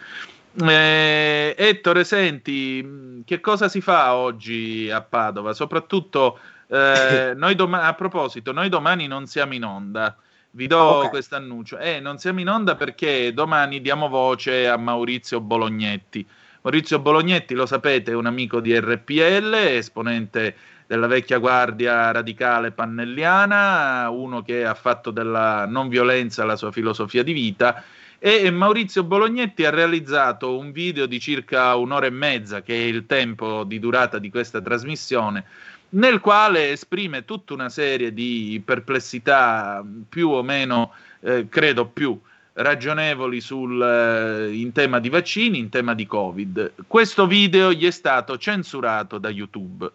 Eh, 0.61 1.55
Ettore, 1.57 2.05
senti, 2.05 3.23
che 3.25 3.41
cosa 3.41 3.69
si 3.69 3.81
fa 3.81 4.15
oggi 4.15 4.91
a 4.91 5.01
Padova? 5.01 5.55
Soprattutto, 5.55 6.39
eh, 6.69 7.33
noi 7.37 7.55
doma- 7.55 7.85
a 7.85 7.95
proposito, 7.95 8.53
noi 8.53 8.69
domani 8.69 9.07
non 9.07 9.27
siamo 9.27 9.55
in 9.55 9.65
onda. 9.65 10.17
Vi 10.55 10.67
do 10.67 10.79
Ok. 10.79 11.09
questo 11.09 11.35
annuncio. 11.35 11.79
Eh, 11.79 11.99
non 11.99 12.19
siamo 12.19 12.41
in 12.41 12.49
onda 12.49 12.75
perché 12.77 13.33
domani 13.33 13.81
diamo 13.81 14.09
voce 14.09 14.69
a 14.69 14.77
Maurizio 14.77 15.41
Bolognetti. 15.41 16.27
Maurizio 16.61 16.99
Bolognetti, 16.99 17.55
lo 17.55 17.65
sapete, 17.65 18.13
è 18.13 18.15
un 18.15 18.27
amico 18.27 18.61
di 18.61 18.79
RPL, 18.79 19.55
esponente 19.55 20.55
della 20.87 21.07
vecchia 21.07 21.39
guardia 21.39 22.11
radicale 22.11 22.71
pannelliana, 22.71 24.11
uno 24.11 24.43
che 24.43 24.65
ha 24.67 24.75
fatto 24.75 25.11
della 25.11 25.65
non 25.67 25.89
violenza 25.89 26.45
la 26.45 26.57
sua 26.57 26.71
filosofia 26.71 27.23
di 27.23 27.33
vita. 27.33 27.83
E 28.19 28.51
Maurizio 28.51 29.03
Bolognetti 29.03 29.65
ha 29.65 29.71
realizzato 29.71 30.57
un 30.57 30.71
video 30.71 31.07
di 31.07 31.19
circa 31.19 31.75
un'ora 31.77 32.07
e 32.07 32.11
mezza, 32.11 32.61
che 32.63 32.75
è 32.75 32.85
il 32.85 33.07
tempo 33.07 33.65
di 33.65 33.79
durata 33.81 34.19
di 34.19 34.31
questa 34.31 34.61
trasmissione, 34.61 35.45
nel 35.95 36.21
quale 36.21 36.71
esprime 36.71 37.25
tutta 37.25 37.55
una 37.55 37.69
serie 37.69 38.13
di 38.13 38.61
perplessità 38.65 39.85
più 40.09 40.31
o 40.31 40.43
meno, 40.43 40.93
eh, 41.21 41.49
credo 41.49 41.87
più 41.87 42.19
ragionevoli 42.55 43.41
sul, 43.41 43.81
eh, 43.83 44.53
in 44.53 44.73
tema 44.73 45.01
di 45.01 45.09
vaccini, 45.09 45.59
in 45.59 45.69
tema 45.69 45.95
di 45.95 46.07
Covid. 46.07 46.73
Questo 46.87 47.27
video 47.27 47.73
gli 47.73 47.87
è 47.87 47.91
stato 47.91 48.37
censurato 48.37 49.19
da 49.19 49.31
YouTube. 49.31 49.91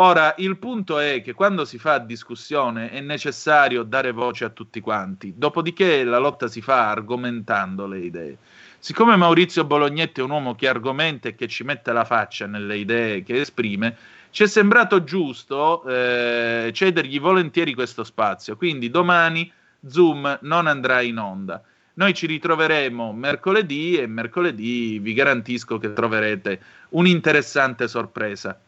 Ora, 0.00 0.34
il 0.38 0.56
punto 0.58 0.98
è 0.98 1.22
che 1.22 1.34
quando 1.34 1.64
si 1.64 1.76
fa 1.76 1.98
discussione 1.98 2.90
è 2.90 3.00
necessario 3.00 3.82
dare 3.82 4.12
voce 4.12 4.44
a 4.44 4.50
tutti 4.50 4.80
quanti, 4.80 5.34
dopodiché 5.36 6.04
la 6.04 6.18
lotta 6.18 6.46
si 6.46 6.60
fa 6.60 6.88
argomentando 6.90 7.86
le 7.86 7.98
idee. 7.98 8.36
Siccome 8.78 9.16
Maurizio 9.16 9.64
Bolognetti 9.64 10.20
è 10.20 10.22
un 10.22 10.30
uomo 10.30 10.54
che 10.54 10.68
argomenta 10.68 11.28
e 11.28 11.34
che 11.34 11.48
ci 11.48 11.64
mette 11.64 11.92
la 11.92 12.04
faccia 12.04 12.46
nelle 12.46 12.76
idee 12.76 13.24
che 13.24 13.40
esprime, 13.40 13.96
ci 14.30 14.44
è 14.44 14.46
sembrato 14.46 15.04
giusto 15.04 15.84
eh, 15.84 16.70
cedergli 16.74 17.18
volentieri 17.18 17.74
questo 17.74 18.04
spazio. 18.04 18.56
Quindi 18.56 18.90
domani 18.90 19.50
Zoom 19.86 20.38
non 20.42 20.66
andrà 20.66 21.00
in 21.00 21.18
onda. 21.18 21.62
Noi 21.94 22.14
ci 22.14 22.26
ritroveremo 22.26 23.12
mercoledì 23.12 23.96
e 23.96 24.06
mercoledì 24.06 24.98
vi 25.00 25.12
garantisco 25.14 25.78
che 25.78 25.92
troverete 25.92 26.60
un'interessante 26.90 27.88
sorpresa. 27.88 28.58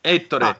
Ettore, 0.00 0.44
Ah, 0.44 0.58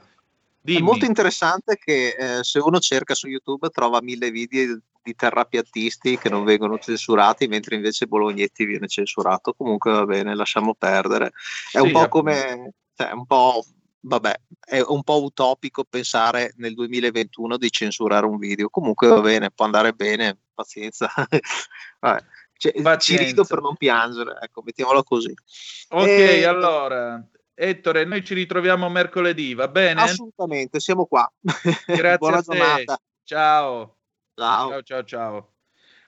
dimmi. 0.61 0.78
È 0.78 0.82
molto 0.82 1.05
interessante 1.05 1.77
che 1.77 2.16
eh, 2.19 2.44
se 2.44 2.61
uno 2.61 2.78
cerca 2.78 3.15
su 3.15 3.28
YouTube 3.28 3.69
trova 3.69 4.01
mille 4.01 4.31
video 4.31 4.78
di 5.03 5.15
terrapiattisti 5.15 6.16
che 6.16 6.31
non 6.31 6.44
vengono 6.44 6.78
censurati, 6.78 7.49
mentre 7.49 7.74
invece 7.74 8.07
Bolognetti 8.07 8.65
viene 8.65 8.86
censurato. 8.86 9.53
Comunque 9.53 9.90
va 9.93 10.07
bene, 10.07 10.35
lasciamo 10.35 10.74
perdere. 10.74 11.32
È 11.73 11.78
un 11.78 11.89
Sì, 11.89 11.93
po' 11.93 12.03
appunto. 12.03 12.09
come, 12.09 12.73
cioè, 12.94 13.12
un 13.12 13.27
po', 13.27 13.65
vabbè, 14.03 14.35
è 14.65 14.81
un 14.81 15.03
po' 15.03 15.23
utopico 15.23 15.85
pensare 15.85 16.53
nel 16.57 16.74
2021 16.74 17.57
di 17.57 17.70
censurare 17.70 18.27
un 18.27 18.39
video. 18.39 18.69
Comunque 18.69 19.09
va 19.09 19.20
bene, 19.20 19.51
può 19.51 19.65
andare 19.65 19.93
bene, 19.93 20.39
pazienza. 20.55 21.11
Vabbè, 22.01 22.24
cioè, 22.57 22.73
ci 22.73 22.83
Pazienza. 22.83 23.24
rido 23.24 23.45
per 23.45 23.61
non 23.61 23.77
piangere, 23.77 24.39
ecco, 24.41 24.62
mettiamola 24.62 25.03
così. 25.03 25.35
Ok, 25.89 26.07
E- 26.07 26.45
allora, 26.45 27.24
Ettore, 27.55 28.05
noi 28.05 28.24
ci 28.24 28.35
ritroviamo 28.35 28.89
mercoledì, 28.89 29.55
va 29.55 29.69
bene? 29.69 30.03
Assolutamente, 30.03 30.81
siamo 30.81 31.07
qua. 31.07 31.31
Grazie 31.87 32.19
Buona 32.19 32.37
a 32.39 32.43
te. 32.43 32.57
giornata. 32.57 33.01
Ciao. 33.24 33.97
Ciao. 34.35 34.69
Ciao, 34.69 34.83
ciao, 34.83 35.05
ciao. 35.05 35.52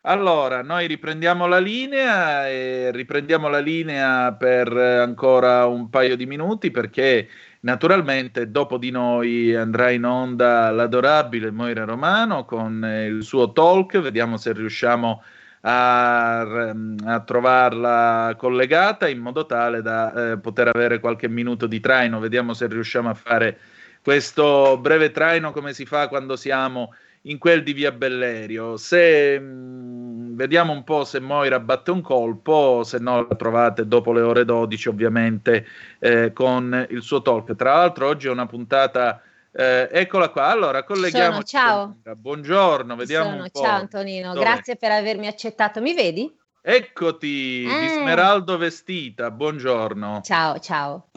Allora, 0.06 0.62
noi 0.62 0.86
riprendiamo 0.86 1.46
la 1.46 1.58
linea 1.58 2.46
e 2.46 2.90
riprendiamo 2.92 3.48
la 3.48 3.58
linea 3.58 4.34
per 4.34 4.70
ancora 4.76 5.64
un 5.64 5.88
paio 5.88 6.14
di 6.14 6.26
minuti 6.26 6.70
perché 6.70 7.26
naturalmente 7.60 8.50
dopo 8.50 8.76
di 8.76 8.90
noi 8.90 9.54
andrà 9.54 9.88
in 9.90 10.04
onda 10.04 10.70
l'adorabile 10.72 11.50
Moira 11.50 11.84
Romano 11.84 12.44
con 12.44 12.84
il 12.84 13.22
suo 13.22 13.52
talk, 13.52 13.98
vediamo 14.00 14.36
se 14.36 14.52
riusciamo 14.52 15.22
a, 15.62 16.40
a 16.40 17.20
trovarla 17.20 18.34
collegata 18.36 19.08
in 19.08 19.20
modo 19.20 19.46
tale 19.46 19.80
da 19.80 20.32
eh, 20.32 20.38
poter 20.38 20.68
avere 20.68 21.00
qualche 21.00 21.28
minuto 21.30 21.66
di 21.66 21.80
traino, 21.80 22.20
vediamo 22.20 22.52
se 22.52 22.66
riusciamo 22.66 23.08
a 23.08 23.14
fare 23.14 23.58
questo 24.02 24.76
breve 24.78 25.10
traino 25.12 25.50
come 25.50 25.72
si 25.72 25.86
fa 25.86 26.08
quando 26.08 26.36
siamo 26.36 26.92
in 27.26 27.38
quel 27.38 27.62
di 27.62 27.72
Via 27.72 27.92
Bellerio. 27.92 28.76
Se 28.76 29.38
mh, 29.38 29.93
vediamo 30.34 30.72
un 30.72 30.84
po' 30.84 31.04
se 31.04 31.20
Moira 31.20 31.58
batte 31.60 31.90
un 31.90 32.00
colpo, 32.02 32.82
se 32.84 32.98
no 32.98 33.26
la 33.28 33.34
trovate 33.36 33.86
dopo 33.86 34.12
le 34.12 34.20
ore 34.20 34.44
12, 34.44 34.88
ovviamente, 34.88 35.66
eh, 35.98 36.32
con 36.32 36.86
il 36.90 37.02
suo 37.02 37.22
talk. 37.22 37.54
Tra 37.54 37.74
l'altro, 37.74 38.08
oggi 38.08 38.26
è 38.26 38.30
una 38.30 38.46
puntata. 38.46 39.20
eh, 39.56 39.88
eccola 39.92 40.30
qua, 40.30 40.48
allora 40.48 40.82
colleghiamo. 40.82 41.32
Sono, 41.32 41.42
ciao. 41.44 41.96
Buongiorno, 42.16 42.96
vediamo 42.96 43.30
Sono. 43.30 43.42
un 43.44 43.50
po'. 43.52 43.60
Ciao 43.62 43.78
Antonino, 43.78 44.32
Dov'è? 44.32 44.44
grazie 44.44 44.76
per 44.76 44.90
avermi 44.90 45.26
accettato. 45.28 45.80
Mi 45.80 45.94
vedi? 45.94 46.36
Eccoti, 46.60 47.28
di 47.28 47.66
Eh. 47.68 47.88
Smeraldo 48.00 48.56
vestita, 48.58 49.30
buongiorno. 49.30 50.20
Ciao, 50.24 50.58
ciao. 50.58 51.08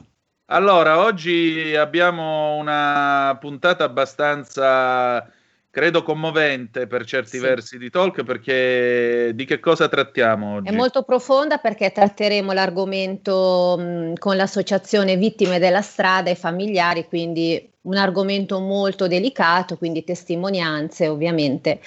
Allora, 0.49 0.99
oggi 0.99 1.76
abbiamo 1.76 2.56
una 2.57 3.35
puntata 3.39 3.84
abbastanza, 3.85 5.27
credo, 5.78 6.02
commovente 6.02 6.88
per 6.88 7.06
certi 7.06 7.38
Sì. 7.38 7.40
versi 7.40 7.78
di 7.78 7.91
talk, 7.91 8.24
perché 8.24 9.30
di 9.36 9.45
che 9.45 9.60
cosa 9.60 9.88
trattiamo 9.88 10.56
oggi? 10.56 10.70
È 10.70 10.72
molto 10.72 11.04
profonda 11.04 11.60
perché 11.60 11.91
tratteremo 11.91 12.52
l'argomento 12.52 13.76
mh, 13.78 14.14
con 14.16 14.36
l'associazione 14.38 15.18
Vittime 15.18 15.60
della 15.60 15.84
strada 15.84 16.32
e 16.32 16.36
familiari, 16.36 17.06
quindi 17.06 17.70
un 17.82 17.95
argomento 17.95 18.60
molto 18.60 19.06
delicato, 19.06 19.78
quindi 19.78 20.04
testimonianze 20.04 21.10
ovviamente. 21.10 21.80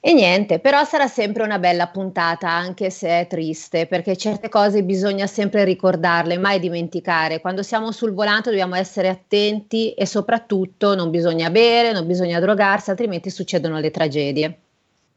E 0.00 0.12
niente, 0.12 0.60
però 0.60 0.84
sarà 0.84 1.08
sempre 1.08 1.42
una 1.42 1.58
bella 1.58 1.88
puntata, 1.88 2.48
anche 2.48 2.90
se 2.90 3.08
è 3.08 3.26
triste, 3.26 3.86
perché 3.86 4.16
certe 4.16 4.48
cose 4.48 4.84
bisogna 4.84 5.26
sempre 5.26 5.64
ricordarle, 5.64 6.38
mai 6.38 6.60
dimenticare. 6.60 7.40
Quando 7.40 7.62
siamo 7.62 7.90
sul 7.90 8.12
volante 8.12 8.50
dobbiamo 8.50 8.76
essere 8.76 9.08
attenti 9.08 9.92
e 9.94 10.06
soprattutto 10.06 10.94
non 10.94 11.10
bisogna 11.10 11.50
bere, 11.50 11.92
non 11.92 12.06
bisogna 12.06 12.38
drogarsi, 12.38 12.90
altrimenti 12.90 13.30
succedono 13.30 13.80
le 13.80 13.90
tragedie. 13.90 14.58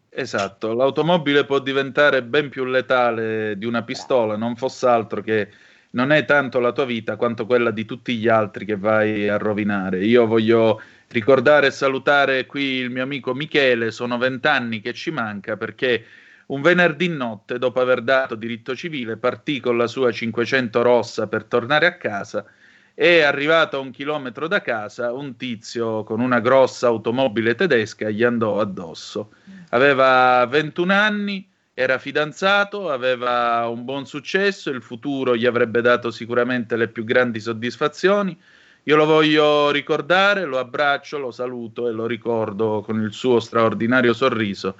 Esatto, 0.09 0.73
l'automobile 0.73 1.45
può 1.45 1.59
diventare 1.59 2.23
ben 2.23 2.49
più 2.49 2.65
letale 2.65 3.57
di 3.57 3.65
una 3.65 3.83
pistola, 3.83 4.35
non 4.35 4.55
fosse 4.55 4.87
altro 4.87 5.21
che 5.21 5.49
non 5.91 6.11
è 6.11 6.25
tanto 6.25 6.59
la 6.59 6.71
tua 6.71 6.85
vita 6.85 7.15
quanto 7.15 7.45
quella 7.45 7.71
di 7.71 7.85
tutti 7.85 8.15
gli 8.15 8.27
altri 8.27 8.65
che 8.65 8.75
vai 8.75 9.29
a 9.29 9.37
rovinare. 9.37 10.03
Io 10.03 10.25
voglio 10.25 10.81
ricordare 11.09 11.67
e 11.67 11.71
salutare 11.71 12.45
qui 12.45 12.75
il 12.75 12.89
mio 12.89 13.03
amico 13.03 13.33
Michele, 13.33 13.91
sono 13.91 14.17
vent'anni 14.17 14.79
che 14.79 14.93
ci 14.93 15.11
manca 15.11 15.57
perché 15.57 16.05
un 16.47 16.61
venerdì 16.61 17.09
notte, 17.09 17.59
dopo 17.59 17.79
aver 17.79 18.01
dato 18.01 18.35
diritto 18.35 18.75
civile, 18.75 19.17
partì 19.17 19.59
con 19.59 19.77
la 19.77 19.87
sua 19.87 20.11
500 20.11 20.81
rossa 20.81 21.27
per 21.27 21.43
tornare 21.43 21.85
a 21.85 21.97
casa 21.97 22.45
e 22.95 23.21
arrivato 23.21 23.77
a 23.77 23.79
un 23.79 23.91
chilometro 23.91 24.47
da 24.47 24.61
casa 24.61 25.13
un 25.13 25.37
tizio 25.37 26.03
con 26.03 26.19
una 26.19 26.39
grossa 26.39 26.87
automobile 26.87 27.55
tedesca 27.55 28.09
gli 28.09 28.23
andò 28.23 28.59
addosso. 28.59 29.33
Aveva 29.69 30.45
21 30.47 30.91
anni, 30.93 31.47
era 31.73 31.97
fidanzato, 31.97 32.89
aveva 32.91 33.65
un 33.67 33.85
buon 33.85 34.05
successo, 34.05 34.69
il 34.69 34.81
futuro 34.81 35.35
gli 35.35 35.45
avrebbe 35.45 35.81
dato 35.81 36.11
sicuramente 36.11 36.75
le 36.75 36.89
più 36.89 37.03
grandi 37.05 37.39
soddisfazioni. 37.39 38.37
Io 38.83 38.95
lo 38.95 39.05
voglio 39.05 39.71
ricordare, 39.71 40.45
lo 40.45 40.57
abbraccio, 40.57 41.17
lo 41.17 41.31
saluto 41.31 41.87
e 41.87 41.91
lo 41.91 42.05
ricordo 42.05 42.81
con 42.81 43.01
il 43.01 43.13
suo 43.13 43.39
straordinario 43.39 44.13
sorriso, 44.13 44.75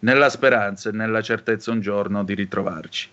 nella 0.00 0.30
speranza 0.30 0.88
e 0.88 0.92
nella 0.92 1.22
certezza 1.22 1.70
un 1.70 1.80
giorno 1.80 2.24
di 2.24 2.34
ritrovarci. 2.34 3.10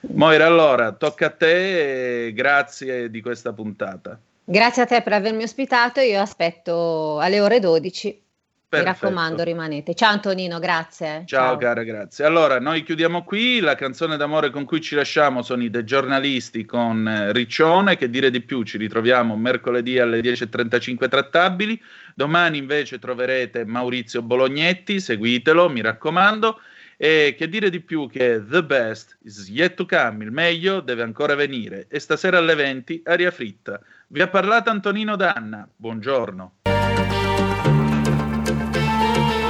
Moira, 0.00 0.46
allora, 0.46 0.92
tocca 0.92 1.26
a 1.26 1.30
te 1.30 2.26
e 2.26 2.32
grazie 2.32 3.10
di 3.10 3.20
questa 3.20 3.52
puntata. 3.52 4.18
Grazie 4.44 4.82
a 4.82 4.86
te 4.86 5.02
per 5.02 5.12
avermi 5.12 5.42
ospitato, 5.42 6.00
io 6.00 6.20
aspetto 6.20 7.18
alle 7.18 7.40
ore 7.40 7.58
12. 7.58 8.22
Mi 8.70 8.82
Perfetto. 8.82 9.06
raccomando, 9.06 9.42
rimanete. 9.44 9.94
Ciao 9.94 10.12
Antonino, 10.12 10.58
grazie. 10.58 11.22
Ciao, 11.24 11.56
cara, 11.56 11.84
grazie. 11.84 12.26
Allora, 12.26 12.60
noi 12.60 12.82
chiudiamo 12.82 13.24
qui. 13.24 13.60
La 13.60 13.74
canzone 13.74 14.18
d'amore 14.18 14.50
con 14.50 14.66
cui 14.66 14.82
ci 14.82 14.94
lasciamo 14.94 15.40
sono 15.40 15.62
i 15.62 15.70
The 15.70 15.84
Giornalisti 15.84 16.66
con 16.66 17.08
eh, 17.08 17.32
Riccione, 17.32 17.96
che 17.96 18.10
dire 18.10 18.30
di 18.30 18.42
più, 18.42 18.64
ci 18.64 18.76
ritroviamo 18.76 19.34
mercoledì 19.36 19.98
alle 19.98 20.20
10.35 20.20 21.08
trattabili. 21.08 21.80
Domani 22.14 22.58
invece 22.58 22.98
troverete 22.98 23.64
Maurizio 23.64 24.20
Bolognetti, 24.20 25.00
seguitelo, 25.00 25.70
mi 25.70 25.80
raccomando. 25.80 26.60
E 26.98 27.34
che 27.38 27.48
dire 27.48 27.70
di 27.70 27.80
più 27.80 28.06
che 28.06 28.44
The 28.46 28.64
Best 28.64 29.16
is 29.22 29.48
yet 29.48 29.76
to 29.76 29.86
come, 29.86 30.24
il 30.24 30.30
meglio 30.30 30.80
deve 30.80 31.04
ancora 31.04 31.34
venire. 31.34 31.86
E 31.88 32.00
stasera 32.00 32.36
alle 32.36 32.54
20, 32.54 33.00
aria 33.06 33.30
fritta. 33.30 33.80
Vi 34.08 34.20
ha 34.20 34.28
parlato 34.28 34.68
Antonino 34.68 35.16
Danna. 35.16 35.66
Buongiorno. 35.74 36.67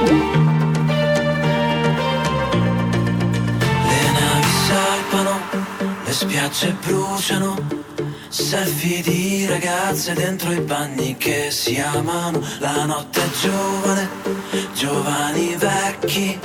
Le 0.09 0.15
navi 4.17 4.53
salpano, 4.67 5.35
le 6.05 6.11
spiagge 6.11 6.75
bruciano, 6.85 7.55
selfie 8.29 9.01
di 9.01 9.45
ragazze 9.45 10.13
dentro 10.13 10.51
i 10.51 10.59
bagni 10.61 11.15
che 11.17 11.51
si 11.51 11.79
amano. 11.79 12.41
La 12.59 12.85
notte 12.85 13.21
è 13.23 13.29
giovane, 13.41 14.09
giovani 14.73 15.55
vecchi. 15.55 16.39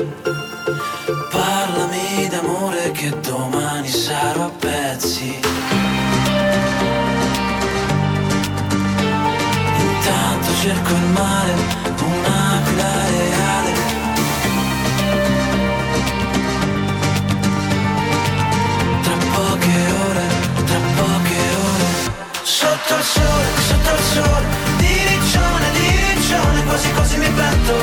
Parlami 1.31 2.28
d'amore 2.28 2.91
che 2.93 3.19
domani 3.20 3.89
sarò 3.89 4.45
a 4.45 4.51
pezzi. 4.51 5.39
Intanto 9.78 10.55
cerco 10.61 10.93
il 10.93 11.05
mare, 11.12 11.55
Sotto 22.94 23.02
il 23.02 23.04
sole, 23.04 23.46
sotto 23.66 23.94
il 23.96 24.02
sole. 24.04 24.46
Di 24.76 24.86
riccione, 24.86 25.70
di 25.72 26.14
riccione 26.14 26.62
Quasi 26.62 26.92
quasi 26.92 27.16
mi 27.16 27.28
pento 27.28 27.74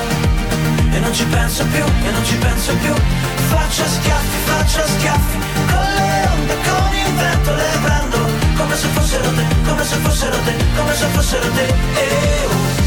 E 0.90 1.00
non 1.00 1.14
ci 1.14 1.26
penso 1.26 1.66
più, 1.66 1.84
e 1.84 2.12
non 2.12 2.24
ci 2.24 2.36
penso 2.36 2.74
più. 2.76 2.94
Faccio 3.50 3.84
schiaffi, 3.86 4.38
faccio 4.46 4.88
schiaffi. 4.88 5.38
Con 5.68 5.88
le 5.96 6.30
onde, 6.32 6.56
con 6.64 6.96
il 6.96 7.14
vento 7.14 7.54
Le 7.54 7.80
prendo. 7.82 8.18
Come 8.56 8.76
se 8.78 8.88
fossero 8.88 9.34
te 9.34 9.46
Come 9.66 9.84
se 9.84 9.96
fossero 9.98 10.38
te, 10.46 10.56
come 10.78 10.94
se 10.96 11.06
fossero 11.08 11.52
te. 11.52 11.66
Eh, 11.66 12.46
oh. 12.46 12.80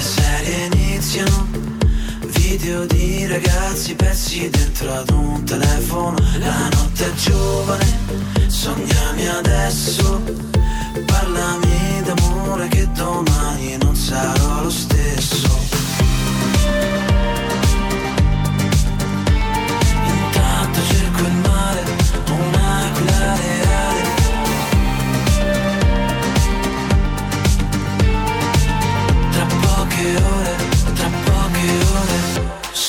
serie 0.00 0.66
iniziano 0.66 1.43
Video 2.56 2.86
di 2.86 3.26
ragazzi 3.26 3.96
persi 3.96 4.48
dentro 4.48 4.92
ad 4.94 5.10
un 5.10 5.42
telefono 5.42 6.16
La 6.38 6.68
notte 6.68 7.04
è 7.04 7.12
giovane, 7.14 7.98
sognami 8.46 9.26
adesso 9.26 10.22
Parlami 11.04 12.02
d'amore 12.04 12.68
che 12.68 12.88
domani 12.92 13.76
non 13.78 13.96
sarò 13.96 14.62
lo 14.62 14.70
stesso. 14.70 15.48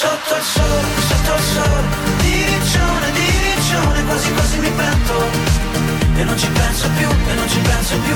Sotto 0.05 0.35
il 0.37 0.43
sole, 0.43 0.87
sotto 1.09 1.33
il 1.33 1.45
sole, 1.55 1.87
di 2.21 2.45
riccione, 2.45 3.11
di 3.11 3.27
riccione, 3.41 4.05
quasi 4.05 4.33
quasi 4.33 4.57
mi 4.59 4.69
pento. 4.69 5.15
E 6.17 6.23
non 6.23 6.37
ci 6.37 6.47
penso 6.47 6.87
più, 6.95 7.09
e 7.09 7.33
non 7.33 7.49
ci 7.49 7.57
penso 7.57 7.97
più. 7.97 8.15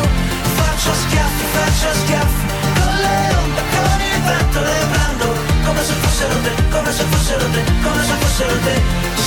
Faccio 0.53 0.93
schiaffi, 0.93 1.45
faccio 1.49 1.89
schiaffi. 2.01 2.45
Con 2.77 2.93
le 2.93 3.17
onde, 3.41 3.61
con 3.73 4.01
il 4.05 4.21
vento 4.21 4.59
le 4.61 4.77
prendo. 4.91 5.27
Come 5.65 5.83
se 5.83 5.93
fossero 5.93 6.35
te, 6.45 6.51
come 6.69 6.91
se 6.93 7.03
fossero 7.09 7.45
te, 7.49 7.63
come 7.81 8.03
se 8.05 8.13
fossero 8.21 8.59
te. 8.65 8.75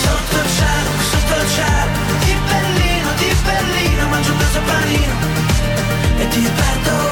Sotto 0.03 0.37
il 0.39 0.51
cielo, 0.57 0.91
sotto 1.11 1.35
il 1.43 1.49
cielo. 1.51 1.91
Di 2.23 2.35
Berlino, 2.47 3.09
di 3.19 3.37
Berlino 3.43 4.07
Mangio 4.07 4.31
un 4.31 4.39
pezzo 4.39 4.61
panino. 4.61 5.15
E 6.19 6.29
ti 6.29 6.51
perdo 6.55 7.12